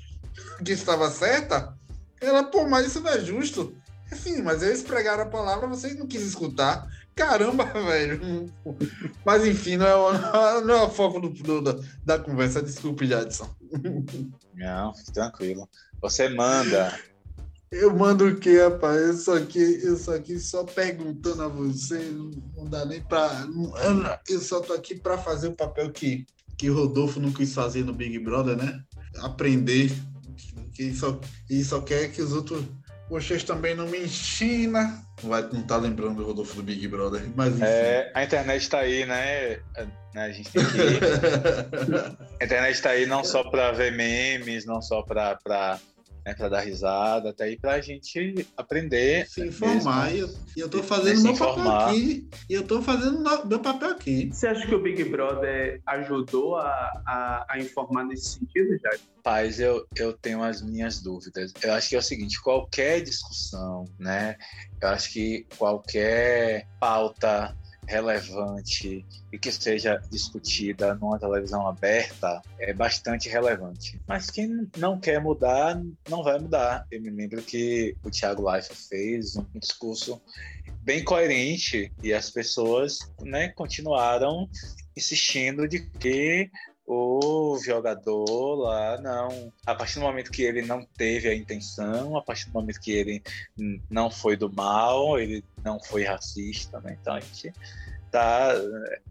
que 0.64 0.72
estava 0.72 1.10
certa? 1.10 1.76
Ela, 2.20 2.44
pô, 2.44 2.68
mas 2.68 2.86
isso 2.86 3.00
não 3.00 3.10
é 3.10 3.20
justo. 3.20 3.74
Sim, 4.12 4.42
mas 4.42 4.62
eles 4.62 4.82
pregaram 4.82 5.24
a 5.24 5.26
palavra, 5.26 5.66
vocês 5.66 5.96
não 5.96 6.06
quis 6.06 6.22
escutar. 6.22 6.88
Caramba, 7.14 7.64
velho. 7.74 8.52
Mas 9.24 9.44
enfim, 9.44 9.76
não 9.76 9.86
é 9.86 9.94
o, 9.94 10.12
não 10.62 10.74
é 10.74 10.82
o 10.82 10.90
foco 10.90 11.20
do, 11.20 11.30
do, 11.30 11.84
da 12.04 12.18
conversa. 12.18 12.62
Desculpe, 12.62 13.06
Jadson. 13.06 13.48
Não, 14.54 14.92
tranquilo. 15.12 15.68
Você 16.00 16.28
manda. 16.28 16.96
Eu 17.70 17.94
mando 17.94 18.26
o 18.26 18.36
quê, 18.36 18.62
rapaz? 18.62 18.96
Eu 18.96 19.14
só 19.14 19.36
aqui, 19.36 19.80
eu 19.82 19.96
só 19.96 20.14
aqui 20.14 20.38
só 20.38 20.64
perguntando 20.64 21.42
a 21.42 21.48
você. 21.48 21.98
Não 22.56 22.64
dá 22.64 22.84
nem 22.84 23.02
pra. 23.02 23.46
Eu 24.28 24.40
só 24.40 24.60
tô 24.60 24.72
aqui 24.72 24.94
pra 24.94 25.18
fazer 25.18 25.48
o 25.48 25.56
papel 25.56 25.90
que, 25.90 26.26
que 26.56 26.68
Rodolfo 26.68 27.20
não 27.20 27.30
quis 27.30 27.54
fazer 27.54 27.84
no 27.84 27.92
Big 27.92 28.18
Brother, 28.18 28.56
né? 28.56 28.80
Aprender. 29.18 29.92
Que 30.74 30.94
só, 30.94 31.20
e 31.50 31.62
só 31.62 31.80
quer 31.80 32.10
que 32.10 32.22
os 32.22 32.32
outros 32.32 32.64
vocês 33.10 33.42
também 33.42 33.74
não 33.74 33.86
me 33.86 34.04
ensina. 34.04 35.02
Vai 35.22 35.42
não 35.50 35.62
tá 35.62 35.76
lembrando 35.76 36.16
do 36.16 36.24
Rodolfo 36.24 36.56
do 36.56 36.62
Big 36.62 36.86
Brother, 36.88 37.22
mas 37.34 37.54
enfim. 37.54 37.64
É, 37.64 38.12
a 38.14 38.22
internet 38.22 38.68
tá 38.68 38.80
aí, 38.80 39.06
né? 39.06 39.52
É, 39.76 39.86
a 40.14 40.30
gente 40.30 40.50
tem 40.52 40.62
que. 40.64 40.78
a 42.40 42.44
internet 42.44 42.82
tá 42.82 42.90
aí 42.90 43.06
não 43.06 43.24
só 43.24 43.42
para 43.44 43.72
ver 43.72 43.92
memes, 43.92 44.66
não 44.66 44.82
só 44.82 45.02
para 45.02 45.80
né, 46.28 46.34
para 46.34 46.48
dar 46.50 46.60
risada, 46.60 47.30
até 47.30 47.44
aí 47.44 47.58
para 47.58 47.72
a 47.72 47.80
gente 47.80 48.46
aprender. 48.56 49.26
Se 49.26 49.46
informar. 49.46 50.14
E 50.14 50.20
eu, 50.56 50.68
tô 50.68 50.82
fazendo 50.82 51.22
meu 51.22 51.32
informar. 51.32 51.86
papel 51.86 51.88
aqui. 51.88 52.28
E 52.50 52.54
eu 52.54 52.66
tô 52.66 52.82
fazendo 52.82 53.46
meu 53.46 53.60
papel 53.60 53.90
aqui. 53.90 54.28
Você 54.30 54.46
acha 54.46 54.66
que 54.66 54.74
o 54.74 54.82
Big 54.82 55.04
Brother 55.04 55.80
ajudou 55.86 56.56
a, 56.56 56.68
a, 57.06 57.46
a 57.48 57.58
informar 57.58 58.04
nesse 58.04 58.38
sentido, 58.38 58.78
Jair? 58.78 59.00
Paz, 59.22 59.58
eu, 59.58 59.86
eu 59.96 60.12
tenho 60.12 60.42
as 60.42 60.60
minhas 60.60 61.00
dúvidas. 61.00 61.52
Eu 61.62 61.72
acho 61.72 61.88
que 61.88 61.96
é 61.96 61.98
o 61.98 62.02
seguinte: 62.02 62.42
qualquer 62.42 63.00
discussão, 63.00 63.84
né? 63.98 64.36
Eu 64.82 64.88
acho 64.88 65.10
que 65.12 65.46
qualquer 65.56 66.66
pauta 66.78 67.56
relevante 67.88 69.04
e 69.32 69.38
que 69.38 69.50
seja 69.50 70.00
discutida 70.10 70.94
numa 70.94 71.18
televisão 71.18 71.66
aberta 71.66 72.42
é 72.58 72.72
bastante 72.72 73.28
relevante. 73.28 73.98
Mas 74.06 74.30
quem 74.30 74.68
não 74.76 75.00
quer 75.00 75.20
mudar, 75.20 75.80
não 76.08 76.22
vai 76.22 76.38
mudar. 76.38 76.86
Eu 76.90 77.00
me 77.00 77.08
lembro 77.08 77.42
que 77.42 77.96
o 78.04 78.10
Thiago 78.10 78.54
Life 78.54 78.74
fez 78.88 79.36
um 79.36 79.46
discurso 79.58 80.20
bem 80.82 81.02
coerente 81.02 81.90
e 82.02 82.12
as 82.12 82.30
pessoas 82.30 82.98
né, 83.22 83.48
continuaram 83.48 84.48
insistindo 84.94 85.66
de 85.66 85.80
que 85.98 86.50
o 86.88 87.58
jogador 87.62 88.54
lá 88.54 88.98
não. 88.98 89.52
A 89.66 89.74
partir 89.74 89.96
do 89.96 90.00
momento 90.00 90.30
que 90.30 90.42
ele 90.42 90.62
não 90.62 90.86
teve 90.96 91.28
a 91.28 91.34
intenção, 91.34 92.16
a 92.16 92.22
partir 92.22 92.46
do 92.46 92.52
momento 92.52 92.80
que 92.80 92.92
ele 92.92 93.22
não 93.90 94.10
foi 94.10 94.36
do 94.36 94.50
mal, 94.50 95.20
ele 95.20 95.44
não 95.62 95.78
foi 95.78 96.04
racista, 96.04 96.80
né? 96.80 96.96
Então 96.98 97.14
a 97.14 97.20
gente 97.20 97.52
tá 98.10 98.54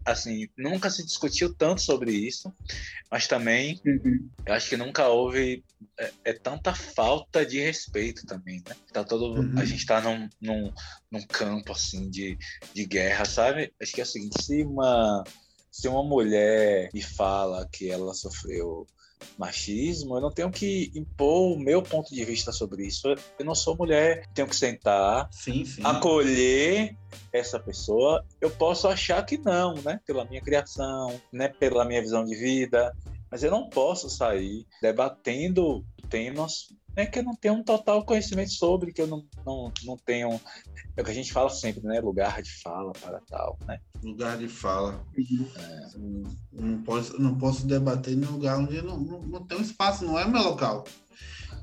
assim 0.04 0.48
nunca 0.56 0.90
se 0.90 1.06
discutiu 1.06 1.54
tanto 1.54 1.80
sobre 1.80 2.10
isso 2.10 2.52
mas 3.08 3.28
também 3.28 3.80
uhum. 3.86 4.28
eu 4.44 4.54
acho 4.54 4.68
que 4.68 4.76
nunca 4.76 5.06
houve 5.06 5.62
é, 5.96 6.12
é, 6.24 6.32
tanta 6.32 6.74
falta 6.74 7.46
de 7.46 7.60
respeito 7.60 8.26
também 8.26 8.60
né 8.68 8.74
tá 8.92 9.04
todo 9.04 9.40
uhum. 9.40 9.54
a 9.56 9.64
gente 9.64 9.86
tá 9.86 10.00
num, 10.00 10.28
num, 10.40 10.72
num 11.12 11.24
campo 11.28 11.70
assim 11.70 12.10
de, 12.10 12.36
de 12.74 12.84
guerra 12.86 13.24
sabe 13.24 13.72
acho 13.80 13.92
que 13.92 14.00
é 14.00 14.04
o 14.04 14.06
seguinte 14.06 14.42
se 14.42 14.64
uma 14.64 15.22
se 15.70 15.88
uma 15.88 16.02
mulher 16.02 16.90
me 16.92 17.02
fala 17.02 17.68
que 17.70 17.90
ela 17.90 18.14
sofreu 18.14 18.86
machismo, 19.36 20.16
eu 20.16 20.20
não 20.20 20.30
tenho 20.30 20.50
que 20.50 20.92
impor 20.94 21.52
o 21.52 21.58
meu 21.58 21.82
ponto 21.82 22.14
de 22.14 22.24
vista 22.24 22.52
sobre 22.52 22.86
isso. 22.86 23.08
Eu 23.38 23.44
não 23.44 23.54
sou 23.54 23.76
mulher, 23.76 24.26
tenho 24.34 24.48
que 24.48 24.56
sentar, 24.56 25.28
sim, 25.32 25.64
sim. 25.64 25.82
acolher 25.84 26.96
essa 27.32 27.58
pessoa. 27.58 28.24
Eu 28.40 28.50
posso 28.50 28.88
achar 28.88 29.24
que 29.24 29.38
não, 29.38 29.74
né? 29.74 30.00
Pela 30.06 30.24
minha 30.24 30.40
criação, 30.40 31.20
né? 31.32 31.48
Pela 31.48 31.84
minha 31.84 32.00
visão 32.00 32.24
de 32.24 32.36
vida, 32.36 32.94
mas 33.30 33.42
eu 33.42 33.50
não 33.50 33.68
posso 33.68 34.08
sair 34.08 34.66
debatendo 34.80 35.84
temas 36.08 36.68
é 36.96 37.06
que 37.06 37.18
eu 37.20 37.22
não 37.22 37.34
tenho 37.34 37.54
um 37.54 37.62
total 37.62 38.04
conhecimento 38.04 38.52
sobre, 38.52 38.92
que 38.92 39.00
eu 39.00 39.06
não, 39.06 39.24
não, 39.46 39.72
não 39.84 39.96
tenho. 39.96 40.40
É 40.96 41.00
o 41.00 41.04
que 41.04 41.10
a 41.10 41.14
gente 41.14 41.32
fala 41.32 41.48
sempre, 41.48 41.86
né? 41.86 42.00
Lugar 42.00 42.42
de 42.42 42.50
fala 42.60 42.92
para 42.92 43.20
tal, 43.20 43.58
né? 43.66 43.78
Lugar 44.02 44.36
de 44.36 44.48
fala. 44.48 45.00
É. 45.16 45.88
Não, 46.52 46.82
posso, 46.82 47.20
não 47.20 47.38
posso 47.38 47.66
debater 47.66 48.14
em 48.14 48.20
lugar 48.20 48.58
onde 48.58 48.82
não, 48.82 48.98
não, 48.98 49.22
não 49.22 49.46
tem 49.46 49.58
um 49.58 49.62
espaço, 49.62 50.04
não 50.04 50.18
é 50.18 50.26
meu 50.26 50.42
local. 50.42 50.84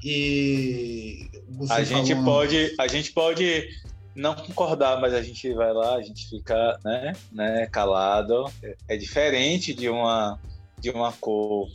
E 0.03 1.29
a 1.69 1.83
gente 1.83 2.15
pode, 2.23 2.75
a 2.79 2.87
gente 2.87 3.11
pode 3.11 3.67
não 4.15 4.35
concordar, 4.35 5.01
mas 5.01 5.13
a 5.13 5.21
gente 5.21 5.51
vai 5.53 5.73
lá, 5.73 5.95
a 5.95 6.01
gente 6.01 6.29
fica, 6.29 6.79
né, 6.83 7.13
né, 7.31 7.67
calado. 7.67 8.45
É, 8.63 8.75
é 8.89 8.97
diferente 8.97 9.73
de 9.73 9.89
uma 9.89 10.39
de 10.79 10.89
uma 10.91 11.11
cor 11.13 11.69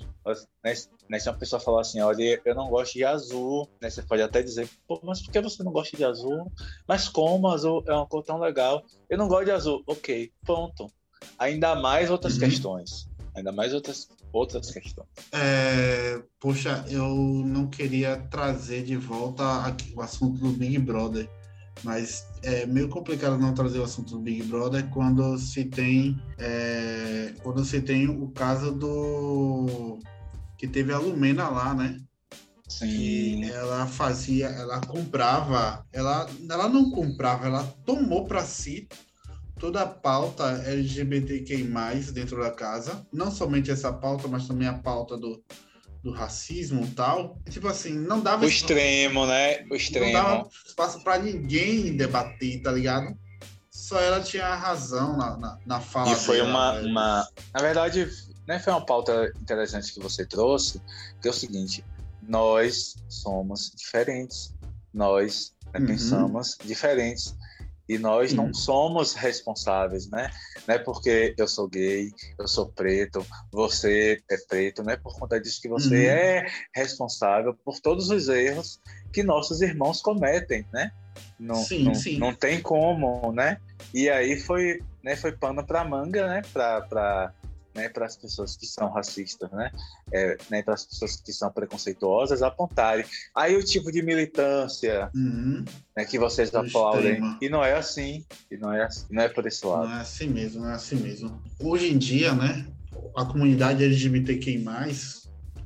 né, 0.65 0.75
né, 1.11 1.19
se 1.19 1.29
uma 1.29 1.37
pessoa 1.37 1.59
falar 1.59 1.81
assim, 1.81 2.01
olha, 2.01 2.41
eu 2.45 2.55
não 2.55 2.69
gosto 2.69 2.93
de 2.93 3.05
azul, 3.05 3.69
né, 3.83 3.91
você 3.91 4.01
pode 4.01 4.23
até 4.23 4.41
dizer, 4.41 4.69
Pô, 4.87 5.01
mas 5.03 5.21
por 5.21 5.33
que 5.33 5.41
você 5.41 5.63
não 5.65 5.73
gosta 5.73 5.97
de 5.97 6.05
azul? 6.05 6.51
Mas 6.87 7.09
como 7.09 7.49
azul 7.49 7.83
é 7.89 7.93
uma 7.93 8.07
cor 8.07 8.23
tão 8.23 8.39
legal? 8.39 8.85
Eu 9.09 9.19
não 9.19 9.27
gosto 9.27 9.47
de 9.47 9.51
azul. 9.51 9.83
Ok, 9.89 10.31
ponto. 10.47 10.87
Ainda 11.37 11.75
mais 11.75 12.11
outras 12.11 12.35
uhum. 12.35 12.41
questões. 12.41 13.09
Ainda 13.35 13.51
mais 13.51 13.75
outras, 13.75 14.09
outras 14.33 14.71
questões. 14.71 15.09
É, 15.33 16.23
poxa, 16.39 16.85
eu 16.89 17.09
não 17.09 17.67
queria 17.67 18.17
trazer 18.31 18.85
de 18.85 18.97
volta 18.97 19.65
aqui 19.65 19.93
o 19.97 20.01
assunto 20.01 20.39
do 20.39 20.51
Big 20.51 20.79
Brother, 20.79 21.29
mas 21.83 22.25
é 22.43 22.67
meio 22.67 22.89
complicado 22.89 23.37
não 23.37 23.53
trazer 23.53 23.81
o 23.81 23.85
assunto 23.85 24.13
do 24.13 24.21
Big 24.21 24.45
Brother 24.45 24.89
quando 24.91 25.37
se 25.39 25.65
tem 25.65 26.21
é, 26.39 27.33
quando 27.43 27.65
se 27.65 27.81
tem 27.81 28.09
o 28.09 28.29
caso 28.29 28.73
do 28.73 29.99
que 30.61 30.69
teve 30.69 30.93
a 30.93 30.99
Lumena 30.99 31.49
lá, 31.49 31.73
né? 31.73 31.99
Sim. 32.69 32.87
Que 32.87 33.51
ela 33.51 33.87
fazia, 33.87 34.49
ela 34.49 34.79
comprava, 34.83 35.87
ela, 35.91 36.29
ela 36.51 36.69
não 36.69 36.91
comprava, 36.91 37.47
ela 37.47 37.65
tomou 37.87 38.27
para 38.27 38.45
si 38.45 38.87
toda 39.59 39.81
a 39.81 39.87
pauta 39.87 40.63
LGBTQI+, 40.67 41.65
dentro 42.13 42.43
da 42.43 42.51
casa. 42.51 43.07
Não 43.11 43.31
somente 43.31 43.71
essa 43.71 43.91
pauta, 43.91 44.29
mas 44.29 44.47
também 44.47 44.69
a 44.69 44.75
pauta 44.75 45.17
do, 45.17 45.43
do 46.03 46.13
racismo 46.13 46.85
e 46.85 46.91
tal. 46.91 47.39
Tipo 47.49 47.67
assim, 47.67 47.95
não 47.95 48.21
dava... 48.21 48.45
O 48.45 48.49
extremo, 48.49 49.25
né? 49.25 49.65
O 49.71 49.75
extremo. 49.75 50.13
Não 50.13 50.13
dava 50.13 50.49
espaço 50.67 51.03
para 51.03 51.19
ninguém 51.19 51.97
debater, 51.97 52.61
tá 52.61 52.71
ligado? 52.71 53.17
Só 53.71 53.99
ela 53.99 54.21
tinha 54.21 54.55
razão 54.55 55.17
na, 55.17 55.39
na, 55.39 55.59
na 55.65 55.81
fala 55.81 56.13
E 56.13 56.17
foi 56.17 56.37
dela, 56.37 56.51
uma, 56.51 56.81
uma... 56.81 57.29
Na 57.55 57.61
verdade, 57.63 58.07
né, 58.47 58.59
foi 58.59 58.73
uma 58.73 58.85
pauta 58.85 59.33
interessante 59.41 59.93
que 59.93 60.01
você 60.01 60.25
trouxe, 60.27 60.81
que 61.21 61.29
é 61.29 61.31
o 61.31 61.35
seguinte: 61.35 61.85
nós 62.23 62.97
somos 63.09 63.73
diferentes, 63.77 64.55
nós 64.93 65.55
né, 65.73 65.81
uhum. 65.81 65.87
pensamos 65.87 66.57
diferentes 66.65 67.35
e 67.91 67.99
nós 67.99 68.33
não 68.33 68.55
somos 68.55 69.15
responsáveis, 69.15 70.09
né? 70.09 70.31
Não 70.65 70.77
é 70.77 70.79
porque 70.79 71.35
eu 71.37 71.49
sou 71.49 71.67
gay, 71.67 72.13
eu 72.39 72.47
sou 72.47 72.69
preto, 72.69 73.27
você 73.51 74.23
é 74.31 74.37
preto, 74.49 74.85
não 74.85 74.93
é 74.93 74.97
por 74.97 75.19
conta 75.19 75.41
disso 75.41 75.61
que 75.61 75.69
você 75.69 76.07
uhum. 76.07 76.13
é 76.13 76.47
responsável 76.73 77.53
por 77.65 77.81
todos 77.81 78.09
os 78.11 78.29
erros 78.29 78.81
que 79.13 79.25
nossos 79.25 79.61
irmãos 79.61 80.01
cometem, 80.01 80.65
né? 80.73 80.93
Não, 81.37 81.57
sim, 81.57 81.83
não, 81.83 81.95
sim. 81.95 82.17
não 82.17 82.33
tem 82.33 82.63
como, 82.63 83.33
né? 83.33 83.59
E 83.93 84.09
aí 84.09 84.39
foi, 84.39 84.81
né, 85.03 85.17
foi 85.17 85.33
pano 85.33 85.67
para 85.67 85.85
manga, 85.85 86.29
né? 86.29 86.43
Para 86.53 87.35
né, 87.81 87.89
para 87.89 88.05
as 88.05 88.17
pessoas 88.17 88.57
que 88.57 88.67
são 88.67 88.91
racistas, 88.91 89.51
né, 89.51 89.71
é, 90.13 90.37
né 90.51 90.63
para 90.63 90.75
as 90.75 90.85
pessoas 90.85 91.17
que 91.17 91.33
são 91.33 91.51
preconceituosas 91.51 92.43
apontarem. 92.43 93.05
Aí 93.35 93.57
o 93.57 93.65
tipo 93.65 93.91
de 93.91 94.03
militância 94.03 95.11
uhum. 95.15 95.65
né, 95.97 96.05
que 96.05 96.19
vocês 96.19 96.55
aplaudem 96.55 97.21
e 97.41 97.49
não 97.49 97.65
é 97.65 97.75
assim, 97.75 98.25
e 98.51 98.57
não 98.57 98.73
é 98.73 98.85
assim, 98.85 99.07
não 99.11 99.23
é 99.23 99.29
por 99.29 99.47
esse 99.47 99.65
lado. 99.67 99.89
Não 99.89 99.97
é 99.97 100.01
assim 100.01 100.29
mesmo, 100.29 100.63
não 100.63 100.71
é 100.71 100.75
assim 100.75 100.97
mesmo. 100.97 101.43
Hoje 101.59 101.91
em 101.91 101.97
dia, 101.97 102.35
né, 102.35 102.67
a 103.17 103.25
comunidade 103.25 103.83
LGBTQI+, 103.83 104.63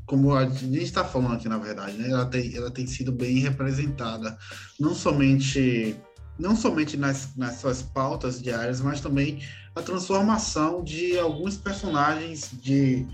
como 0.07 0.35
a 0.35 0.49
gente 0.49 0.83
está 0.83 1.05
falando 1.05 1.35
aqui 1.35 1.49
na 1.49 1.59
verdade, 1.59 1.97
né, 1.97 2.11
ela 2.11 2.27
tem, 2.27 2.55
ela 2.57 2.71
tem 2.71 2.87
sido 2.87 3.11
bem 3.11 3.39
representada, 3.39 4.39
não 4.79 4.95
somente 4.95 5.97
não 6.37 6.57
somente 6.57 6.97
nas, 6.97 7.37
nas 7.37 7.61
suas 7.61 7.81
pautas 7.81 8.43
diárias, 8.43 8.81
mas 8.81 9.01
também 9.01 9.41
a 9.75 9.83
transformação 9.83 10.83
de 10.83 11.19
alguns 11.19 11.57
personagens 11.57 12.51
de, 12.53 13.07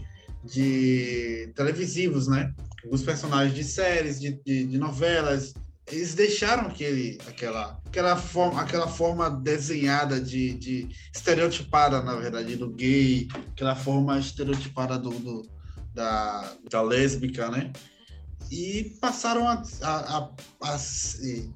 de 0.45 1.53
televisivos, 1.55 2.29
né? 2.29 2.55
Alguns 2.85 3.03
personagens 3.03 3.55
de 3.55 3.65
séries, 3.65 4.21
de, 4.21 4.33
de, 4.45 4.65
de 4.67 4.79
novelas, 4.79 5.55
eles 5.87 6.15
deixaram 6.15 6.69
aquele, 6.69 7.19
aquela, 7.27 7.81
aquela, 7.87 8.17
forma, 8.17 8.61
aquela 8.61 8.87
forma 8.87 9.31
desenhada 9.31 10.21
de, 10.21 10.55
de 10.55 10.89
estereotipada, 11.15 12.03
na 12.03 12.15
verdade, 12.15 12.57
do 12.57 12.71
gay, 12.71 13.29
aquela 13.53 13.75
forma 13.75 14.19
estereotipada 14.19 14.99
do, 14.99 15.11
do 15.11 15.49
da, 15.93 16.55
da 16.71 16.83
lésbica, 16.83 17.51
né? 17.51 17.73
e 18.51 18.97
passaram 19.01 19.47
a, 19.47 19.63
a, 19.83 20.19
a, 20.19 20.31
a, 20.63 20.79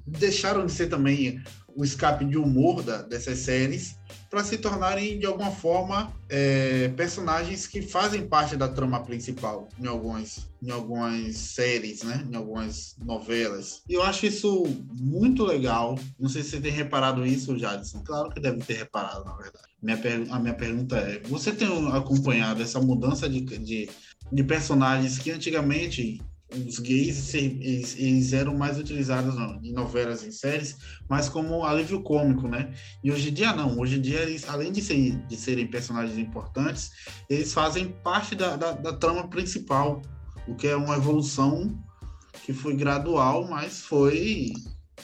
deixaram 0.06 0.64
de 0.64 0.72
ser 0.72 0.86
também 0.86 1.42
o 1.76 1.84
escape 1.84 2.24
de 2.24 2.36
humor 2.36 2.82
da, 2.82 3.02
dessas 3.02 3.38
séries 3.38 3.96
para 4.30 4.42
se 4.42 4.58
tornarem, 4.58 5.18
de 5.18 5.26
alguma 5.26 5.50
forma, 5.50 6.12
é, 6.28 6.88
personagens 6.96 7.66
que 7.66 7.82
fazem 7.82 8.26
parte 8.26 8.56
da 8.56 8.68
trama 8.68 9.00
principal 9.04 9.68
em 9.78 9.86
algumas, 9.86 10.50
em 10.60 10.70
algumas 10.70 11.36
séries, 11.36 12.02
né? 12.02 12.26
em 12.28 12.34
algumas 12.34 12.96
novelas. 12.98 13.82
E 13.88 13.94
eu 13.94 14.02
acho 14.02 14.26
isso 14.26 14.64
muito 14.92 15.44
legal. 15.44 15.96
Não 16.18 16.28
sei 16.28 16.42
se 16.42 16.50
você 16.50 16.60
tem 16.60 16.72
reparado 16.72 17.24
isso, 17.24 17.56
Jadson. 17.56 18.02
Claro 18.02 18.30
que 18.30 18.40
deve 18.40 18.58
ter 18.58 18.74
reparado, 18.74 19.24
na 19.24 19.36
verdade. 19.36 19.68
Minha 19.80 20.00
a 20.30 20.38
minha 20.40 20.54
pergunta 20.54 20.96
é: 20.96 21.20
você 21.20 21.52
tem 21.52 21.68
acompanhado 21.92 22.60
essa 22.60 22.80
mudança 22.80 23.28
de, 23.28 23.40
de, 23.40 23.88
de 24.32 24.44
personagens 24.44 25.18
que 25.18 25.30
antigamente 25.30 26.20
os 26.54 26.78
gays 26.78 27.34
eles, 27.34 27.96
eles, 27.98 28.32
eram 28.32 28.56
mais 28.56 28.78
utilizados 28.78 29.34
em 29.62 29.72
novelas, 29.72 30.24
em 30.24 30.30
séries, 30.30 30.76
mas 31.08 31.28
como 31.28 31.64
alívio 31.64 32.02
cômico, 32.02 32.48
né? 32.48 32.72
E 33.02 33.10
hoje 33.10 33.30
em 33.30 33.32
dia 33.32 33.52
não. 33.52 33.78
Hoje 33.78 33.98
em 33.98 34.00
dia 34.00 34.20
eles, 34.20 34.48
além 34.48 34.72
de, 34.72 34.80
ser, 34.80 35.16
de 35.26 35.36
serem 35.36 35.66
personagens 35.66 36.18
importantes, 36.18 36.90
eles 37.28 37.52
fazem 37.52 37.88
parte 38.02 38.34
da, 38.34 38.56
da, 38.56 38.72
da 38.72 38.92
trama 38.92 39.28
principal, 39.28 40.02
o 40.46 40.54
que 40.54 40.66
é 40.66 40.76
uma 40.76 40.96
evolução 40.96 41.82
que 42.44 42.52
foi 42.52 42.76
gradual, 42.76 43.48
mas 43.48 43.80
foi, 43.80 44.52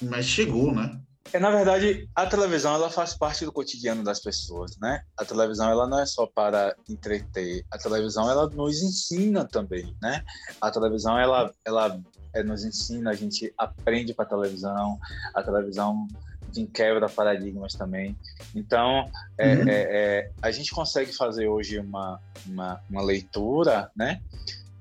mas 0.02 0.26
chegou, 0.26 0.74
né? 0.74 1.00
É, 1.32 1.38
na 1.38 1.50
verdade, 1.50 2.08
a 2.14 2.26
televisão 2.26 2.74
ela 2.74 2.90
faz 2.90 3.14
parte 3.14 3.44
do 3.44 3.52
cotidiano 3.52 4.02
das 4.02 4.20
pessoas, 4.20 4.76
né? 4.78 5.02
A 5.16 5.24
televisão 5.24 5.70
ela 5.70 5.86
não 5.86 6.00
é 6.00 6.06
só 6.06 6.26
para 6.26 6.74
entreter, 6.88 7.64
a 7.70 7.78
televisão 7.78 8.28
ela 8.28 8.48
nos 8.48 8.82
ensina 8.82 9.44
também, 9.44 9.94
né? 10.02 10.24
A 10.60 10.70
televisão 10.70 11.18
ela 11.18 11.52
ela 11.64 12.00
é, 12.32 12.42
nos 12.42 12.64
ensina, 12.64 13.10
a 13.10 13.14
gente 13.14 13.52
aprende 13.56 14.14
com 14.14 14.22
a 14.22 14.26
televisão, 14.26 14.98
a 15.34 15.42
televisão 15.42 16.08
enfim, 16.50 16.66
quebra 16.66 17.08
paradigmas 17.08 17.74
também. 17.74 18.16
Então, 18.54 19.08
é, 19.38 19.54
uhum. 19.54 19.68
é, 19.68 19.72
é, 19.72 20.30
a 20.42 20.50
gente 20.50 20.72
consegue 20.72 21.12
fazer 21.12 21.46
hoje 21.46 21.78
uma, 21.78 22.20
uma, 22.46 22.80
uma 22.90 23.02
leitura, 23.02 23.90
né? 23.96 24.20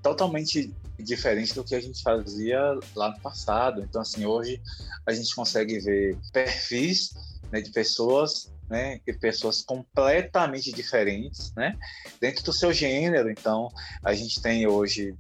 Totalmente 0.02 0.74
diferente 1.04 1.54
do 1.54 1.64
que 1.64 1.76
a 1.76 1.82
gente 1.82 2.02
fazia 2.02 2.60
lá 2.96 3.12
no 3.12 3.20
passado. 3.20 3.82
Então, 3.82 4.02
assim, 4.02 4.26
hoje 4.26 4.62
a 5.06 5.14
gente 5.14 5.34
consegue 5.34 5.80
ver 5.80 6.18
perfis 6.32 7.14
né, 7.52 7.62
de 7.62 7.72
pessoas 7.72 8.52
né, 8.70 9.00
e 9.06 9.12
pessoas 9.12 9.64
completamente 9.64 10.72
diferentes, 10.72 11.52
né, 11.56 11.76
dentro 12.22 12.44
do 12.44 12.54
seu 12.54 12.72
gênero. 12.72 13.30
Então, 13.30 13.70
a 14.04 14.14
gente 14.14 14.40
tem 14.40 14.68
hoje, 14.68 15.16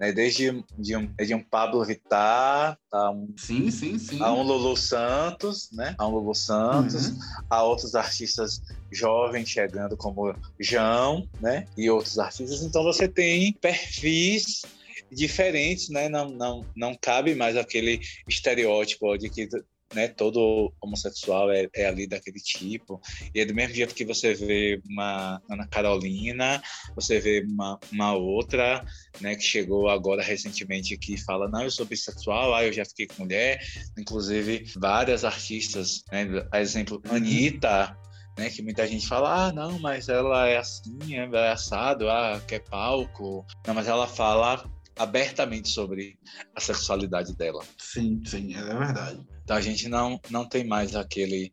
né, 0.00 0.10
desde 0.10 0.64
de 0.78 0.96
um, 0.96 1.06
de 1.14 1.34
um 1.34 1.42
Pablo 1.42 1.84
Vittar 1.84 2.78
a 2.90 3.10
um, 3.10 3.34
sim, 3.36 3.70
sim, 3.70 3.98
sim. 3.98 4.22
a 4.22 4.32
um 4.32 4.42
Lulu 4.42 4.74
Santos, 4.76 5.70
né, 5.70 5.94
a 5.98 6.08
um 6.08 6.12
Lulu 6.12 6.34
Santos, 6.34 7.08
uhum. 7.08 7.18
a 7.50 7.62
outros 7.62 7.94
artistas 7.94 8.62
jovens 8.90 9.50
chegando 9.50 9.96
como 9.96 10.34
João, 10.58 11.28
né, 11.40 11.66
e 11.76 11.90
outros 11.90 12.18
artistas. 12.18 12.62
Então, 12.62 12.82
você 12.82 13.06
tem 13.06 13.52
perfis 13.52 14.62
diferentes, 15.10 15.88
né? 15.88 16.08
Não, 16.08 16.28
não, 16.30 16.66
não 16.76 16.94
cabe 16.94 17.34
mais 17.34 17.56
aquele 17.56 18.00
estereótipo 18.28 19.16
de 19.16 19.30
que 19.30 19.48
né, 19.94 20.08
todo 20.08 20.72
homossexual 20.80 21.50
é, 21.50 21.68
é, 21.74 21.86
ali 21.86 22.06
daquele 22.06 22.40
tipo. 22.40 23.00
E 23.34 23.40
é 23.40 23.44
do 23.44 23.54
mesmo 23.54 23.74
jeito 23.74 23.94
que 23.94 24.04
você 24.04 24.34
vê 24.34 24.80
uma 24.88 25.40
Ana 25.48 25.66
Carolina, 25.66 26.62
você 26.94 27.20
vê 27.20 27.44
uma, 27.46 27.78
uma 27.92 28.14
outra, 28.14 28.84
né, 29.20 29.34
que 29.36 29.42
chegou 29.42 29.88
agora 29.88 30.22
recentemente 30.22 30.96
que 30.96 31.16
fala, 31.16 31.48
não, 31.48 31.62
eu 31.62 31.70
sou 31.70 31.86
bissexual, 31.86 32.54
ah, 32.54 32.64
eu 32.64 32.72
já 32.72 32.84
fiquei 32.84 33.06
com 33.06 33.22
mulher. 33.22 33.62
Inclusive, 33.96 34.64
várias 34.76 35.24
artistas, 35.24 36.02
né, 36.10 36.26
exemplo, 36.54 37.00
Anitta, 37.08 37.96
né, 38.36 38.50
que 38.50 38.62
muita 38.62 38.86
gente 38.86 39.06
fala, 39.06 39.46
ah, 39.46 39.52
não, 39.52 39.78
mas 39.78 40.08
ela 40.08 40.48
é 40.48 40.56
assim, 40.56 41.14
é 41.14 41.50
assado, 41.50 42.08
ah, 42.08 42.42
quer 42.46 42.60
palco. 42.60 43.46
Não, 43.66 43.74
mas 43.74 43.86
ela 43.86 44.06
fala 44.06 44.68
abertamente 44.96 45.68
sobre 45.68 46.18
a 46.54 46.60
sexualidade 46.60 47.34
dela. 47.34 47.64
Sim, 47.78 48.22
sim, 48.24 48.54
é 48.54 48.62
verdade. 48.62 49.20
Então 49.42 49.56
a 49.56 49.60
gente 49.60 49.88
não, 49.88 50.20
não 50.30 50.48
tem 50.48 50.64
mais 50.64 50.94
aquele 50.94 51.52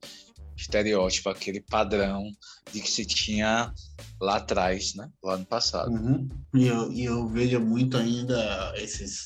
estereótipo, 0.56 1.30
aquele 1.30 1.62
padrão 1.62 2.24
de 2.72 2.82
que 2.82 2.90
se 2.90 3.06
tinha 3.06 3.74
lá 4.20 4.38
atrás, 4.38 4.94
né? 4.96 5.10
Lá 5.24 5.38
no 5.38 5.46
passado. 5.46 5.92
Uhum. 5.92 6.30
E, 6.54 6.68
eu, 6.68 6.92
e 6.92 7.06
eu 7.06 7.28
vejo 7.28 7.60
muito 7.60 7.98
ainda 7.98 8.74
esses, 8.76 9.26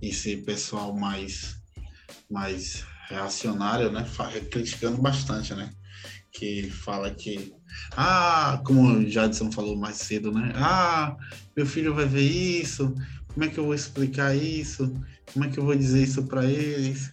esse 0.00 0.38
pessoal 0.38 0.96
mais, 0.96 1.56
mais 2.30 2.84
reacionário, 3.08 3.90
né? 3.90 4.06
Criticando 4.50 5.00
bastante, 5.00 5.54
né? 5.54 5.70
Que 6.32 6.70
fala 6.70 7.10
que 7.10 7.52
ah, 7.96 8.60
como 8.64 8.98
o 8.98 9.08
Jadson 9.08 9.50
falou 9.50 9.76
mais 9.76 9.96
cedo, 9.96 10.32
né? 10.32 10.52
Ah, 10.54 11.16
meu 11.56 11.66
filho 11.66 11.94
vai 11.94 12.06
ver 12.06 12.22
isso, 12.22 12.94
como 13.32 13.44
é 13.44 13.48
que 13.48 13.58
eu 13.58 13.64
vou 13.64 13.74
explicar 13.74 14.34
isso? 14.36 14.92
Como 15.32 15.44
é 15.44 15.48
que 15.48 15.58
eu 15.58 15.64
vou 15.64 15.74
dizer 15.74 16.02
isso 16.02 16.24
para 16.24 16.44
eles? 16.44 17.12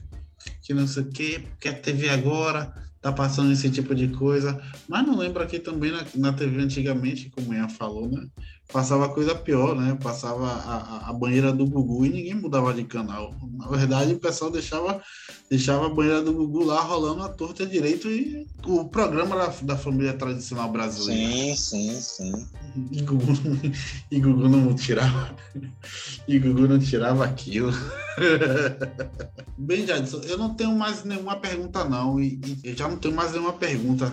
Que 0.62 0.74
não 0.74 0.88
sei 0.88 1.04
o 1.04 1.10
quê, 1.10 1.44
porque 1.50 1.70
a 1.70 1.74
TV 1.74 2.10
agora 2.10 2.74
tá 3.02 3.12
passando 3.12 3.52
esse 3.52 3.70
tipo 3.70 3.94
de 3.94 4.08
coisa. 4.10 4.62
Mas 4.88 5.06
não 5.06 5.18
lembro 5.18 5.42
aqui 5.44 5.60
também 5.60 5.92
na, 5.92 6.06
na 6.16 6.34
TV 6.34 6.62
antigamente, 6.62 7.30
como 7.30 7.54
Ian 7.54 7.70
falou, 7.70 8.10
né? 8.10 8.28
Passava 8.72 9.08
coisa 9.08 9.34
pior, 9.34 9.76
né? 9.76 9.98
Passava 10.02 10.46
a, 10.46 11.10
a, 11.10 11.14
banheira 11.14 11.54
do 11.54 11.66
Gugu 11.66 12.06
e 12.06 12.10
ninguém 12.10 12.36
mudava 12.36 12.74
de 12.74 12.84
canal. 12.84 13.34
Na 13.54 13.68
verdade, 13.68 14.14
o 14.14 14.20
pessoal 14.20 14.52
deixava, 14.52 15.02
deixava 15.50 15.86
a 15.86 15.90
banheira 15.90 16.22
do 16.22 16.34
Gugu 16.34 16.66
lá 16.66 16.82
rolando 16.82 17.24
a 17.24 17.30
torta 17.30 17.66
direito 17.66 18.10
e 18.10 18.46
o 18.66 18.90
programa 18.90 19.38
da, 19.38 19.48
da 19.62 19.78
família 19.78 20.14
tradicional 20.14 20.70
brasileira. 20.70 21.56
Sim, 21.56 21.56
sim, 21.56 21.94
sim. 21.94 22.48
E 22.92 23.02
Gugu, 23.04 23.32
e 24.12 24.20
Gugu 24.20 24.50
não 24.50 24.76
tirava. 24.76 25.34
E 26.28 26.38
Gugu 26.38 26.68
não 26.68 26.78
tirava 26.78 27.24
aquilo. 27.24 27.72
Bem, 29.58 29.88
Jadson, 29.88 30.20
eu 30.26 30.38
não 30.38 30.54
tenho 30.54 30.76
mais 30.76 31.06
nenhuma 31.06 31.38
pergunta, 31.38 31.86
não. 31.86 32.20
E, 32.20 32.40
e 32.64 32.70
eu 32.70 32.76
já 32.76 32.90
não 32.90 32.98
tenho 32.98 33.16
mais 33.16 33.32
nenhuma 33.32 33.54
pergunta. 33.54 34.12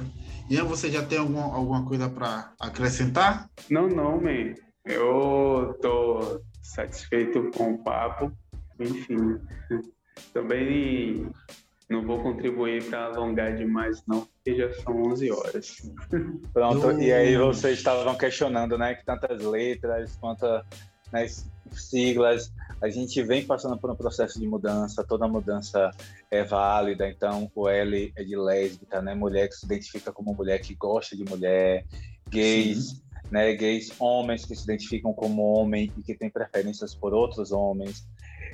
Ian, 0.51 0.65
você 0.65 0.91
já 0.91 1.05
tem 1.05 1.19
algum, 1.19 1.41
alguma 1.41 1.85
coisa 1.85 2.09
para 2.09 2.53
acrescentar? 2.61 3.49
Não, 3.71 3.89
não, 3.89 4.21
man. 4.21 4.55
Eu 4.85 5.77
tô 5.81 6.41
satisfeito 6.63 7.51
com 7.57 7.73
o 7.73 7.79
papo. 7.83 8.31
Enfim, 8.79 9.39
também 10.35 11.31
não 11.89 12.03
vou 12.03 12.23
contribuir 12.23 12.85
para 12.85 13.07
alongar 13.07 13.55
demais, 13.55 14.03
não, 14.07 14.27
porque 14.27 14.57
já 14.57 14.73
são 14.83 15.03
11 15.03 15.31
horas. 15.31 15.77
Pronto, 16.53 16.91
eu... 16.91 17.01
e 17.01 17.13
aí 17.13 17.37
vocês 17.37 17.79
estavam 17.79 18.15
questionando, 18.17 18.77
né, 18.77 18.95
que 18.95 19.05
tantas 19.05 19.43
letras, 19.43 20.17
quantas 20.17 20.65
né, 21.13 21.27
siglas, 21.73 22.53
a 22.85 22.91
gente 22.91 23.23
vem 23.23 23.47
passando 23.47 23.79
por 23.79 23.91
um 23.91 23.97
processo 23.97 24.39
de 24.39 24.47
mudança, 24.47 25.03
toda 25.03 25.27
mudança 25.27 25.91
é 26.31 26.45
válida, 26.45 27.09
então 27.09 27.51
o 27.55 27.67
L 27.67 28.13
é 28.15 28.23
de 28.23 28.37
lésbica, 28.37 29.01
né? 29.01 29.15
Mulher 29.15 29.49
que 29.49 29.55
se 29.55 29.65
identifica 29.65 30.13
como 30.13 30.35
mulher 30.35 30.61
que 30.61 30.75
gosta 30.75 31.17
de 31.17 31.25
mulher, 31.25 31.87
gays, 32.29 32.89
Sim. 32.89 33.03
né? 33.31 33.55
Gays, 33.55 33.91
homens 33.99 34.45
que 34.45 34.55
se 34.55 34.65
identificam 34.65 35.15
como 35.15 35.55
homem 35.55 35.91
e 35.97 36.03
que 36.03 36.15
têm 36.15 36.29
preferências 36.29 36.95
por 36.95 37.15
outros 37.15 37.53
homens, 37.53 38.07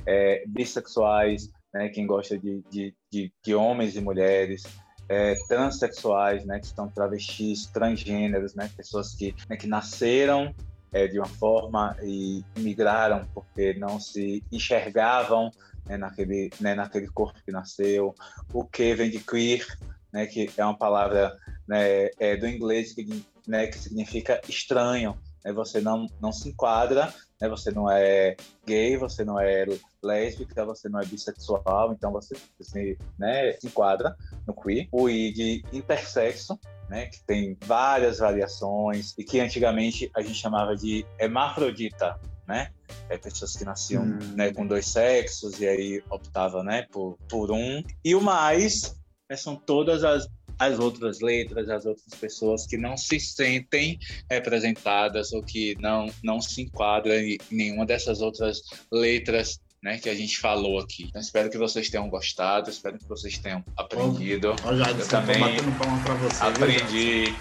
é, 0.06 0.44
bissexuais, 0.46 1.50
né? 1.74 1.88
Quem 1.88 2.06
gosta 2.06 2.38
de, 2.38 2.62
de, 2.70 2.94
de, 3.10 3.32
de 3.42 3.54
homens 3.56 3.96
e 3.96 4.00
mulheres, 4.00 4.62
é, 5.08 5.34
transexuais, 5.48 6.44
né, 6.44 6.60
que 6.60 6.66
estão 6.66 6.88
travestis, 6.88 7.66
transgêneros, 7.66 8.54
né, 8.54 8.70
pessoas 8.76 9.12
que, 9.12 9.34
né, 9.48 9.56
que 9.56 9.66
nasceram 9.66 10.54
é, 10.92 11.06
de 11.06 11.18
uma 11.18 11.28
forma 11.28 11.96
e 12.02 12.44
migraram 12.56 13.26
porque 13.34 13.74
não 13.74 14.00
se 14.00 14.42
enxergavam 14.50 15.50
né, 15.86 15.96
naquele, 15.96 16.50
né, 16.60 16.74
naquele 16.74 17.08
corpo 17.08 17.40
que 17.44 17.52
nasceu. 17.52 18.14
O 18.52 18.64
que 18.64 18.94
vem 18.94 19.10
de 19.10 19.20
queer, 19.20 19.66
né, 20.12 20.26
que 20.26 20.50
é 20.56 20.64
uma 20.64 20.76
palavra 20.76 21.36
né, 21.66 22.10
é, 22.18 22.36
do 22.36 22.46
inglês 22.46 22.92
que, 22.92 23.24
né, 23.46 23.66
que 23.66 23.78
significa 23.78 24.40
estranho. 24.48 25.16
Né, 25.44 25.52
você 25.52 25.80
não, 25.80 26.06
não 26.20 26.32
se 26.32 26.48
enquadra, 26.48 27.12
né, 27.40 27.48
você 27.48 27.70
não 27.70 27.90
é 27.90 28.36
gay, 28.66 28.96
você 28.96 29.24
não 29.24 29.40
é 29.40 29.64
lésbica, 30.02 30.64
você 30.64 30.88
não 30.88 31.00
é 31.00 31.06
bissexual, 31.06 31.92
então 31.92 32.12
você, 32.12 32.36
você 32.58 32.98
né, 33.18 33.52
se 33.52 33.66
enquadra 33.66 34.14
no 34.46 34.54
queer. 34.54 34.88
O 34.92 35.08
I 35.08 35.32
de 35.32 35.64
intersexo, 35.72 36.58
né, 36.88 37.06
que 37.06 37.22
tem 37.24 37.56
várias 37.64 38.18
variações 38.18 39.14
e 39.16 39.24
que 39.24 39.40
antigamente 39.40 40.10
a 40.14 40.20
gente 40.20 40.34
chamava 40.34 40.76
de 40.76 41.06
hermafrodita, 41.18 42.20
né? 42.46 42.72
É, 43.08 43.16
pessoas 43.16 43.56
que 43.56 43.64
nasciam 43.64 44.02
hum. 44.02 44.18
né, 44.34 44.52
com 44.52 44.66
dois 44.66 44.86
sexos 44.86 45.60
e 45.60 45.68
aí 45.68 46.02
optavam 46.10 46.64
né, 46.64 46.86
por, 46.90 47.16
por 47.28 47.52
um. 47.52 47.82
E 48.04 48.14
o 48.14 48.20
mais 48.20 48.96
né, 49.30 49.36
são 49.36 49.54
todas 49.54 50.02
as, 50.02 50.28
as 50.60 50.78
outras 50.78 51.20
letras, 51.20 51.70
as 51.70 51.86
outras 51.86 52.14
pessoas 52.20 52.66
que 52.66 52.76
não 52.76 52.94
se 52.94 53.18
sentem 53.18 53.98
representadas 54.30 55.32
ou 55.32 55.42
que 55.42 55.74
não, 55.80 56.12
não 56.22 56.38
se 56.40 56.60
enquadram 56.60 57.14
em 57.14 57.38
nenhuma 57.50 57.86
dessas 57.86 58.20
outras 58.20 58.60
letras 58.92 59.58
né, 59.82 59.98
que 59.98 60.10
a 60.10 60.14
gente 60.14 60.38
falou 60.38 60.78
aqui. 60.78 61.04
Então, 61.08 61.20
espero 61.20 61.48
que 61.48 61.56
vocês 61.56 61.88
tenham 61.88 62.10
gostado, 62.10 62.68
espero 62.68 62.98
que 62.98 63.08
vocês 63.08 63.38
tenham 63.38 63.64
aprendido. 63.74 64.54
Ó, 64.62 64.74
já 64.74 64.90
Eu 64.90 65.08
também 65.08 65.56
pra 66.04 66.14
você. 66.16 66.44
aprendi, 66.44 67.34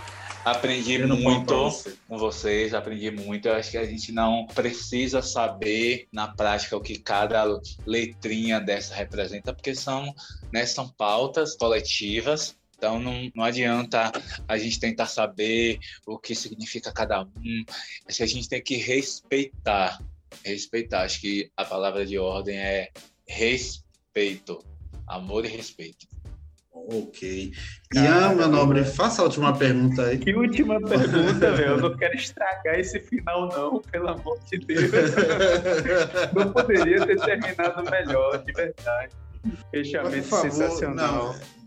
aprendi 0.46 0.94
Eu 0.94 1.08
não 1.10 1.18
muito 1.18 1.54
você. 1.54 1.98
com 2.08 2.18
vocês, 2.18 2.74
aprendi 2.74 3.12
muito. 3.12 3.50
Eu 3.50 3.56
acho 3.56 3.72
que 3.72 3.78
a 3.78 3.84
gente 3.86 4.14
não 4.14 4.48
precisa 4.48 5.22
saber 5.22 6.08
na 6.14 6.30
prática 6.30 6.78
o 6.78 6.82
que 6.82 6.98
cada 6.98 7.44
letrinha 7.86 8.62
dessa 8.62 8.96
representa, 8.96 9.54
porque 9.54 9.76
são, 9.76 10.16
né, 10.54 10.66
são 10.66 10.88
pautas 10.88 11.58
coletivas. 11.58 12.58
Então 12.80 12.98
não, 12.98 13.30
não 13.36 13.44
adianta 13.44 14.10
a 14.48 14.58
gente 14.58 14.80
tentar 14.80 15.06
saber 15.08 15.80
o 16.08 16.18
que 16.18 16.34
significa 16.34 16.94
cada 16.94 17.22
um. 17.24 17.66
Acho 18.08 18.18
que 18.18 18.24
a 18.24 18.28
gente 18.28 18.48
tem 18.48 18.64
que 18.64 18.78
respeitar. 18.78 20.00
Respeitar. 20.46 21.02
Acho 21.02 21.20
que 21.20 21.52
a 21.58 21.66
palavra 21.66 22.06
de 22.06 22.18
ordem 22.18 22.58
é 22.58 22.90
respeito. 23.28 24.64
Amor 25.06 25.44
e 25.44 25.50
respeito. 25.50 26.08
Ok. 26.72 27.52
Ian, 27.94 28.36
meu 28.36 28.48
nobre, 28.48 28.86
faça 28.86 29.22
a 29.22 29.26
última 29.26 29.54
pergunta 29.58 30.06
aí. 30.06 30.18
Que 30.18 30.34
última 30.34 30.80
pergunta, 30.88 31.52
velho. 31.52 31.72
Eu 31.72 31.78
não 31.82 31.98
quero 31.98 32.16
estragar 32.16 32.80
esse 32.80 33.02
final, 33.02 33.50
não, 33.50 33.82
pelo 33.82 34.08
amor 34.08 34.40
de 34.50 34.58
Deus. 34.60 34.90
Não 36.34 36.54
poderia 36.54 37.06
ter 37.06 37.20
terminado 37.20 37.84
melhor, 37.92 38.42
de 38.42 38.54
verdade. 38.54 39.12
Fechamento 39.70 40.28
favor, 40.28 40.50
sensacional. 40.50 41.34
não. 41.34 41.59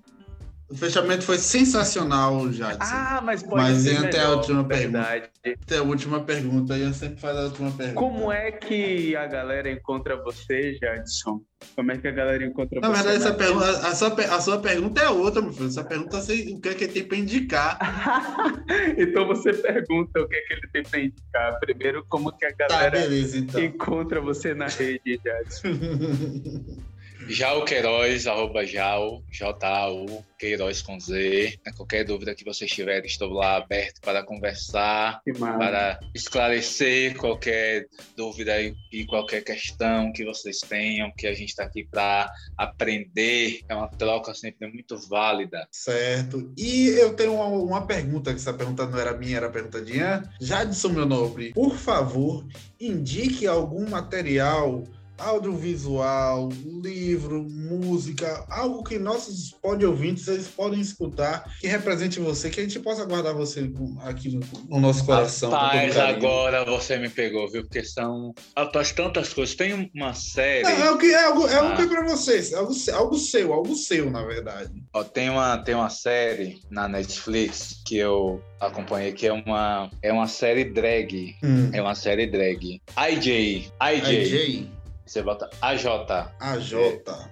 O 0.72 0.74
fechamento 0.74 1.22
foi 1.22 1.36
sensacional, 1.36 2.50
Jadson. 2.50 2.78
Ah, 2.80 3.20
mas 3.22 3.42
pode 3.42 3.56
Mas 3.56 3.82
ser 3.82 3.92
Ian 3.92 4.08
tem 4.08 4.20
a 4.20 4.30
última 4.30 4.62
verdade. 4.62 5.28
Tem 5.66 5.78
a 5.78 5.82
última 5.82 6.20
pergunta, 6.20 6.78
Ian 6.78 6.94
sempre 6.94 7.20
faz 7.20 7.36
a 7.36 7.42
última 7.42 7.70
pergunta. 7.72 8.00
Como 8.00 8.32
é 8.32 8.50
que 8.52 9.14
a 9.14 9.26
galera 9.26 9.70
encontra 9.70 10.16
você, 10.22 10.78
Jadson? 10.80 11.42
Como 11.76 11.92
é 11.92 11.98
que 11.98 12.08
a 12.08 12.10
galera 12.10 12.42
encontra 12.42 12.80
Na 12.80 12.88
você? 12.88 13.02
verdade, 13.02 13.16
essa 13.18 13.28
na 13.30 13.34
pergunta, 13.36 13.66
a, 13.86 13.94
sua, 13.94 14.08
a 14.34 14.40
sua 14.40 14.58
pergunta 14.60 15.02
é 15.02 15.10
outra, 15.10 15.42
meu 15.42 15.52
filho. 15.52 15.66
Essa 15.66 15.84
pergunta 15.84 16.16
é 16.16 16.20
o 16.54 16.60
que 16.60 16.68
é 16.70 16.74
que 16.74 16.88
tem 16.88 17.04
para 17.04 17.16
indicar. 17.18 17.78
então 18.96 19.26
você 19.26 19.52
pergunta 19.52 20.20
o 20.22 20.26
que 20.26 20.34
é 20.36 20.40
que 20.40 20.52
ele 20.54 20.68
tem 20.72 20.82
pra 20.84 21.00
indicar. 21.00 21.60
Primeiro, 21.60 22.02
como 22.08 22.32
que 22.32 22.46
a 22.46 22.52
Tá, 22.52 22.66
galera 22.68 22.98
beleza, 22.98 23.36
então. 23.36 23.60
encontra 23.62 24.22
você 24.22 24.54
na 24.54 24.68
rede, 24.68 25.20
Jadson? 25.22 25.68
Jao 27.28 27.64
Queiroz, 27.64 28.26
arroba 28.26 28.64
Jao, 28.66 29.22
J-A-U, 29.30 30.24
Queiroz 30.38 30.82
com 30.82 30.98
Z. 30.98 31.58
Né, 31.64 31.72
Qualquer 31.76 32.04
dúvida 32.04 32.34
que 32.34 32.44
vocês 32.44 32.70
tiverem, 32.70 33.06
estou 33.06 33.30
lá 33.30 33.56
aberto 33.56 34.00
para 34.00 34.22
conversar, 34.24 35.20
para 35.38 36.00
esclarecer 36.14 37.16
qualquer 37.16 37.86
dúvida 38.16 38.60
e, 38.60 38.74
e 38.92 39.06
qualquer 39.06 39.42
questão 39.42 40.12
que 40.12 40.24
vocês 40.24 40.60
tenham, 40.60 41.12
que 41.16 41.26
a 41.26 41.32
gente 41.32 41.50
está 41.50 41.64
aqui 41.64 41.84
para 41.84 42.30
aprender. 42.58 43.60
É 43.68 43.74
uma 43.74 43.88
troca 43.88 44.34
sempre 44.34 44.66
muito 44.68 44.96
válida. 45.08 45.66
Certo. 45.70 46.52
E 46.56 46.88
eu 46.88 47.14
tenho 47.14 47.34
uma, 47.34 47.46
uma 47.46 47.86
pergunta, 47.86 48.30
que 48.30 48.36
essa 48.36 48.52
pergunta 48.52 48.86
não 48.86 48.98
era 48.98 49.16
minha, 49.16 49.36
era 49.36 49.46
a 49.46 49.50
pergunta 49.50 49.80
de 49.80 49.98
Ian. 49.98 50.28
Jadson, 50.40 50.88
meu 50.88 51.06
nobre, 51.06 51.52
por 51.52 51.76
favor, 51.76 52.46
indique 52.80 53.46
algum 53.46 53.88
material 53.88 54.84
audiovisual, 55.22 56.48
livro, 56.82 57.42
música, 57.48 58.44
algo 58.48 58.82
que 58.82 58.98
nossos 58.98 59.50
pod 59.62 59.84
ouvintes 59.84 60.26
eles 60.28 60.48
podem 60.48 60.80
escutar, 60.80 61.44
que 61.60 61.66
represente 61.66 62.20
você, 62.20 62.50
que 62.50 62.60
a 62.60 62.62
gente 62.62 62.78
possa 62.80 63.04
guardar 63.04 63.34
você 63.34 63.70
aqui 64.04 64.28
no, 64.34 64.40
no 64.68 64.80
nosso 64.80 65.04
coração. 65.04 65.50
Rapaz, 65.50 65.94
carinho. 65.94 66.16
agora 66.16 66.64
você 66.64 66.98
me 66.98 67.08
pegou, 67.08 67.50
viu? 67.50 67.62
Porque 67.62 67.84
são 67.84 68.34
após 68.54 68.92
tantas 68.92 69.32
coisas. 69.32 69.54
Tem 69.54 69.90
uma 69.94 70.14
série. 70.14 70.66
É, 70.66 70.80
é 70.86 70.90
o 70.90 70.98
que 70.98 71.06
é 71.06 71.24
algo, 71.24 71.46
é 71.46 71.54
algo 71.54 71.72
Ah. 71.72 71.76
que 71.76 71.82
é 71.82 71.86
para 71.86 72.04
vocês, 72.06 72.52
algo, 72.52 72.72
se- 72.74 72.90
algo 72.90 73.16
seu, 73.16 73.52
algo 73.52 73.74
seu, 73.74 74.10
na 74.10 74.22
verdade. 74.24 74.82
Ó, 74.92 75.02
tem, 75.04 75.30
uma, 75.30 75.58
tem 75.58 75.74
uma 75.74 75.90
série 75.90 76.60
na 76.70 76.88
Netflix 76.88 77.80
que 77.86 77.96
eu 77.96 78.42
acompanhei 78.60 79.12
que 79.12 79.26
é 79.26 79.32
uma, 79.32 79.90
é 80.02 80.12
uma 80.12 80.26
série 80.28 80.64
drag. 80.64 81.36
Hum. 81.42 81.70
É 81.72 81.80
uma 81.80 81.94
série 81.94 82.26
drag. 82.26 82.80
IJ. 82.96 83.28
IJ. 83.28 83.70
AJ, 83.80 84.66
Você 85.07 85.22
bota 85.22 85.48
AJ. 85.61 85.86
AJ. 86.40 86.74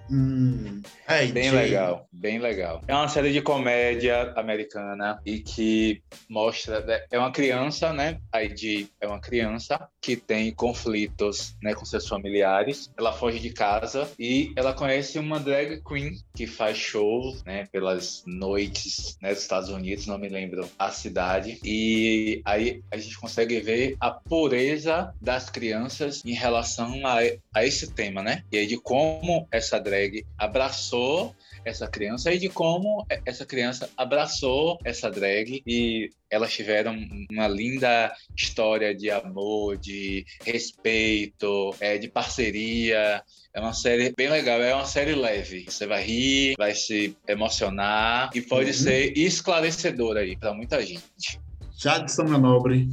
Hum. 0.09 0.81
AJ. 1.07 1.31
Bem 1.31 1.51
legal, 1.51 2.07
bem 2.11 2.39
legal. 2.39 2.81
É 2.87 2.93
uma 2.93 3.07
série 3.07 3.31
de 3.31 3.41
comédia 3.41 4.33
americana 4.35 5.19
e 5.25 5.39
que 5.39 6.01
mostra. 6.29 6.81
né, 6.81 7.01
É 7.11 7.17
uma 7.17 7.31
criança, 7.31 7.93
né? 7.93 8.19
A 8.31 8.43
ID 8.43 8.87
é 8.99 9.07
uma 9.07 9.19
criança 9.19 9.87
que 10.01 10.15
tem 10.15 10.53
conflitos 10.53 11.55
né, 11.61 11.73
com 11.73 11.85
seus 11.85 12.07
familiares. 12.07 12.91
Ela 12.97 13.13
foge 13.13 13.39
de 13.39 13.51
casa 13.51 14.09
e 14.19 14.51
ela 14.55 14.73
conhece 14.73 15.17
uma 15.19 15.39
drag 15.39 15.81
queen 15.83 16.11
que 16.35 16.47
faz 16.47 16.77
shows 16.77 17.43
né, 17.43 17.65
pelas 17.71 18.23
noites 18.25 19.17
né, 19.21 19.29
dos 19.33 19.41
Estados 19.41 19.69
Unidos, 19.69 20.07
não 20.07 20.17
me 20.17 20.29
lembro 20.29 20.67
a 20.77 20.91
cidade. 20.91 21.59
E 21.63 22.41
aí 22.45 22.81
a 22.91 22.97
gente 22.97 23.17
consegue 23.19 23.59
ver 23.59 23.95
a 23.99 24.11
pureza 24.11 25.13
das 25.21 25.49
crianças 25.49 26.21
em 26.25 26.33
relação 26.33 27.05
a, 27.05 27.19
a 27.53 27.65
esse 27.71 27.91
tema, 27.93 28.21
né? 28.21 28.43
E 28.51 28.57
aí 28.57 28.67
de 28.67 28.77
como 28.77 29.47
essa 29.51 29.79
drag 29.79 30.23
abraçou 30.37 31.35
essa 31.63 31.87
criança 31.87 32.31
e 32.33 32.39
de 32.39 32.49
como 32.49 33.05
essa 33.25 33.45
criança 33.45 33.89
abraçou 33.95 34.79
essa 34.83 35.09
drag 35.11 35.61
e 35.65 36.09
elas 36.29 36.53
tiveram 36.53 36.97
uma 37.31 37.47
linda 37.47 38.11
história 38.35 38.95
de 38.95 39.11
amor, 39.11 39.77
de 39.77 40.25
respeito, 40.43 41.73
é, 41.79 41.97
de 41.97 42.07
parceria. 42.07 43.21
É 43.53 43.59
uma 43.59 43.73
série 43.73 44.13
bem 44.15 44.29
legal, 44.29 44.61
é 44.61 44.73
uma 44.73 44.85
série 44.85 45.13
leve. 45.13 45.65
Você 45.67 45.85
vai 45.85 46.03
rir, 46.03 46.55
vai 46.57 46.73
se 46.73 47.15
emocionar 47.27 48.29
e 48.33 48.41
pode 48.41 48.69
Uhum. 48.71 48.73
ser 48.73 49.17
esclarecedora 49.17 50.21
aí 50.21 50.37
para 50.37 50.53
muita 50.53 50.81
gente. 50.85 51.39
Jadson, 51.77 52.23
meu 52.23 52.39
nobre, 52.39 52.87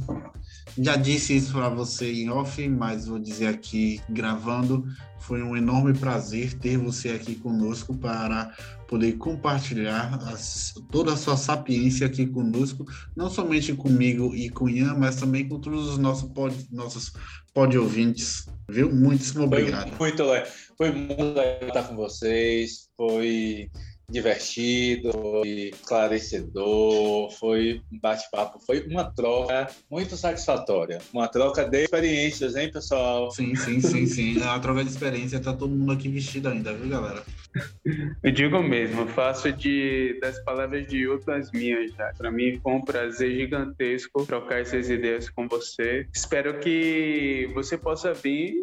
já 0.81 0.95
disse 0.95 1.35
isso 1.35 1.51
para 1.53 1.69
você 1.69 2.11
em 2.11 2.29
off, 2.29 2.67
mas 2.67 3.07
vou 3.07 3.19
dizer 3.19 3.47
aqui 3.47 4.01
gravando. 4.09 4.85
Foi 5.19 5.43
um 5.43 5.55
enorme 5.55 5.93
prazer 5.93 6.53
ter 6.53 6.77
você 6.77 7.09
aqui 7.09 7.35
conosco 7.35 7.95
para 7.97 8.51
poder 8.87 9.13
compartilhar 9.17 10.15
as- 10.31 10.73
toda 10.91 11.13
a 11.13 11.17
sua 11.17 11.35
sapiência 11.37 12.07
aqui 12.07 12.25
conosco, 12.25 12.85
não 13.15 13.29
somente 13.29 13.73
comigo 13.73 14.33
e 14.33 14.49
com 14.49 14.65
o 14.65 14.69
Ian, 14.69 14.95
mas 14.95 15.17
também 15.17 15.47
com 15.47 15.59
todos 15.59 15.89
os 15.89 15.97
nossos 15.97 16.31
pod, 16.31 16.55
nossos 16.71 17.11
pod 17.53 17.77
ouvintes. 17.77 18.47
Viu? 18.69 18.93
Muitíssimo 18.93 19.47
Foi 19.47 19.59
obrigado. 19.61 19.97
muito 19.99 20.23
legal. 20.23 20.47
Foi 20.77 20.91
muito 20.91 21.21
legal 21.23 21.67
estar 21.67 21.83
com 21.83 21.95
vocês. 21.95 22.87
Foi 22.95 23.69
divertido, 24.09 25.11
foi 25.11 25.71
esclarecedor, 25.73 27.31
foi 27.31 27.81
um 27.91 27.99
bate-papo, 27.99 28.59
foi 28.65 28.85
uma 28.87 29.05
troca 29.05 29.69
muito 29.89 30.17
satisfatória. 30.17 30.99
Uma 31.13 31.27
troca 31.27 31.67
de 31.67 31.83
experiências, 31.83 32.55
hein, 32.55 32.71
pessoal? 32.71 33.31
Sim, 33.31 33.55
sim, 33.55 33.79
sim, 33.79 34.05
sim. 34.05 34.41
É 34.41 34.45
uma 34.45 34.59
troca 34.59 34.83
de 34.83 34.89
experiência, 34.89 35.39
tá 35.39 35.53
todo 35.53 35.75
mundo 35.75 35.91
aqui 35.91 36.09
vestido 36.09 36.49
ainda, 36.49 36.73
viu, 36.73 36.89
galera? 36.89 37.23
Eu 38.23 38.31
digo 38.31 38.61
mesmo, 38.61 39.07
faço 39.07 39.51
de, 39.51 40.17
das 40.21 40.39
palavras 40.43 40.85
de 40.87 41.07
outro 41.07 41.33
as 41.33 41.51
minhas 41.51 41.91
já. 41.93 42.11
Para 42.17 42.31
mim 42.31 42.59
foi 42.61 42.73
um 42.73 42.81
prazer 42.81 43.31
gigantesco 43.35 44.25
trocar 44.25 44.61
essas 44.61 44.89
ideias 44.89 45.29
com 45.29 45.47
você. 45.47 46.07
Espero 46.13 46.59
que 46.59 47.49
você 47.53 47.77
possa 47.77 48.13
vir 48.13 48.53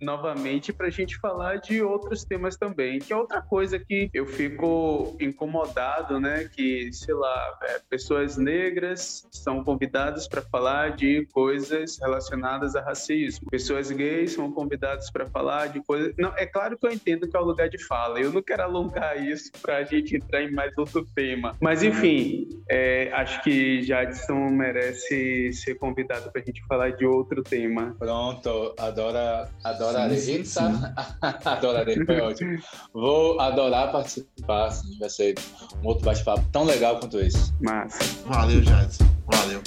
novamente 0.00 0.72
para 0.72 0.86
a 0.86 0.90
gente 0.90 1.18
falar 1.18 1.56
de 1.56 1.82
outros 1.82 2.24
temas 2.24 2.56
também, 2.56 2.98
que 2.98 3.12
é 3.12 3.16
outra 3.16 3.40
coisa 3.42 3.78
que 3.78 4.10
eu 4.12 4.26
fico 4.26 5.16
incomodado, 5.20 6.20
né? 6.20 6.48
Que, 6.52 6.92
sei 6.92 7.14
lá, 7.14 7.58
é, 7.62 7.80
pessoas 7.88 8.36
negras 8.36 9.26
são 9.30 9.62
convidadas 9.62 10.28
para 10.28 10.42
falar 10.42 10.96
de 10.96 11.26
coisas 11.32 11.98
relacionadas 11.98 12.74
a 12.76 12.80
racismo, 12.80 13.48
pessoas 13.50 13.90
gays 13.90 14.32
são 14.32 14.50
convidadas 14.50 15.10
para 15.10 15.26
falar 15.26 15.68
de 15.68 15.82
coisas. 15.82 16.14
Não, 16.18 16.32
é 16.36 16.46
claro 16.46 16.78
que 16.78 16.86
eu 16.86 16.92
entendo 16.92 17.28
que 17.28 17.36
é 17.36 17.40
o 17.40 17.44
lugar 17.44 17.68
de 17.68 17.82
fala, 17.84 18.20
eu 18.20 18.32
não 18.32 18.42
quero 18.42 18.62
alongar 18.62 19.22
isso 19.22 19.50
para 19.60 19.78
a 19.78 19.84
gente 19.84 20.16
entrar 20.16 20.42
em 20.42 20.52
mais 20.52 20.76
outro 20.76 21.06
tema, 21.14 21.56
mas 21.60 21.82
enfim, 21.82 22.48
é, 22.68 23.10
acho 23.12 23.42
que 23.42 23.82
Jadson 23.82 24.50
merece 24.50 25.52
ser 25.52 25.74
convidado 25.76 26.30
para 26.30 26.40
a 26.40 26.44
gente 26.44 26.64
falar 26.66 26.90
de 26.90 27.04
outro 27.04 27.42
tema. 27.42 27.94
Pronto, 27.98 28.74
adora, 28.78 29.48
adorarei. 29.90 30.18
Sim, 30.18 30.44
sim, 30.44 30.60
Eita, 30.60 31.06
adorarei, 31.50 32.04
foi 32.04 32.20
ótimo. 32.20 32.58
Vou 32.92 33.40
adorar 33.40 33.92
participar, 33.92 34.66
assim, 34.66 34.98
vai 34.98 35.10
ser 35.10 35.34
um 35.82 35.88
outro 35.88 36.04
bate-papo 36.04 36.44
tão 36.52 36.64
legal 36.64 36.98
quanto 36.98 37.18
esse. 37.18 37.52
Massa. 37.60 37.98
Valeu, 38.26 38.62
Jadson. 38.62 39.04
Valeu. 39.26 39.60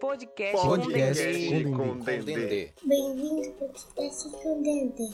Podcast, 0.00 0.66
Podcast 0.66 1.64
com 1.64 1.98
Dendê. 1.98 2.24
com 2.24 2.24
Dendê. 2.24 2.72
Bem-vindo 2.84 3.48
ao 3.48 3.54
podcast 3.54 4.30
com 4.30 4.62
Dendê. 4.62 5.08